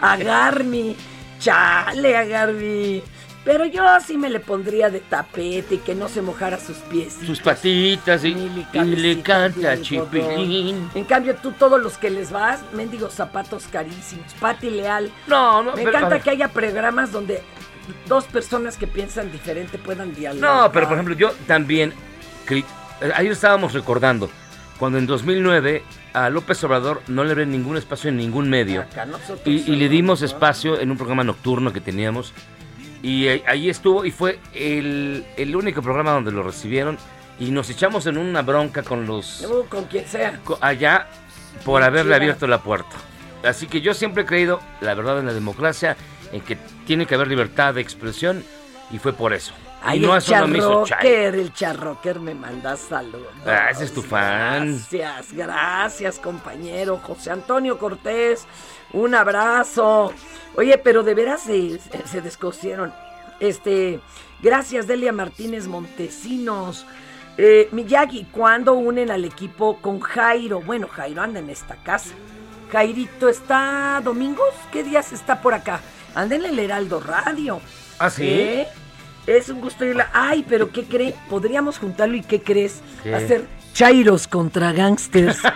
[0.00, 0.96] a Garmi.
[1.38, 3.02] Chale a Garmi.
[3.44, 7.16] Pero yo sí me le pondría de tapete y que no se mojara sus pies.
[7.24, 10.90] Sus patitas y, le canta chipilín.
[10.96, 14.34] En cambio, tú todos los que les vas, mendigos zapatos carísimos.
[14.40, 15.12] Pati Leal.
[15.28, 15.74] No, no.
[15.74, 17.40] Me encanta que haya programas donde
[18.08, 20.64] dos personas que piensan diferente puedan dialogar.
[20.64, 21.92] No, pero por ejemplo, yo también,
[23.14, 24.30] ayer estábamos recordando,
[24.78, 25.82] cuando en 2009
[26.12, 28.84] a López Obrador no le ven ningún espacio en ningún medio.
[29.44, 32.32] y, y le dimos espacio en un programa nocturno que teníamos
[33.06, 35.24] y ahí estuvo y fue el,
[35.54, 36.98] único programa donde lo recibieron
[37.38, 39.46] y nos echamos en una bronca con los...
[39.68, 40.40] Con quien sea.
[40.60, 41.06] Allá
[41.64, 42.96] por haberle abierto la puerta.
[43.44, 45.96] Así que yo siempre he creído, la verdad, en la democracia,
[46.32, 48.42] en que tiene que haber libertad de expresión
[48.90, 49.52] y fue por eso.
[49.82, 53.28] Ay, no el charrocker, el charrocker me manda saludos.
[53.44, 54.82] Ah, ese es tu fan.
[54.90, 56.98] Gracias, gracias, compañero.
[56.98, 58.46] José Antonio Cortés,
[58.92, 60.12] un abrazo.
[60.56, 62.92] Oye, pero de veras se, se descosieron.
[63.38, 64.00] Este,
[64.40, 66.86] gracias Delia Martínez Montesinos.
[67.38, 70.62] Eh, Miyagi, ¿cuándo unen al equipo con Jairo?
[70.62, 72.14] Bueno, Jairo anda en esta casa.
[72.72, 75.80] Jairito está domingos, ¿qué días está por acá?
[76.14, 77.60] Anda en el Heraldo Radio.
[77.98, 78.24] ¿Ah, sí?
[78.26, 78.68] ¿Eh?
[79.26, 80.08] Es un gusto irla.
[80.12, 81.14] Ay, pero ¿qué cree?
[81.28, 82.80] Podríamos juntarlo y ¿qué crees?
[83.14, 85.38] Hacer Chairos contra gangsters.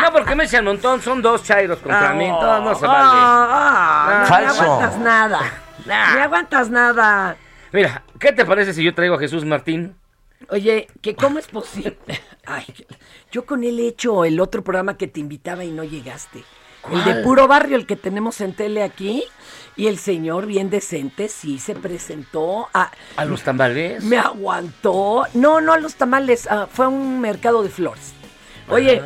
[0.00, 3.20] No, porque me un montón, son dos chairos contra mí, todo no se vale.
[3.22, 5.40] Ah, no, no aguantas nada.
[5.86, 7.36] No aguantas nada.
[7.72, 9.94] Mira, ¿qué te parece si yo traigo a Jesús Martín?
[10.48, 11.96] Oye, que cómo es posible.
[12.46, 12.64] Ay,
[13.30, 16.44] yo con él he hecho el otro programa que te invitaba y no llegaste.
[16.90, 19.22] El de puro barrio, el que tenemos en tele aquí.
[19.76, 22.90] Y el señor, bien decente, sí se presentó a.
[23.16, 24.02] ¿A los tamales?
[24.04, 25.24] Me aguantó.
[25.34, 26.48] No, no a los tamales.
[26.72, 28.12] fue a un mercado de flores.
[28.68, 29.02] Oye,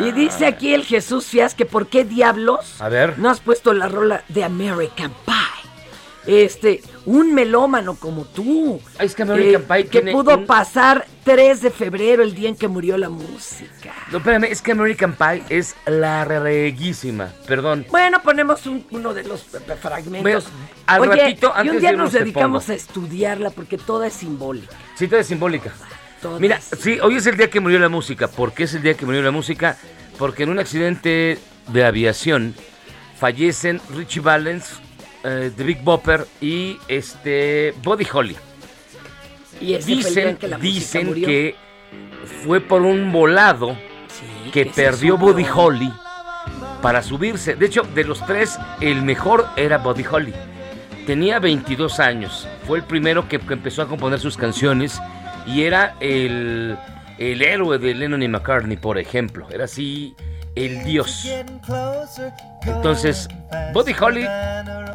[0.00, 3.18] Y dice aquí el Jesús Fias que por qué diablos A ver.
[3.18, 5.61] no has puesto la rola de American Pie.
[6.26, 8.80] Este, un melómano como tú.
[9.00, 12.54] Es que American Pie que tiene pudo un- pasar 3 de febrero, el día en
[12.56, 13.92] que murió la música.
[14.12, 17.30] No, espérame, es que American Pie es la reguísima.
[17.46, 17.86] Perdón.
[17.90, 20.22] Bueno, ponemos un- uno de los eh, fragmentos.
[20.22, 20.40] Bueno,
[20.86, 24.12] al Oye, ratito, y antes un día de nos dedicamos a estudiarla porque toda es
[24.12, 24.76] simbólica.
[24.94, 25.72] Sí, todo es simbólica.
[26.20, 28.28] Toda Mira, sí, hoy es el día que murió la música.
[28.28, 29.76] ¿Por qué es el día que murió la música?
[30.18, 32.54] Porque en un accidente de aviación
[33.18, 34.80] fallecen Richie Valens,
[35.24, 38.36] eh, The Big Bopper y este Buddy Holly.
[39.60, 41.54] Y Dicen, en que dicen que
[42.44, 43.76] fue por un volado
[44.52, 45.16] que perdió.
[45.16, 45.92] Buddy Holly
[46.80, 47.54] para subirse.
[47.54, 50.32] De hecho, de los tres, el mejor era Buddy Holly.
[51.06, 52.48] Tenía 22 años.
[52.66, 55.00] Fue el primero que, que empezó a componer sus canciones
[55.46, 56.76] y era el,
[57.18, 59.46] el héroe de Lennon y McCartney, por ejemplo.
[59.50, 60.14] Era así
[60.54, 61.28] el dios.
[62.64, 63.28] Entonces,
[63.72, 64.26] Buddy Holly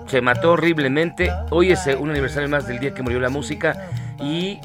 [0.08, 1.32] se mató horriblemente.
[1.50, 3.90] Hoy es eh, un aniversario más del día que murió la música.
[4.22, 4.60] Y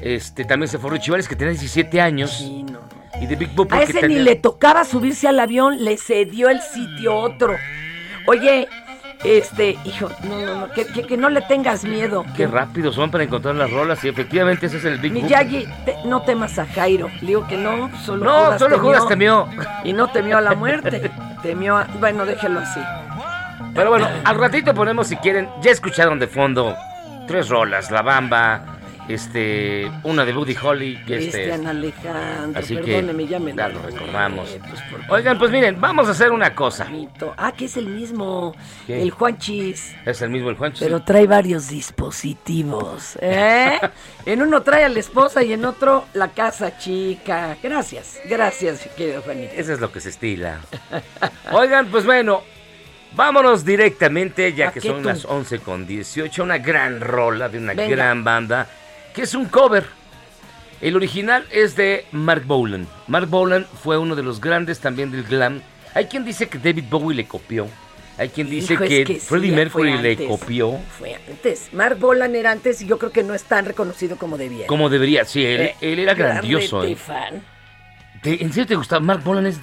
[0.00, 2.40] este también se fue Richie Valens, que tenía 17 años.
[2.40, 6.50] Y de Big Bopper, A ese tenía- ni le tocaba subirse al avión, le cedió
[6.50, 7.54] el sitio otro.
[8.26, 8.68] Oye,
[9.26, 12.24] este, hijo, no, no, no, que, que- que no le tengas miedo.
[12.36, 14.02] Qué rápido son para encontrar las rolas.
[14.04, 15.12] Y efectivamente ese es el Big.
[15.12, 17.08] Miyagi, te- no temas a Jairo.
[17.20, 19.48] Le digo que no, solo No, Judas solo Judas temió.
[19.84, 21.10] Y no temió a la muerte.
[21.42, 21.84] temió a...
[22.00, 22.80] Bueno, déjelo así.
[23.74, 25.48] Pero bueno, al ratito ponemos si quieren.
[25.60, 26.74] Ya escucharon de fondo
[27.26, 28.75] tres rolas: La Bamba,
[29.08, 31.30] este, una de Buddy Holly, que este.
[31.30, 34.56] Cristian Alejandro, Así que perdóneme, ya me ya lo recordamos.
[34.68, 36.84] pues, por Oigan, pues miren, vamos a hacer una cosa.
[36.84, 37.34] bonito.
[37.36, 38.54] Ah, que es el mismo,
[38.86, 39.02] ¿Qué?
[39.02, 39.94] el Juanchis.
[40.04, 40.84] Es el mismo el Juancho.
[40.84, 43.78] Pero trae varios dispositivos, ¿eh?
[44.26, 47.56] en uno trae a la esposa y en otro la casa chica.
[47.62, 49.52] Gracias, gracias, querido Juanito.
[49.56, 50.60] Eso es lo que se estila.
[51.52, 52.42] Oigan, pues bueno,
[53.14, 57.74] vámonos directamente, ya ¿A que son las 11 con 18, una gran rola de una
[57.74, 58.66] gran banda,
[59.16, 59.84] que es un cover.
[60.80, 62.86] El original es de Mark Bolan.
[63.08, 65.62] Mark Bolan fue uno de los grandes también del glam.
[65.94, 67.66] Hay quien dice que David Bowie le copió.
[68.18, 70.28] Hay quien dice Hijo, que, que sí, Freddie ya Mercury le antes.
[70.28, 70.78] copió.
[70.98, 71.68] Fue antes.
[71.72, 74.66] Mark Bolan era antes y yo creo que no es tan reconocido como debía.
[74.66, 76.84] Como debería, sí, él, Eh, él era grandioso.
[76.84, 76.94] ¿eh?
[76.96, 77.42] fan.
[78.22, 79.00] ¿Te- ¿En serio te gustaba?
[79.00, 79.58] Mark Bolan es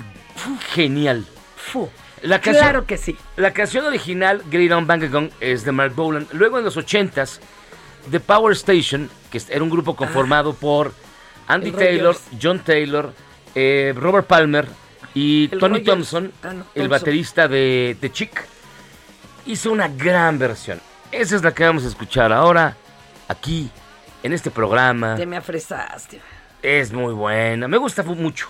[0.73, 1.25] genial.
[1.55, 1.89] Fu.
[2.21, 3.15] La canción, Claro que sí.
[3.35, 6.27] La canción original, Great On Bang Gong, es de Mark Bolan.
[6.31, 7.39] Luego en los 80s,
[8.11, 10.93] The Power Station, que era un grupo conformado por
[11.47, 12.41] Andy Taylor, Rogers.
[12.41, 13.13] John Taylor,
[13.55, 14.67] eh, Robert Palmer
[15.13, 15.81] y El Tony.
[15.83, 18.45] Thompson, Ah, no, el baterista de The Chick,
[19.45, 20.79] hizo una gran versión.
[21.11, 22.75] Esa es la que vamos a escuchar ahora,
[23.27, 23.69] aquí,
[24.23, 25.15] en este programa.
[25.15, 26.19] Te me afresaste.
[26.61, 28.47] Es muy buena, me gusta mucho.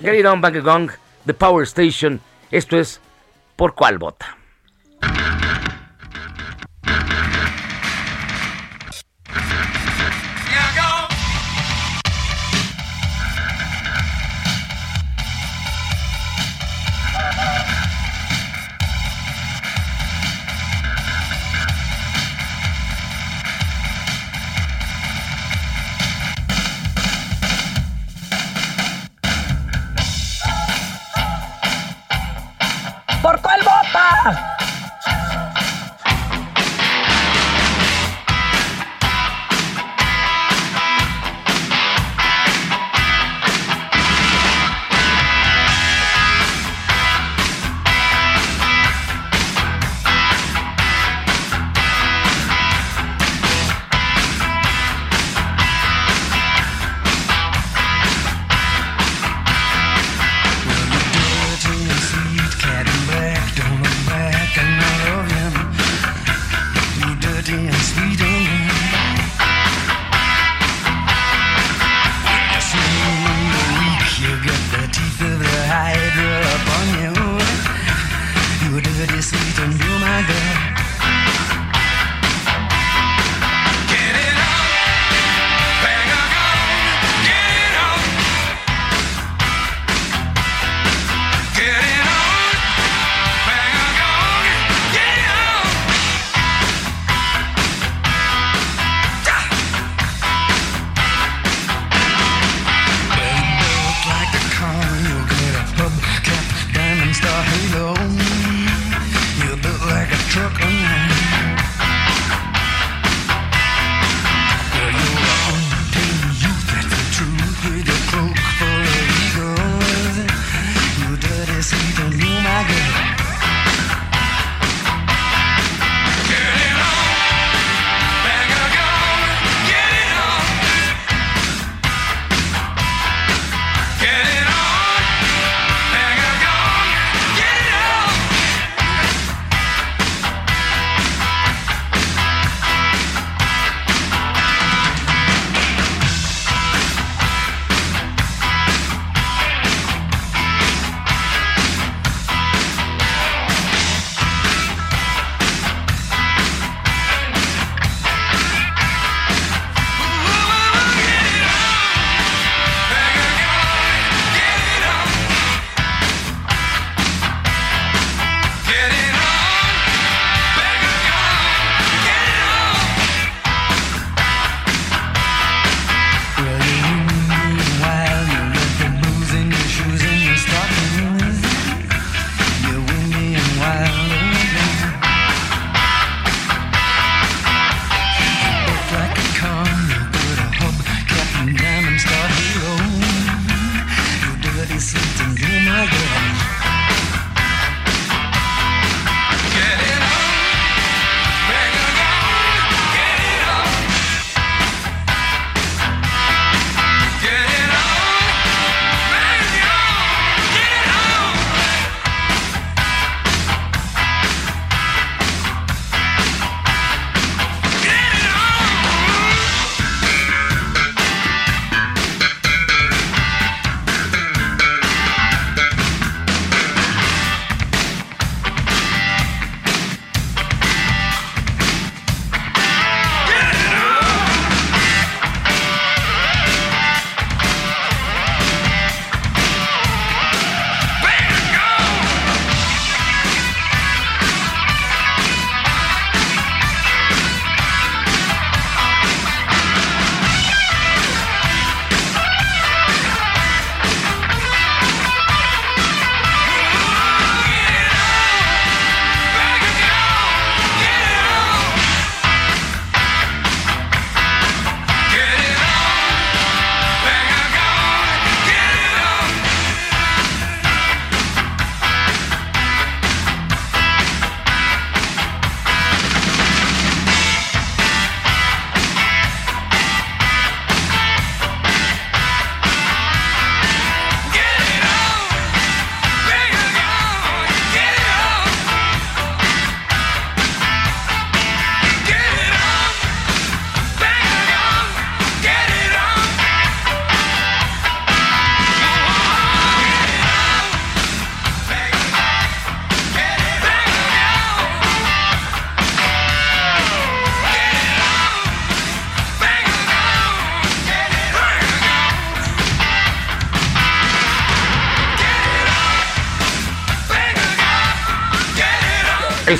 [0.00, 0.90] Get It On Bang Gong,
[1.26, 2.20] The Power Station.
[2.50, 3.00] Esto es.
[3.56, 4.36] ¿Por cuál vota?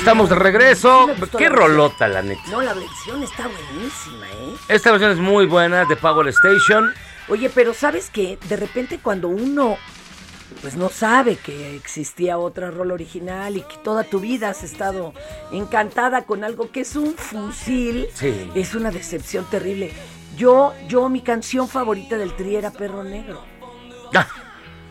[0.03, 1.09] Estamos de regreso.
[1.37, 2.43] Qué rolota, la neta.
[2.51, 4.53] No, la versión está buenísima, ¿eh?
[4.67, 6.93] Esta versión es muy buena de Power Station.
[7.29, 8.37] Oye, pero ¿sabes qué?
[8.49, 9.77] De repente cuando uno
[10.61, 15.13] pues no sabe que existía otra rol original y que toda tu vida has estado
[15.53, 18.51] encantada con algo que es un fusil, sí.
[18.55, 19.93] es una decepción terrible.
[20.35, 23.41] Yo, yo, mi canción favorita del tri era Perro Negro.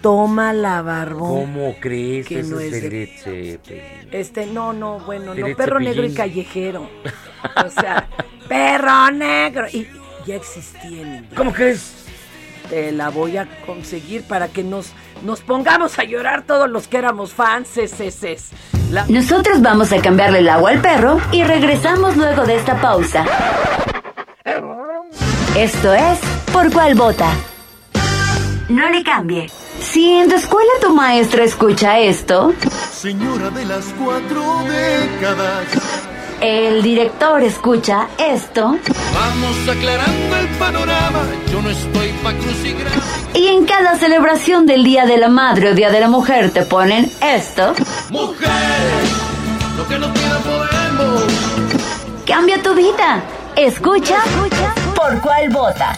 [0.02, 1.42] Toma la barbón.
[1.42, 3.10] ¿Cómo crees que no es de...
[4.10, 6.90] Este, no, no, bueno, no, Perro Negro y Callejero.
[7.64, 8.08] o sea,
[8.48, 9.68] Perro Negro.
[9.72, 9.86] Y
[10.26, 11.94] ya existía en ¿Cómo crees?
[12.68, 14.92] Te la voy a conseguir para que nos,
[15.24, 17.76] nos pongamos a llorar todos los que éramos fans.
[17.76, 18.50] Es, es,
[19.08, 23.24] Nosotros vamos a cambiarle el agua al perro y regresamos luego de esta pausa.
[25.56, 26.18] Esto es
[26.52, 27.30] Por cuál vota.
[28.68, 29.48] No le cambie.
[29.82, 32.54] Si en tu escuela tu maestra escucha esto.
[32.92, 35.66] Señora de las cuatro décadas.
[36.40, 38.76] El director escucha esto.
[39.14, 41.20] Vamos aclarando el panorama.
[41.50, 43.02] Yo no estoy pa' crucigrama.
[43.34, 46.62] Y en cada celebración del Día de la Madre o Día de la Mujer te
[46.62, 47.74] ponen esto.
[48.10, 49.10] Mujeres,
[49.76, 51.24] lo que no tiene podemos.
[52.26, 53.22] Cambia tu vida.
[53.56, 55.96] Escucha, escucha por cuál vota.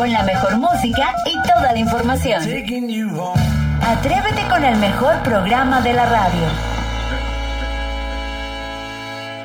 [0.00, 2.42] Con la mejor música y toda la información.
[3.82, 6.40] Atrévete con el mejor programa de la radio.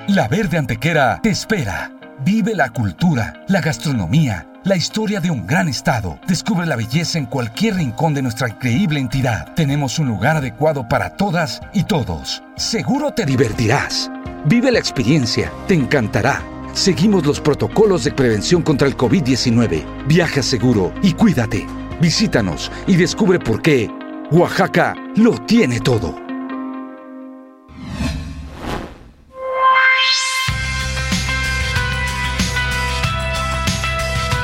[0.07, 1.91] La Verde Antequera te espera.
[2.19, 6.19] Vive la cultura, la gastronomía, la historia de un gran estado.
[6.25, 9.53] Descubre la belleza en cualquier rincón de nuestra increíble entidad.
[9.55, 12.41] Tenemos un lugar adecuado para todas y todos.
[12.55, 14.09] Seguro te divertirás.
[14.45, 16.54] Vive la experiencia, te encantará.
[16.75, 20.05] Seguimos los protocolos de prevención contra el COVID-19.
[20.07, 21.65] Viaja seguro y cuídate.
[22.01, 23.89] Visítanos y descubre por qué
[24.29, 26.13] Oaxaca lo tiene todo.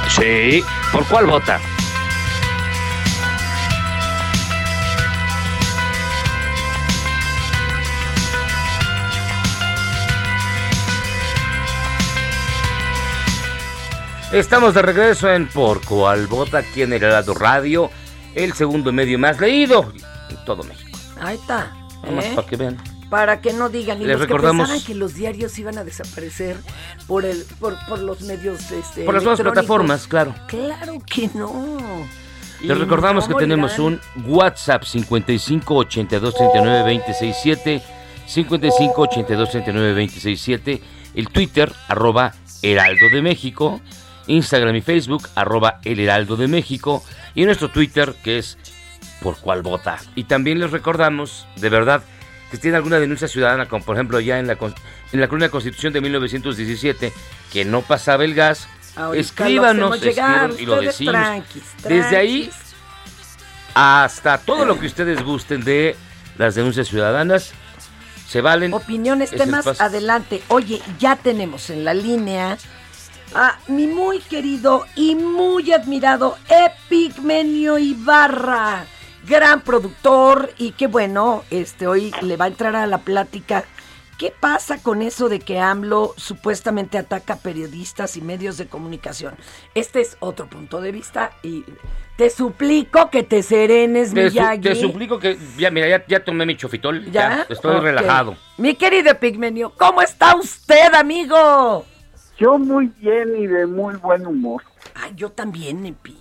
[0.07, 0.63] Sí,
[0.93, 1.59] ¿por cuál vota?
[14.31, 17.89] Estamos de regreso en Por Cual Vota, aquí en el Heraldo Radio,
[18.33, 19.91] el segundo medio más leído
[20.29, 20.97] en todo México.
[21.19, 21.75] Ahí está.
[22.03, 22.31] Vamos ¿eh?
[22.35, 22.77] para que vean.
[23.09, 26.55] Para que no digan, ni Les los recordamos- que que los diarios iban a desaparecer
[27.07, 30.33] por el por, por los medios este, Por las nuevas plataformas, claro.
[30.47, 31.77] Claro que no.
[32.61, 37.83] Les Y recordamos que tenemos un WhatsApp 55 82 39 26 7,
[38.27, 40.81] 55 82 39 26 7,
[41.15, 43.81] el Twitter arroba Heraldo de México,
[44.27, 47.03] Instagram y Facebook arroba El Heraldo de México
[47.35, 48.57] y nuestro Twitter que es
[49.21, 49.99] por cuál vota.
[50.15, 52.03] Y también les recordamos, de verdad,
[52.49, 55.47] que si tienen alguna denuncia ciudadana, como por ejemplo ya en la, en la crónica
[55.47, 57.13] de Constitución de 1917,
[57.51, 61.13] que no pasaba el gas, Ahorita escríbanos llegar, y lo decimos.
[61.13, 62.51] tranquis, Desde ahí
[63.73, 65.95] hasta todo lo que ustedes gusten de
[66.37, 67.53] las denuncias ciudadanas,
[68.27, 68.73] se valen.
[68.73, 70.41] Opiniones, temas, adelante.
[70.47, 72.57] Oye, ya tenemos en la línea
[73.33, 78.85] a mi muy querido y muy admirado Epigmenio Ibarra,
[79.27, 83.63] gran productor y qué bueno, este hoy le va a entrar a la plática.
[84.17, 89.33] ¿Qué pasa con eso de que AMLO supuestamente ataca periodistas y medios de comunicación?
[89.73, 91.63] Este es otro punto de vista y
[92.17, 94.61] te suplico que te serenes, Te, su- Miyagi.
[94.61, 97.11] te suplico que, ya, mira, ya, ya tomé mi chofitol, ¿Ya?
[97.11, 98.37] ya, estoy relajado.
[98.57, 101.87] Mi querido Pigmenio, ¿cómo está usted, amigo?
[102.41, 104.63] Yo muy bien y de muy buen humor.
[104.95, 106.17] Ay, yo también, Epi.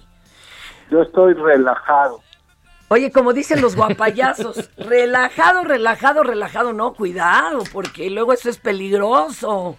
[0.91, 2.21] Yo estoy relajado.
[2.89, 9.79] Oye, como dicen los guapayazos, relajado, relajado, relajado, no, cuidado, porque luego eso es peligroso.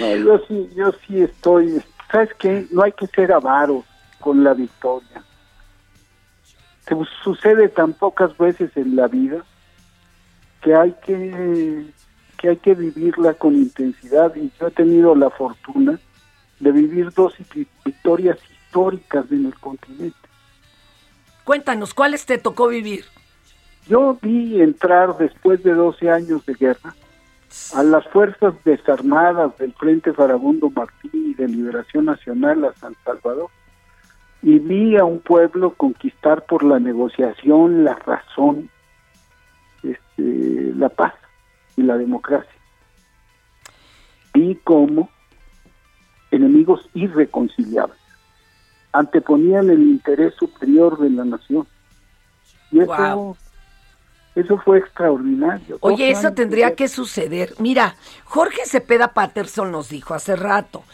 [0.00, 1.80] No, yo sí, yo sí estoy.
[2.10, 2.66] ¿Sabes qué?
[2.72, 3.84] No hay que ser avaro
[4.18, 5.22] con la victoria.
[6.88, 9.44] Se sucede tan pocas veces en la vida
[10.60, 11.92] que hay que
[12.40, 15.98] que hay que vivirla con intensidad y yo he tenido la fortuna
[16.58, 20.16] de vivir dos vi- victorias históricas en el continente.
[21.44, 23.04] Cuéntanos, ¿cuáles te tocó vivir?
[23.86, 26.94] Yo vi entrar después de 12 años de guerra
[27.74, 33.50] a las fuerzas desarmadas del Frente Farabundo Martí y de Liberación Nacional a San Salvador
[34.42, 38.70] y vi a un pueblo conquistar por la negociación, la razón,
[39.82, 41.12] este, la paz
[41.76, 42.50] y la democracia.
[44.34, 45.10] Vi cómo
[46.30, 48.00] enemigos irreconciliables
[48.92, 51.66] anteponían el interés superior de la nación.
[52.70, 53.36] Y eso.
[54.36, 55.76] Eso fue extraordinario.
[55.80, 57.54] Oye, eso tendría que suceder.
[57.58, 60.84] Mira, Jorge Cepeda Patterson nos dijo hace rato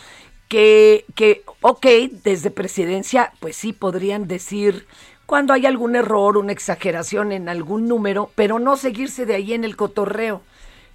[0.49, 1.87] que, que, ok,
[2.25, 4.87] desde presidencia, pues sí podrían decir
[5.27, 9.65] cuando hay algún error, una exageración en algún número, pero no seguirse de ahí en
[9.65, 10.41] el cotorreo.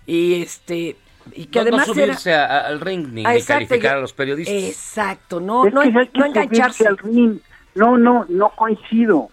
[0.05, 0.95] Y este,
[1.33, 4.55] y que además no subirse al ring ni, ah, calificar a los periodistas.
[4.55, 6.87] Exacto, no, no, no engancharse.
[6.87, 7.39] Al ring.
[7.75, 9.29] No, no, no coincido.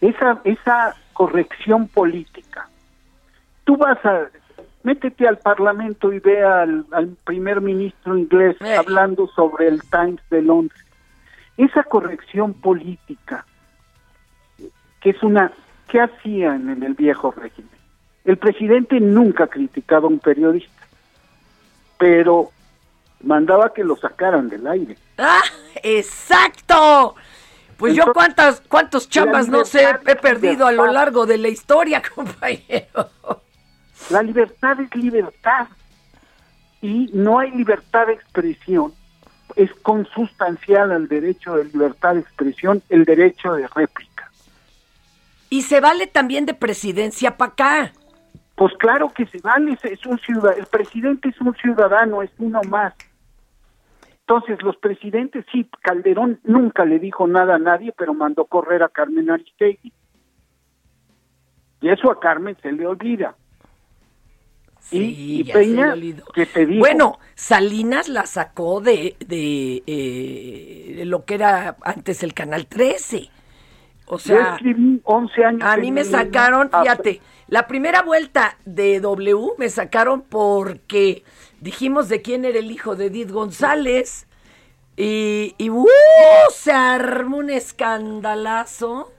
[0.00, 2.68] Esa, esa corrección política.
[3.64, 4.28] Tú vas a,
[4.82, 6.84] métete al Parlamento y ve al,
[7.24, 8.76] primer ministro inglés eh.
[8.76, 10.84] hablando sobre el Times de Londres.
[11.56, 13.46] Esa corrección política,
[15.00, 15.52] que es una,
[15.88, 17.73] ¿qué hacían en el viejo régimen?
[18.24, 20.86] El presidente nunca criticaba a un periodista,
[21.98, 22.50] pero
[23.22, 24.96] mandaba que lo sacaran del aire.
[25.18, 25.42] ¡Ah!
[25.82, 27.14] ¡Exacto!
[27.76, 32.02] Pues yo cuántas, cuántos chambas no sé, he perdido a lo largo de la historia,
[32.14, 33.10] compañero.
[34.10, 35.66] La libertad es libertad
[36.80, 38.92] y no hay libertad de expresión.
[39.56, 44.30] Es consustancial al derecho de libertad de expresión el derecho de réplica.
[45.50, 47.92] Y se vale también de presidencia para acá.
[48.54, 52.60] Pues claro que se vale, es un ciudadano, el presidente es un ciudadano, es uno
[52.68, 52.94] más.
[54.26, 58.88] Entonces, los presidentes, sí, Calderón nunca le dijo nada a nadie, pero mandó correr a
[58.88, 59.92] Carmen Aristegui.
[61.82, 63.36] Y eso a Carmen se le olvida.
[64.90, 65.94] y, Peña,
[66.34, 66.80] que te dijo?
[66.80, 73.28] Bueno, Salinas la sacó de, de, eh, lo que era antes el Canal 13.
[74.06, 74.58] O sea,
[75.04, 75.62] 11 años.
[75.62, 81.24] A mí me sacaron, fíjate, la primera vuelta de W me sacaron porque
[81.60, 84.26] dijimos de quién era el hijo de Edith González
[84.96, 85.86] y, y uh,
[86.50, 89.12] se armó un escandalazo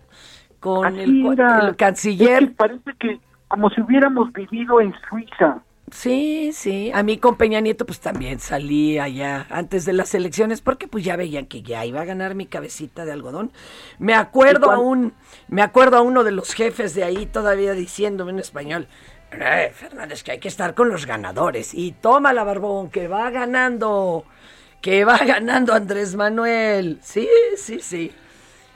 [0.60, 1.35] con el,
[1.77, 2.53] canciller.
[2.56, 5.61] parece que como si hubiéramos vivido en Suiza.
[5.91, 6.91] Sí, sí.
[6.93, 11.03] A mí con Peña Nieto pues también salí allá antes de las elecciones porque pues
[11.03, 13.51] ya veían que ya iba a ganar mi cabecita de algodón.
[13.99, 15.13] Me acuerdo aún,
[15.47, 18.87] me acuerdo a uno de los jefes de ahí todavía diciéndome en español,
[19.31, 21.73] eh, Fernández, que hay que estar con los ganadores.
[21.75, 24.25] Y toma la barbón, que va ganando,
[24.81, 26.97] que va ganando Andrés Manuel.
[27.03, 28.11] Sí, sí, sí.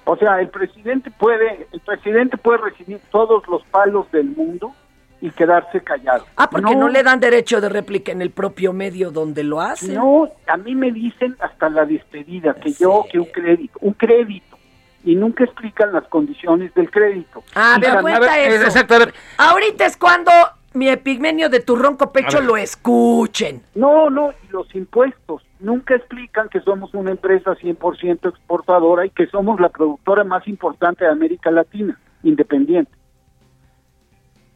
[0.06, 4.73] O sea, el presidente puede, el presidente puede recibir todos los palos del mundo
[5.22, 6.26] y quedarse callado.
[6.36, 9.96] Ah, porque no, le dan derecho de réplica en el propio medio donde lo hacen.
[9.96, 14.58] No, a mí me dicen hasta la despedida que yo que un crédito, un crédito
[15.04, 17.44] y nunca explican las condiciones del crédito.
[17.56, 18.64] Ah, a ver, cuenta eso.
[18.64, 19.14] Exacto, a ver.
[19.38, 20.32] Ahorita es cuando
[20.74, 23.64] mi epigmenio de tu ronco pecho lo escuchen.
[23.76, 25.44] No, no, y los impuestos.
[25.60, 31.06] Nunca explican que somos una empresa 100% exportadora y que somos la productora más importante
[31.06, 32.91] de América Latina, independiente.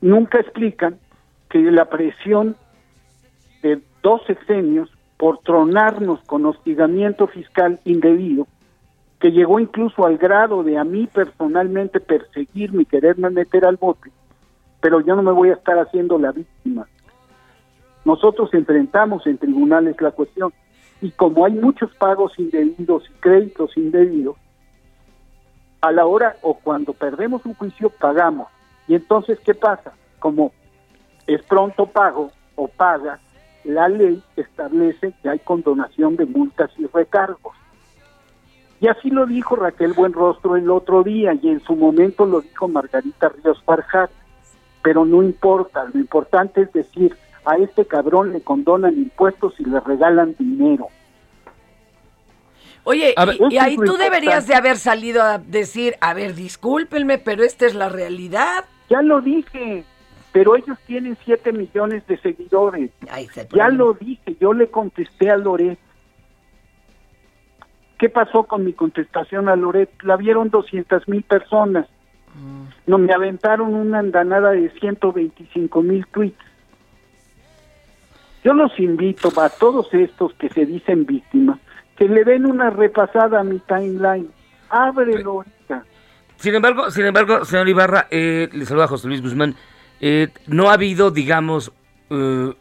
[0.03, 0.99] Nunca explican
[1.49, 2.57] que la presión
[3.61, 8.45] de dos sexenios por tronarnos con hostigamiento fiscal indebido
[9.21, 14.11] que llegó incluso al grado de a mí personalmente perseguirme y quererme meter al bote,
[14.81, 16.85] pero yo no me voy a estar haciendo la víctima.
[18.03, 20.51] Nosotros enfrentamos en tribunales la cuestión
[20.99, 24.35] y como hay muchos pagos indebidos y créditos indebidos,
[25.79, 28.49] a la hora o cuando perdemos un juicio pagamos.
[28.87, 29.93] Y entonces, ¿qué pasa?
[30.19, 30.51] Como
[31.27, 33.19] es pronto pago o paga,
[33.63, 37.55] la ley establece que hay condonación de multas y recargos.
[38.81, 42.67] Y así lo dijo Raquel Buenrostro el otro día y en su momento lo dijo
[42.67, 44.11] Margarita Ríos Farjat.
[44.81, 47.15] Pero no importa, lo importante es decir,
[47.45, 50.89] a este cabrón le condonan impuestos y le regalan dinero.
[52.83, 53.15] Oye,
[53.49, 57.75] y, ahí tú deberías de haber salido a decir, a ver, discúlpenme, pero esta es
[57.75, 58.65] la realidad.
[58.93, 59.83] Ya lo dije,
[60.31, 62.91] pero ellos tienen 7 millones de seguidores.
[63.51, 65.79] ya lo dije, yo le contesté a Loret
[67.97, 69.89] ¿Qué pasó con mi contestación a Loret?
[70.03, 71.87] La vieron 200 mil personas.
[72.35, 72.65] Mm.
[72.85, 76.45] No me aventaron una andanada de 125 mil tweets.
[78.43, 81.57] Yo los invito a todos estos que se dicen víctimas
[81.95, 84.29] que le den una repasada a mi timeline.
[84.69, 85.83] Ábrelo ahorita.
[86.37, 89.55] Sin embargo, sin embargo, señor Ibarra, eh, le saluda José Luis Guzmán.
[90.01, 91.71] Eh, no ha habido, digamos,
[92.09, 92.53] eh,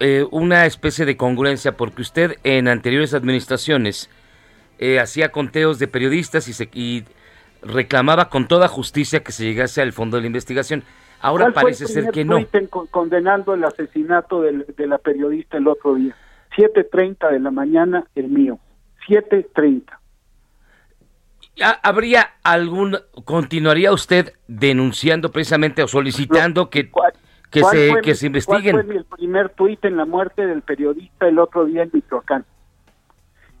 [0.00, 4.10] eh, una especie de congruencia porque usted en anteriores administraciones
[4.78, 7.04] eh, hacía conteos de periodistas y, se, y
[7.62, 10.84] reclamaba con toda justicia que se llegase al fondo de la investigación.
[11.20, 12.38] Ahora parece ser que no.
[12.90, 16.14] condenando el asesinato de la periodista el otro día.
[16.54, 18.58] 7.30 de la mañana, el mío.
[19.08, 19.95] 7.30.
[21.82, 26.90] ¿Habría algún, continuaría usted denunciando precisamente o solicitando que,
[27.50, 28.72] que, se, que se investiguen?
[28.72, 32.44] ¿Cuál fue el primer tuit en la muerte del periodista el otro día en Michoacán?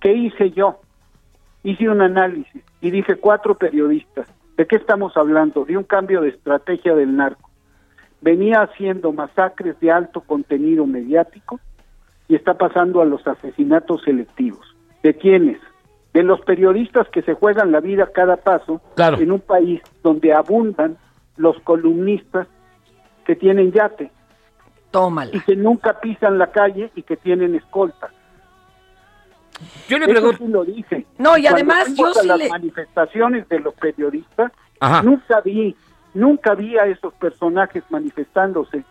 [0.00, 0.80] ¿Qué hice yo?
[1.62, 4.28] Hice un análisis y dije cuatro periodistas.
[4.56, 5.64] ¿De qué estamos hablando?
[5.64, 7.50] De un cambio de estrategia del narco.
[8.20, 11.60] Venía haciendo masacres de alto contenido mediático
[12.28, 14.76] y está pasando a los asesinatos selectivos.
[15.02, 15.58] ¿De quiénes?
[16.16, 20.96] De los periodistas que se juegan la vida cada paso en un país donde abundan
[21.36, 22.48] los columnistas
[23.26, 24.10] que tienen yate.
[24.90, 25.30] Tómala.
[25.34, 28.08] Y que nunca pisan la calle y que tienen escolta.
[29.90, 30.42] Yo le pregunto.
[30.46, 31.04] lo dice.
[31.18, 34.52] No, y además yo sí las manifestaciones de los periodistas,
[35.04, 35.76] nunca vi,
[36.14, 38.84] nunca vi a esos personajes manifestándose.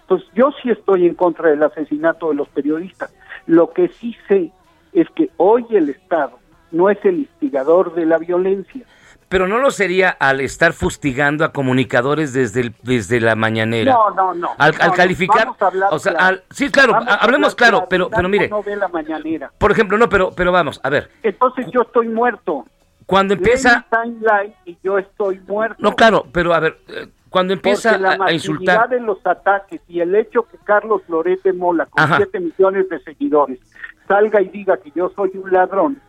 [0.00, 3.14] Entonces, yo sí estoy en contra del asesinato de los periodistas.
[3.46, 4.50] Lo que sí sé
[4.94, 6.39] es que hoy el Estado
[6.72, 8.84] no es el instigador de la violencia.
[9.28, 13.92] Pero no lo sería al estar fustigando a comunicadores desde el, desde la mañanera.
[13.92, 14.48] No, no, no.
[14.58, 15.48] Al, calificar,
[15.92, 18.48] o sea, sí, claro, hablemos claro, pero, pero mire.
[18.48, 19.52] No ve la mañanera.
[19.56, 21.10] Por ejemplo, no, pero, pero vamos, a ver.
[21.22, 22.66] Entonces yo estoy muerto.
[23.06, 23.86] Cuando empieza.
[23.88, 25.76] Timeline y yo estoy muerto.
[25.78, 28.88] No, claro, pero a ver, eh, cuando empieza la a, insultar.
[28.88, 33.60] de los ataques y el hecho que Carlos Lorete Mola, con 7 millones de seguidores,
[34.08, 36.02] salga y diga que yo soy un ladrón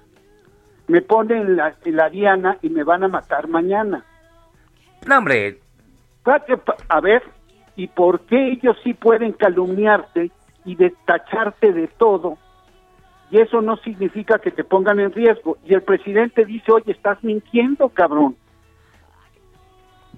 [0.91, 4.03] me ponen la, la diana y me van a matar mañana.
[5.07, 5.59] No, hombre.
[6.89, 7.23] A ver,
[7.77, 10.31] ¿y por qué ellos sí pueden calumniarte
[10.65, 12.38] y detacharte de todo?
[13.31, 15.57] Y eso no significa que te pongan en riesgo.
[15.65, 18.35] Y el presidente dice, oye, estás mintiendo, cabrón.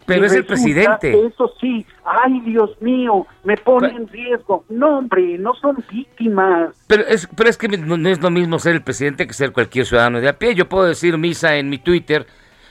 [0.06, 1.28] Pero es el presidente.
[1.28, 4.66] Eso sí, ay Dios mío, me pone en riesgo.
[4.70, 6.76] No, hombre, no son víctimas.
[6.88, 9.86] Pero es, pero es que no es lo mismo ser el presidente que ser cualquier
[9.86, 10.56] ciudadano de a pie.
[10.56, 12.26] Yo puedo decir misa en mi Twitter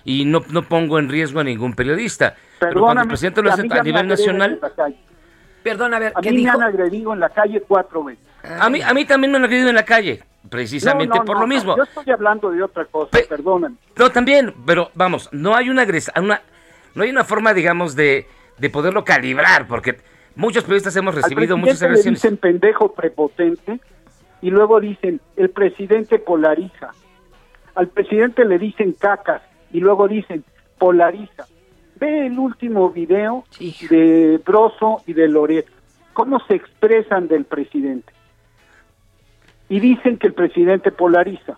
[0.04, 2.34] y no, no pongo en riesgo a ningún periodista.
[2.58, 4.60] pero cuando el presidente lo hace a, nivel nacional...
[5.62, 8.24] Perdón, a ver, a mí me han agredido en la calle cuatro veces.
[8.42, 11.76] A mí, a mí también me han agredido en la calle, precisamente por lo mismo.
[11.76, 13.76] yo estoy hablando de otra cosa, perdóname.
[13.96, 16.42] No, también, pero vamos, no hay una agresión, una
[16.94, 18.26] no hay una forma, digamos, de,
[18.58, 19.98] de poderlo calibrar, porque
[20.36, 22.22] muchos periodistas hemos recibido muchas agresiones.
[22.22, 23.80] Le dicen pendejo prepotente
[24.40, 26.90] y luego dicen el presidente polariza.
[27.74, 29.42] Al presidente le dicen cacas
[29.72, 30.44] y luego dicen
[30.78, 31.46] polariza.
[31.98, 33.44] Ve el último video
[33.88, 35.66] de Broso y de Loret.
[36.12, 38.12] ¿Cómo se expresan del presidente?
[39.70, 41.56] Y dicen que el presidente polariza.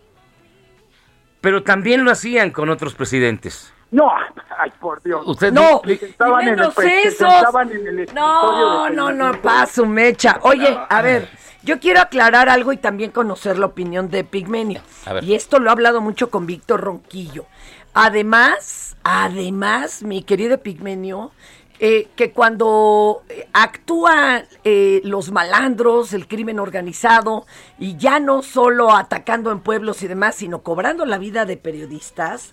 [1.41, 3.74] Pero también lo hacían con otros presidentes.
[3.95, 4.11] No,
[4.59, 5.23] ay, por Dios.
[5.25, 10.41] Usted no, estaban en el, en el No, no, no, paso, mecha.
[10.43, 11.29] Oye, a ver,
[11.63, 14.81] yo quiero aclarar algo y también conocer la opinión de Pigmenio.
[15.23, 17.47] Y esto lo he hablado mucho con Víctor Ronquillo.
[17.95, 21.31] Además, además, mi querido Pigmenio,
[21.79, 27.47] eh, que cuando eh, actúan eh, los malandros, el crimen organizado,
[27.79, 32.53] y ya no solo atacando en pueblos y demás, sino cobrando la vida de periodistas,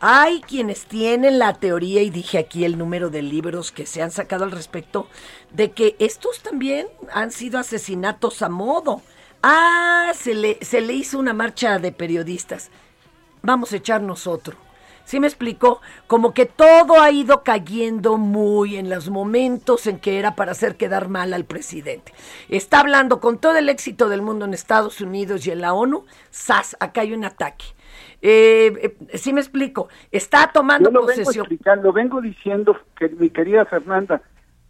[0.00, 4.10] hay quienes tienen la teoría, y dije aquí el número de libros que se han
[4.10, 5.08] sacado al respecto,
[5.52, 9.02] de que estos también han sido asesinatos a modo.
[9.42, 12.70] Ah, se le, se le hizo una marcha de periodistas.
[13.42, 14.56] Vamos a echarnos otro.
[15.06, 15.80] ¿Sí me explicó?
[16.08, 20.76] Como que todo ha ido cayendo muy en los momentos en que era para hacer
[20.76, 22.12] quedar mal al presidente.
[22.48, 26.06] Está hablando con todo el éxito del mundo en Estados Unidos y en la ONU.
[26.32, 26.76] ¡Sas!
[26.80, 27.66] Acá hay un ataque.
[28.22, 31.46] Eh, eh, sí me explico, está tomando lo posesión.
[31.48, 34.22] Vengo lo vengo diciendo, que mi querida Fernanda,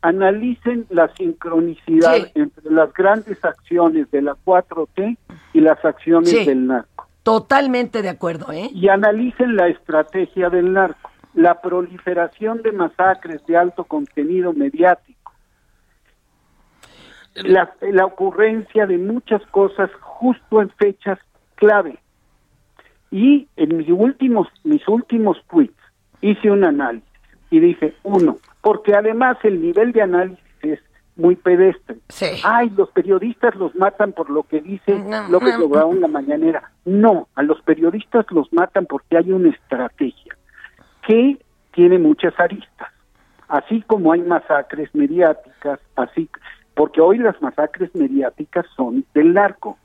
[0.03, 5.17] analicen la sincronicidad entre las grandes acciones de la 4T
[5.53, 7.09] y las acciones del narco.
[7.23, 8.71] Totalmente de acuerdo, ¿eh?
[8.73, 15.33] Y analicen la estrategia del narco, la proliferación de masacres de alto contenido mediático,
[17.35, 21.19] la, la ocurrencia de muchas cosas justo en fechas
[21.57, 21.99] clave.
[23.17, 25.73] Y en mis últimos, mis últimos tweets
[26.21, 27.09] hice un análisis
[27.49, 30.81] y dije, uno, porque además el nivel de análisis es
[31.17, 31.97] muy pedestre.
[32.45, 36.71] Ay, los periodistas los matan por lo que dice López Obrador en la mañanera.
[36.85, 40.37] No, a los periodistas los matan porque hay una estrategia
[41.07, 41.39] que
[41.73, 42.93] tiene muchas aristas.
[43.49, 46.29] Así como hay masacres mediáticas, así
[46.75, 49.79] porque hoy las masacres mediáticas son del narco.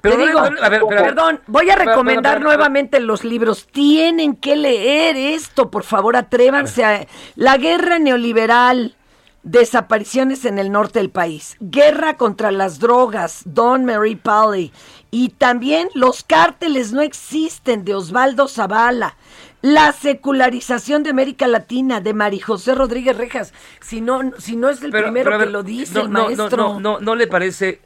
[0.00, 0.40] Pero digo,
[0.88, 3.66] perdón, voy a recomendar nuevamente los libros.
[3.66, 8.96] Tienen que leer esto, por favor, atrévanse a, La guerra neoliberal,
[9.42, 14.72] desapariciones en el norte del país, guerra contra las drogas, Don Mary Pally
[15.12, 19.16] Y también los cárteles no existen de Osvaldo Zavala.
[19.62, 23.54] La secularización de América Latina de Mari José Rodríguez Rejas.
[23.80, 26.74] Si no, si no es el primero que lo dice el maestro.
[26.74, 27.80] No, no, no, le parece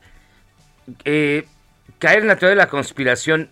[1.04, 1.46] eh,
[2.00, 3.50] caer en la teoría de la conspiración.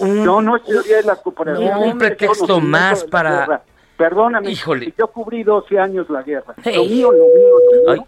[0.00, 1.78] no, no es teoría de la conspiración.
[1.78, 3.62] un pretexto más para.
[3.96, 4.92] Perdóname, Híjole.
[4.98, 6.54] yo cubrí 12 años la guerra.
[6.64, 7.54] Lo mío, lo mío,
[7.86, 8.06] lo mío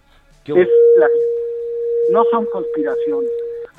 [0.57, 1.09] es la,
[2.11, 3.31] no son conspiraciones.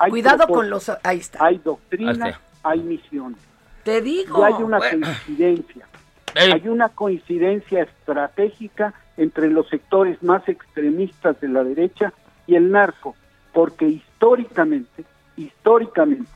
[0.10, 0.90] Cuidado con los...
[1.03, 1.45] Ahí está.
[1.45, 3.36] Hay doctrina, hay misión.
[3.84, 4.40] Te digo.
[4.40, 5.88] Y hay una coincidencia.
[6.36, 12.14] Hay una coincidencia estratégica entre los sectores más extremistas de la derecha
[12.48, 13.15] y el narco,
[13.52, 15.06] porque históricamente,
[15.38, 16.32] históricamente,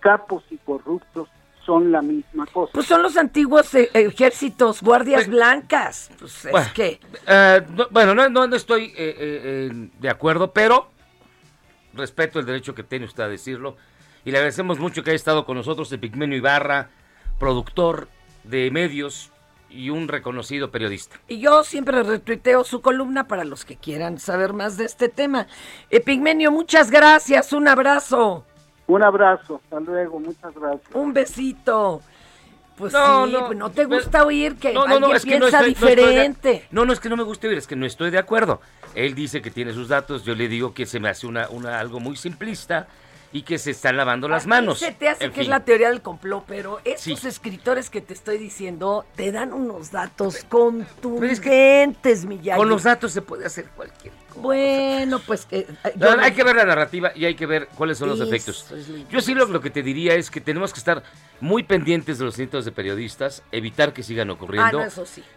[0.00, 1.28] capos y corruptos
[1.64, 2.72] son la misma cosa.
[2.72, 6.10] Pues son los antiguos eh, ejércitos, guardias pues, blancas.
[6.18, 7.00] Pues bueno, es que...
[7.26, 10.90] Eh, bueno, no, no, estoy eh, de acuerdo, pero
[11.92, 13.76] respeto el derecho que tiene usted a decirlo.
[14.24, 16.90] Y le agradecemos mucho que haya estado con nosotros el Pigmenio Ibarra,
[17.38, 18.08] productor
[18.44, 19.30] de medios
[19.70, 21.16] y un reconocido periodista.
[21.28, 25.46] Y yo siempre retuiteo su columna para los que quieran saber más de este tema.
[26.04, 28.44] Pigmenio, muchas gracias, un abrazo.
[28.86, 30.94] Un abrazo, hasta luego, muchas gracias.
[30.94, 32.00] Un besito.
[32.76, 36.66] Pues no, sí, no, pues no te gusta oír que alguien piensa diferente.
[36.70, 38.60] No, no, es que no me gusta oír, es que no estoy de acuerdo.
[38.94, 41.80] Él dice que tiene sus datos, yo le digo que se me hace una, una
[41.80, 42.86] algo muy simplista
[43.32, 44.78] y que se están lavando las manos.
[44.78, 48.38] Se te hace que es la teoría del complot, pero esos escritores que te estoy
[48.38, 55.20] diciendo te dan unos datos contundentes, es Con los datos se puede hacer cualquier bueno,
[55.20, 55.66] pues eh,
[56.20, 58.66] hay que ver la narrativa y hay que ver cuáles son los efectos.
[59.10, 61.02] Yo sí lo, que te diría es que tenemos que estar
[61.40, 64.88] muy pendientes de los cientos de periodistas, evitar que sigan ocurriendo ah,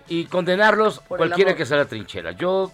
[0.07, 2.31] y condenarlos cualquiera que sea la trinchera.
[2.31, 2.71] Yo,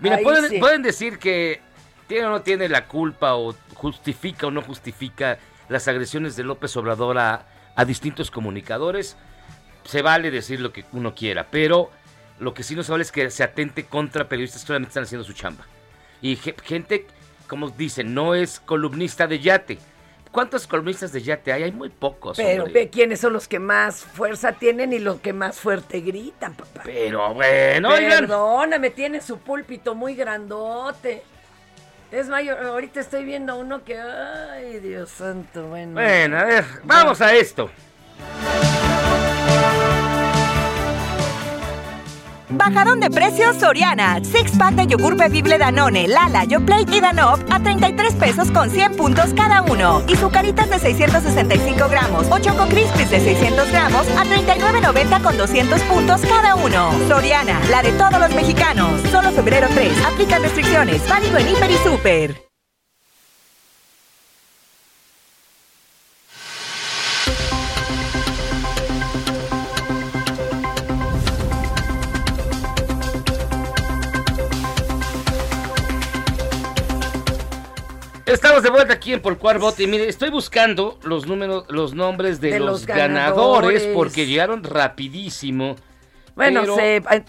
[0.00, 1.60] mira, pueden, pueden decir que
[2.08, 6.76] tiene o no tiene la culpa o justifica o no justifica las agresiones de López
[6.76, 9.16] Obrador a, a distintos comunicadores.
[9.84, 11.90] Se vale decir lo que uno quiera, pero
[12.40, 15.04] lo que sí no se vale es que se atente contra periodistas que solamente están
[15.04, 15.64] haciendo su chamba.
[16.20, 17.06] Y gente,
[17.46, 19.78] como dicen, no es columnista de yate.
[20.32, 21.62] ¿Cuántos columnistas de yate hay?
[21.64, 22.36] Hay muy pocos.
[22.36, 26.54] Pero ve quiénes son los que más fuerza tienen y los que más fuerte gritan,
[26.54, 26.82] papá.
[26.84, 31.22] Pero bueno, Perdóname, tiene su púlpito muy grandote.
[32.10, 35.92] Es mayor, ahorita estoy viendo uno que, ay, Dios santo, bueno.
[35.92, 37.70] Bueno, a ver, vamos a esto.
[42.50, 44.20] Bajadón de precios Soriana.
[44.24, 48.96] Six pack de yogur bebible Danone, Lala, Yoplait y Danop a 33 pesos con 100
[48.96, 50.02] puntos cada uno.
[50.08, 55.80] Y sucaritas de 665 gramos o Choco Crispies de 600 gramos a 39.90 con 200
[55.82, 56.90] puntos cada uno.
[57.08, 59.00] Soriana, la de todos los mexicanos.
[59.10, 59.92] Solo febrero 3.
[60.06, 61.06] Aplica restricciones.
[61.08, 62.47] Válido en Hiper y Super.
[78.28, 79.84] Estamos de vuelta aquí en Por Bote.
[79.84, 83.88] Y mire, estoy buscando los números, los nombres de, los, ganadores.
[83.94, 85.76] porque llegaron rapidísimo.
[86.36, 86.62] Bueno,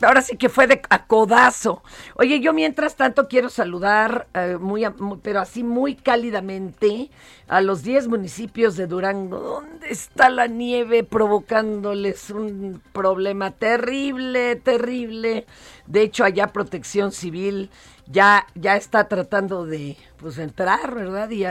[0.04, 1.82] ahora sí que fue de acodazo.
[2.14, 4.86] Oye, yo mientras tanto quiero saludar eh, muy,
[5.24, 7.10] pero así muy cálidamente
[7.48, 15.48] a los 10 municipios de Durango, donde está la nieve provocándoles un problema terrible, terrible.
[15.88, 17.72] De hecho, allá Protección Civil
[18.12, 21.30] ya, ya está tratando de pues entrar, ¿verdad?
[21.30, 21.46] Y,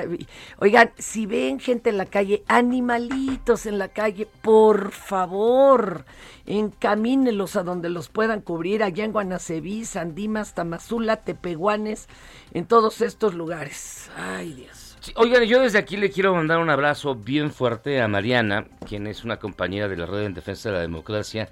[0.59, 6.05] oigan, si ven gente en la calle, animalitos en la calle, por favor,
[6.47, 12.09] encamínenlos a donde los puedan cubrir, allá en Guanaceví, Sandimas, Tamazula, Tepehuanes,
[12.52, 14.10] en todos estos lugares.
[14.16, 14.98] Ay, Dios.
[15.14, 19.22] oigan, yo desde aquí le quiero mandar un abrazo bien fuerte a Mariana, quien es
[19.22, 21.48] una compañera de la Red en Defensa de la Democracia,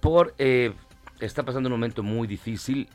[0.00, 0.34] por...
[0.38, 0.74] Eh,
[1.20, 2.88] está pasando un momento muy difícil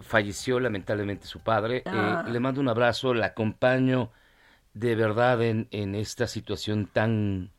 [0.00, 1.78] falleció lamentablemente su padre.
[1.78, 2.24] Eh, ah.
[2.28, 4.10] le mando un abrazo, la acompaño
[4.74, 7.50] de verdad en, en esta situación tan,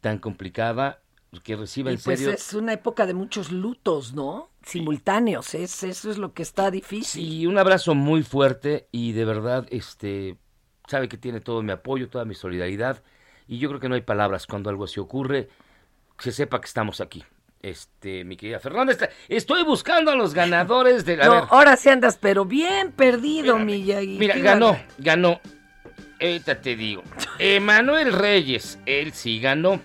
[0.00, 1.00] tan complicada
[1.42, 4.50] que reciba en pues es una época de muchos lutos, ¿no?
[4.64, 7.24] Simultáneos, es, eso es lo que está difícil.
[7.24, 10.38] Y un abrazo muy fuerte y de verdad, este,
[10.86, 13.02] sabe que tiene todo mi apoyo, toda mi solidaridad
[13.48, 15.48] y yo creo que no hay palabras cuando algo así ocurre,
[16.16, 17.24] que sepa que estamos aquí
[17.64, 18.94] este, mi querida Fernanda,
[19.26, 21.26] estoy buscando a los ganadores de la.
[21.26, 23.82] No, ahora sí andas, pero bien perdido, mi
[24.18, 25.40] Mira, ganó, ganó.
[26.20, 27.02] Ahorita te digo.
[27.38, 29.80] Emanuel Reyes, él sí ganó.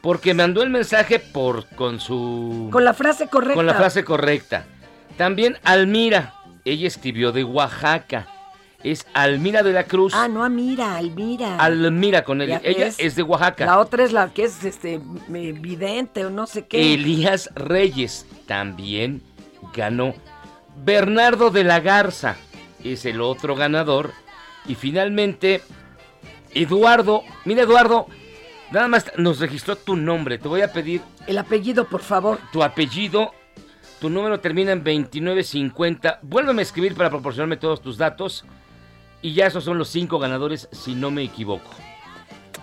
[0.00, 2.70] Porque mandó el mensaje por con su.
[2.72, 3.54] Con la frase correcta.
[3.56, 4.64] Con la frase correcta.
[5.18, 6.32] También Almira,
[6.64, 8.26] ella escribió de Oaxaca.
[8.82, 10.12] Es Almira de la Cruz.
[10.14, 11.56] Ah, no, Almira, Almira.
[11.56, 12.58] Almira con él.
[12.62, 13.66] Ella es, de Oaxaca.
[13.66, 16.94] La otra es la que es este vidente o no sé qué.
[16.94, 19.22] Elías Reyes también
[19.74, 20.14] ganó.
[20.84, 22.36] Bernardo de la Garza
[22.84, 24.12] es el otro ganador.
[24.66, 25.62] Y finalmente,
[26.54, 27.24] Eduardo.
[27.44, 28.06] Mira, Eduardo,
[28.70, 30.38] nada más nos registró tu nombre.
[30.38, 31.00] Te voy a pedir.
[31.26, 32.38] El apellido, por favor.
[32.52, 33.32] Tu apellido
[34.00, 36.20] tu número termina en 2950.
[36.22, 38.44] Vuélveme a escribir para proporcionarme todos tus datos.
[39.20, 41.70] Y ya esos son los cinco ganadores, si no me equivoco.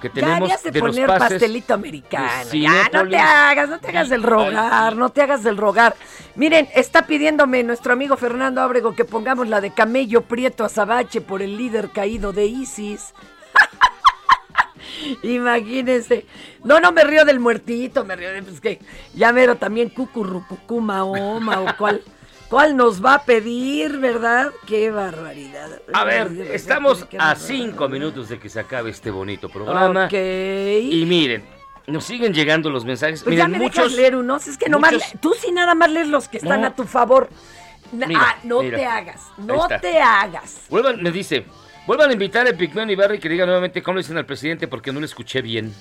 [0.02, 2.52] Que tenemos ya de, poner pastelito americano.
[2.52, 5.95] Ya, no te hagas, no te hagas del rogar, no te hagas del rogar.
[6.36, 11.41] Miren, está pidiéndome nuestro amigo Fernando Ábrego que pongamos la de Camello Prieto Azabache por
[11.41, 13.14] el líder caído de ISIS.
[15.23, 16.26] Imagínense.
[16.64, 18.80] No, no me río del muertito, me río de pues que
[19.14, 22.02] ya mero también cucurrucucuma oma o cuál.
[22.49, 24.51] ¿Cuál nos va a pedir, verdad?
[24.67, 25.81] Qué barbaridad.
[25.93, 30.05] A ver, estamos a cinco minutos de que se acabe este bonito programa.
[30.05, 30.13] Ok.
[30.13, 31.43] Y miren,
[31.88, 33.23] nos siguen llegando los mensajes.
[33.23, 34.47] Pues miren, ya me muchos, leer unos.
[34.47, 37.30] Es que nomás, tú sí nada más lees los que están a tu favor.
[38.15, 40.61] ah, no te hagas, no te hagas.
[40.69, 41.45] Vuelvan, me dice,
[41.85, 44.67] Vuelvan a invitar a Pigmeo y Barry que diga nuevamente cómo le dicen al presidente
[44.67, 45.72] porque no le escuché bien.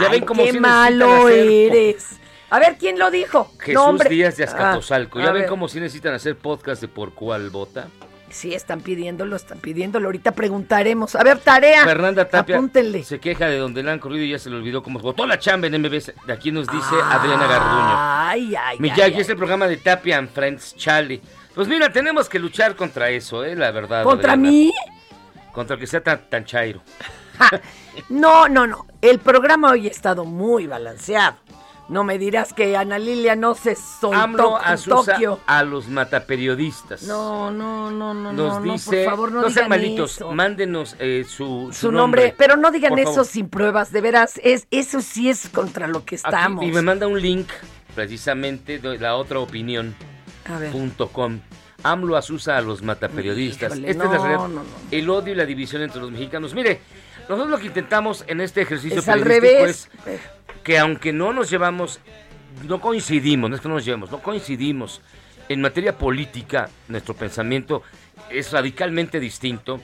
[0.00, 2.18] ya ven cómo qué malo eres.
[2.54, 3.50] A ver, ¿quién lo dijo?
[3.58, 5.18] Jesús Díaz de Azcapotzalco.
[5.18, 7.88] ya ven cómo sí necesitan hacer podcast de por cuál vota.
[8.30, 10.06] Sí, están pidiéndolo, están pidiéndolo.
[10.06, 11.16] Ahorita preguntaremos.
[11.16, 11.84] A ver, tarea.
[11.84, 12.62] Fernanda Tapia
[13.02, 15.40] se queja de donde le han corrido y ya se le olvidó cómo votó la
[15.40, 16.12] chamba en MBS.
[16.28, 17.94] De aquí nos dice Adriana Garduño.
[17.96, 21.20] Ay, ay, Miyagi es el programa de Tapia and Friends, Charlie.
[21.56, 23.56] Pues mira, tenemos que luchar contra eso, ¿eh?
[23.56, 24.04] La verdad.
[24.04, 24.72] ¿Contra mí?
[25.52, 26.82] Contra el que sea tan, chairo.
[28.10, 28.86] no, no, no.
[29.02, 31.43] El programa hoy ha estado muy balanceado.
[31.88, 35.40] No me dirás que Ana Lilia no se soltó en Tokio.
[35.46, 37.02] a los mataperiodistas.
[37.02, 40.32] No, no, no, no, Nos no, dice, por favor, no, digan malitos, eso.
[40.32, 45.00] mándenos eh, su, su, nombre, Pero no digan eso sin pruebas, de veras, es, eso
[45.02, 46.64] sí es contra lo que estamos.
[46.64, 47.48] y me manda un link,
[47.94, 49.94] precisamente, de la otra opinión.
[50.46, 50.72] A ver.
[51.84, 53.74] AMLO asusa a los mataperiodistas.
[53.76, 54.48] Esta es la realidad.
[54.90, 56.54] El odio y la división entre los mexicanos.
[56.54, 56.80] Mire,
[57.28, 59.90] nosotros lo que intentamos en este ejercicio es al revés.
[60.06, 60.20] es
[60.62, 62.00] que aunque no nos llevamos,
[62.64, 65.00] no coincidimos, no es que no nos llevamos, no coincidimos
[65.48, 67.82] en materia política, nuestro pensamiento
[68.30, 69.80] es radicalmente distinto.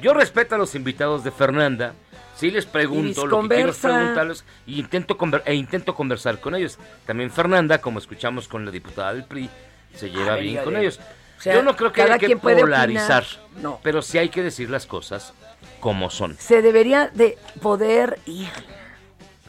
[0.00, 1.94] Yo respeto a los invitados de Fernanda,
[2.36, 6.78] sí les pregunto lo que quiero preguntarles y intento e intento conversar con ellos.
[7.06, 9.50] También Fernanda, como escuchamos con la diputada del PRI,
[9.94, 11.00] se lleva bien con ellos.
[11.44, 13.24] Yo no creo que haya que polarizar,
[13.60, 13.80] no.
[13.82, 15.34] pero sí hay que decir las cosas
[15.82, 16.36] como son.
[16.38, 18.48] Se debería de poder ir,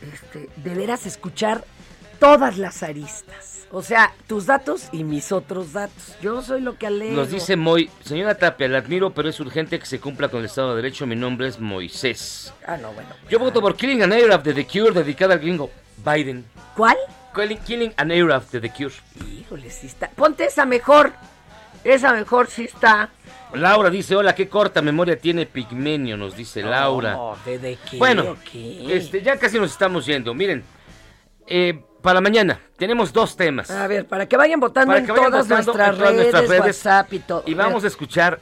[0.02, 1.64] este, de veras escuchar
[2.20, 3.68] todas las aristas.
[3.72, 6.16] O sea, tus datos y mis otros datos.
[6.22, 7.16] Yo soy lo que alego.
[7.16, 10.48] Nos dice Moy, señora Tapia, la admiro, pero es urgente que se cumpla con el
[10.48, 11.06] Estado de Derecho.
[11.06, 12.52] Mi nombre es Moisés.
[12.66, 13.10] Ah, no, bueno.
[13.30, 15.70] Yo voto por Killing an Arab de The Cure, dedicada al gringo
[16.04, 16.46] Biden.
[16.76, 16.98] ¿Cuál?
[17.66, 18.94] Killing an Arab de The Cure.
[19.40, 20.10] Híjole, sí está.
[20.10, 21.14] Ponte esa mejor.
[21.84, 23.10] Esa mejor sí está.
[23.54, 27.18] Laura dice, hola, qué corta memoria tiene Pigmenio, nos dice Laura.
[27.46, 27.98] ¿de, qué?
[27.98, 30.34] Bueno, Este, ya casi nos estamos yendo.
[30.34, 30.64] Miren,
[31.46, 33.70] eh, para mañana tenemos dos temas.
[33.70, 37.44] A ver, para que vayan votando, en, todas nuestras, redes, WhatsApp y todo.
[37.46, 38.40] Y vamos a escuchar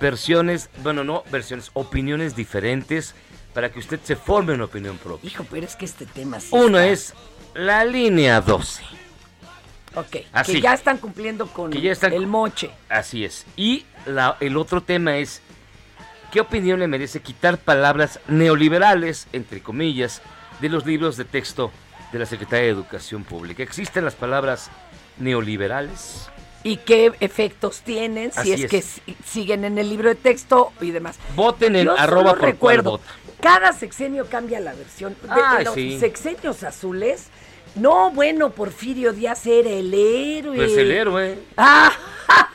[0.00, 3.14] versiones, bueno, no versiones, opiniones diferentes
[3.52, 5.26] para que usted se forme una opinión propia.
[5.26, 7.14] Hijo, pero es que este tema sí Uno es
[7.54, 8.82] la línea 12.
[9.94, 10.16] Ok,
[10.46, 12.70] que ya están cumpliendo con el moche.
[12.88, 13.46] Así es.
[13.56, 13.84] Y
[14.40, 15.42] el otro tema es,
[16.32, 20.22] ¿qué opinión le merece quitar palabras neoliberales, entre comillas,
[20.60, 21.70] de los libros de texto
[22.12, 23.62] de la Secretaría de Educación Pública?
[23.62, 24.70] ¿Existen las palabras
[25.18, 26.30] neoliberales?
[26.64, 28.82] ¿Y qué efectos tienen si es, que
[29.24, 31.18] siguen en el libro de texto y demás?
[31.34, 33.00] Voten en arroba por recuerdo.
[33.40, 35.16] Cada sexenio cambia la versión.
[35.22, 37.26] De, los sexenios azules
[37.76, 40.56] no, bueno, Porfirio Díaz era el héroe.
[40.56, 41.38] Pues el héroe.
[41.56, 41.92] Ah.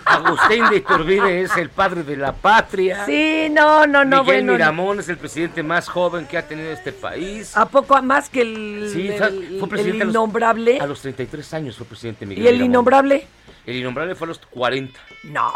[0.06, 3.06] Agustín de Iturbide es el padre de la patria.
[3.06, 4.24] Sí, no, no, no.
[4.24, 7.56] Miguel Miramón es el presidente más joven que ha tenido este país.
[7.58, 9.12] ¿A poco más que el, sí,
[9.60, 10.80] fue presidente el innombrable?
[10.80, 13.28] A los, 33 años fue presidente Miguel ¿Y el innombrable?
[13.68, 14.98] El innombrable fue a los 40.
[15.26, 15.52] No,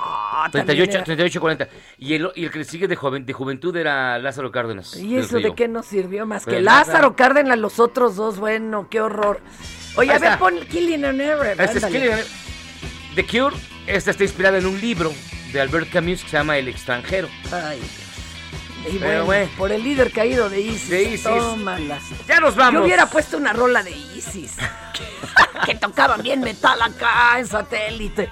[0.52, 1.68] 38, 38, 40.
[1.98, 4.98] Y el, y el que le sigue de, joven, de juventud era Lázaro Cárdenas.
[4.98, 6.26] ¿Y eso de qué nos sirvió?
[6.26, 9.40] Más que Lázaro Cárdenas, los otros dos, bueno, qué horror.
[9.96, 11.60] Oye, a ver, pon Killing an Arab.
[11.62, 12.12] Este es Killing
[13.16, 13.56] The Cure,
[13.88, 15.14] esta está inspirada en un libro
[15.54, 17.30] de Albert Camus que se llama El extranjero.
[17.50, 17.80] Ay,
[18.90, 20.90] y bueno, por el líder caído de ISIS.
[20.90, 21.24] De ISIS.
[21.24, 22.04] Tómalas.
[22.28, 22.80] Ya nos vamos.
[22.80, 24.56] Yo hubiera puesto una rola de ISIS.
[25.66, 28.30] que tocaban bien metal acá en satélite.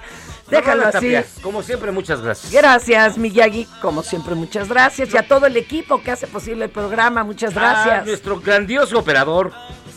[0.50, 1.14] Déjalo así.
[1.42, 2.52] como siempre, muchas gracias.
[2.52, 3.66] Gracias, Miyagi.
[3.80, 5.14] Como siempre, muchas gracias.
[5.14, 8.04] Y a todo el equipo que hace posible el programa, muchas gracias.
[8.04, 9.52] nuestro grandioso operador,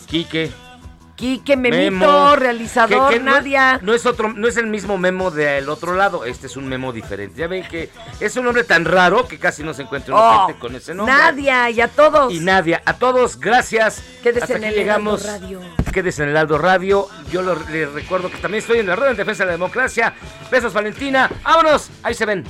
[0.06, 0.52] Quique.
[1.16, 3.78] Quique Memito, realizador, Nadia.
[3.82, 6.92] No, es otro, no es el mismo memo del otro lado, este es un memo
[6.92, 7.38] diferente.
[7.38, 10.46] Ya ven que es un nombre tan raro que casi no se encuentra una oh,
[10.46, 11.14] gente con ese nombre.
[11.14, 12.32] Nadia y a todos.
[12.32, 14.02] Y Nadia, a todos, gracias.
[14.22, 15.24] Quédese en el llegamos.
[15.24, 15.60] Radio.
[15.92, 17.08] Quédese en el Aldo Radio.
[17.30, 20.14] Yo les recuerdo que también estoy en la Rueda en Defensa de la Democracia.
[20.50, 21.30] Besos, Valentina.
[21.44, 22.44] Vámonos, ahí se ven.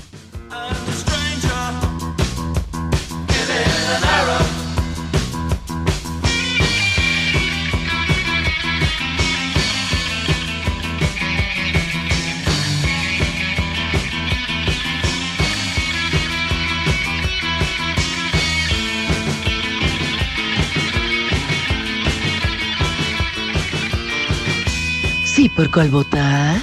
[25.45, 26.57] ¿Y por cuál votar?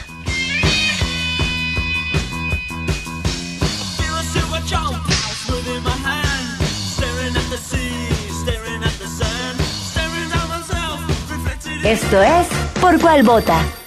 [11.83, 12.47] Esto es
[12.81, 13.80] Por cuál vota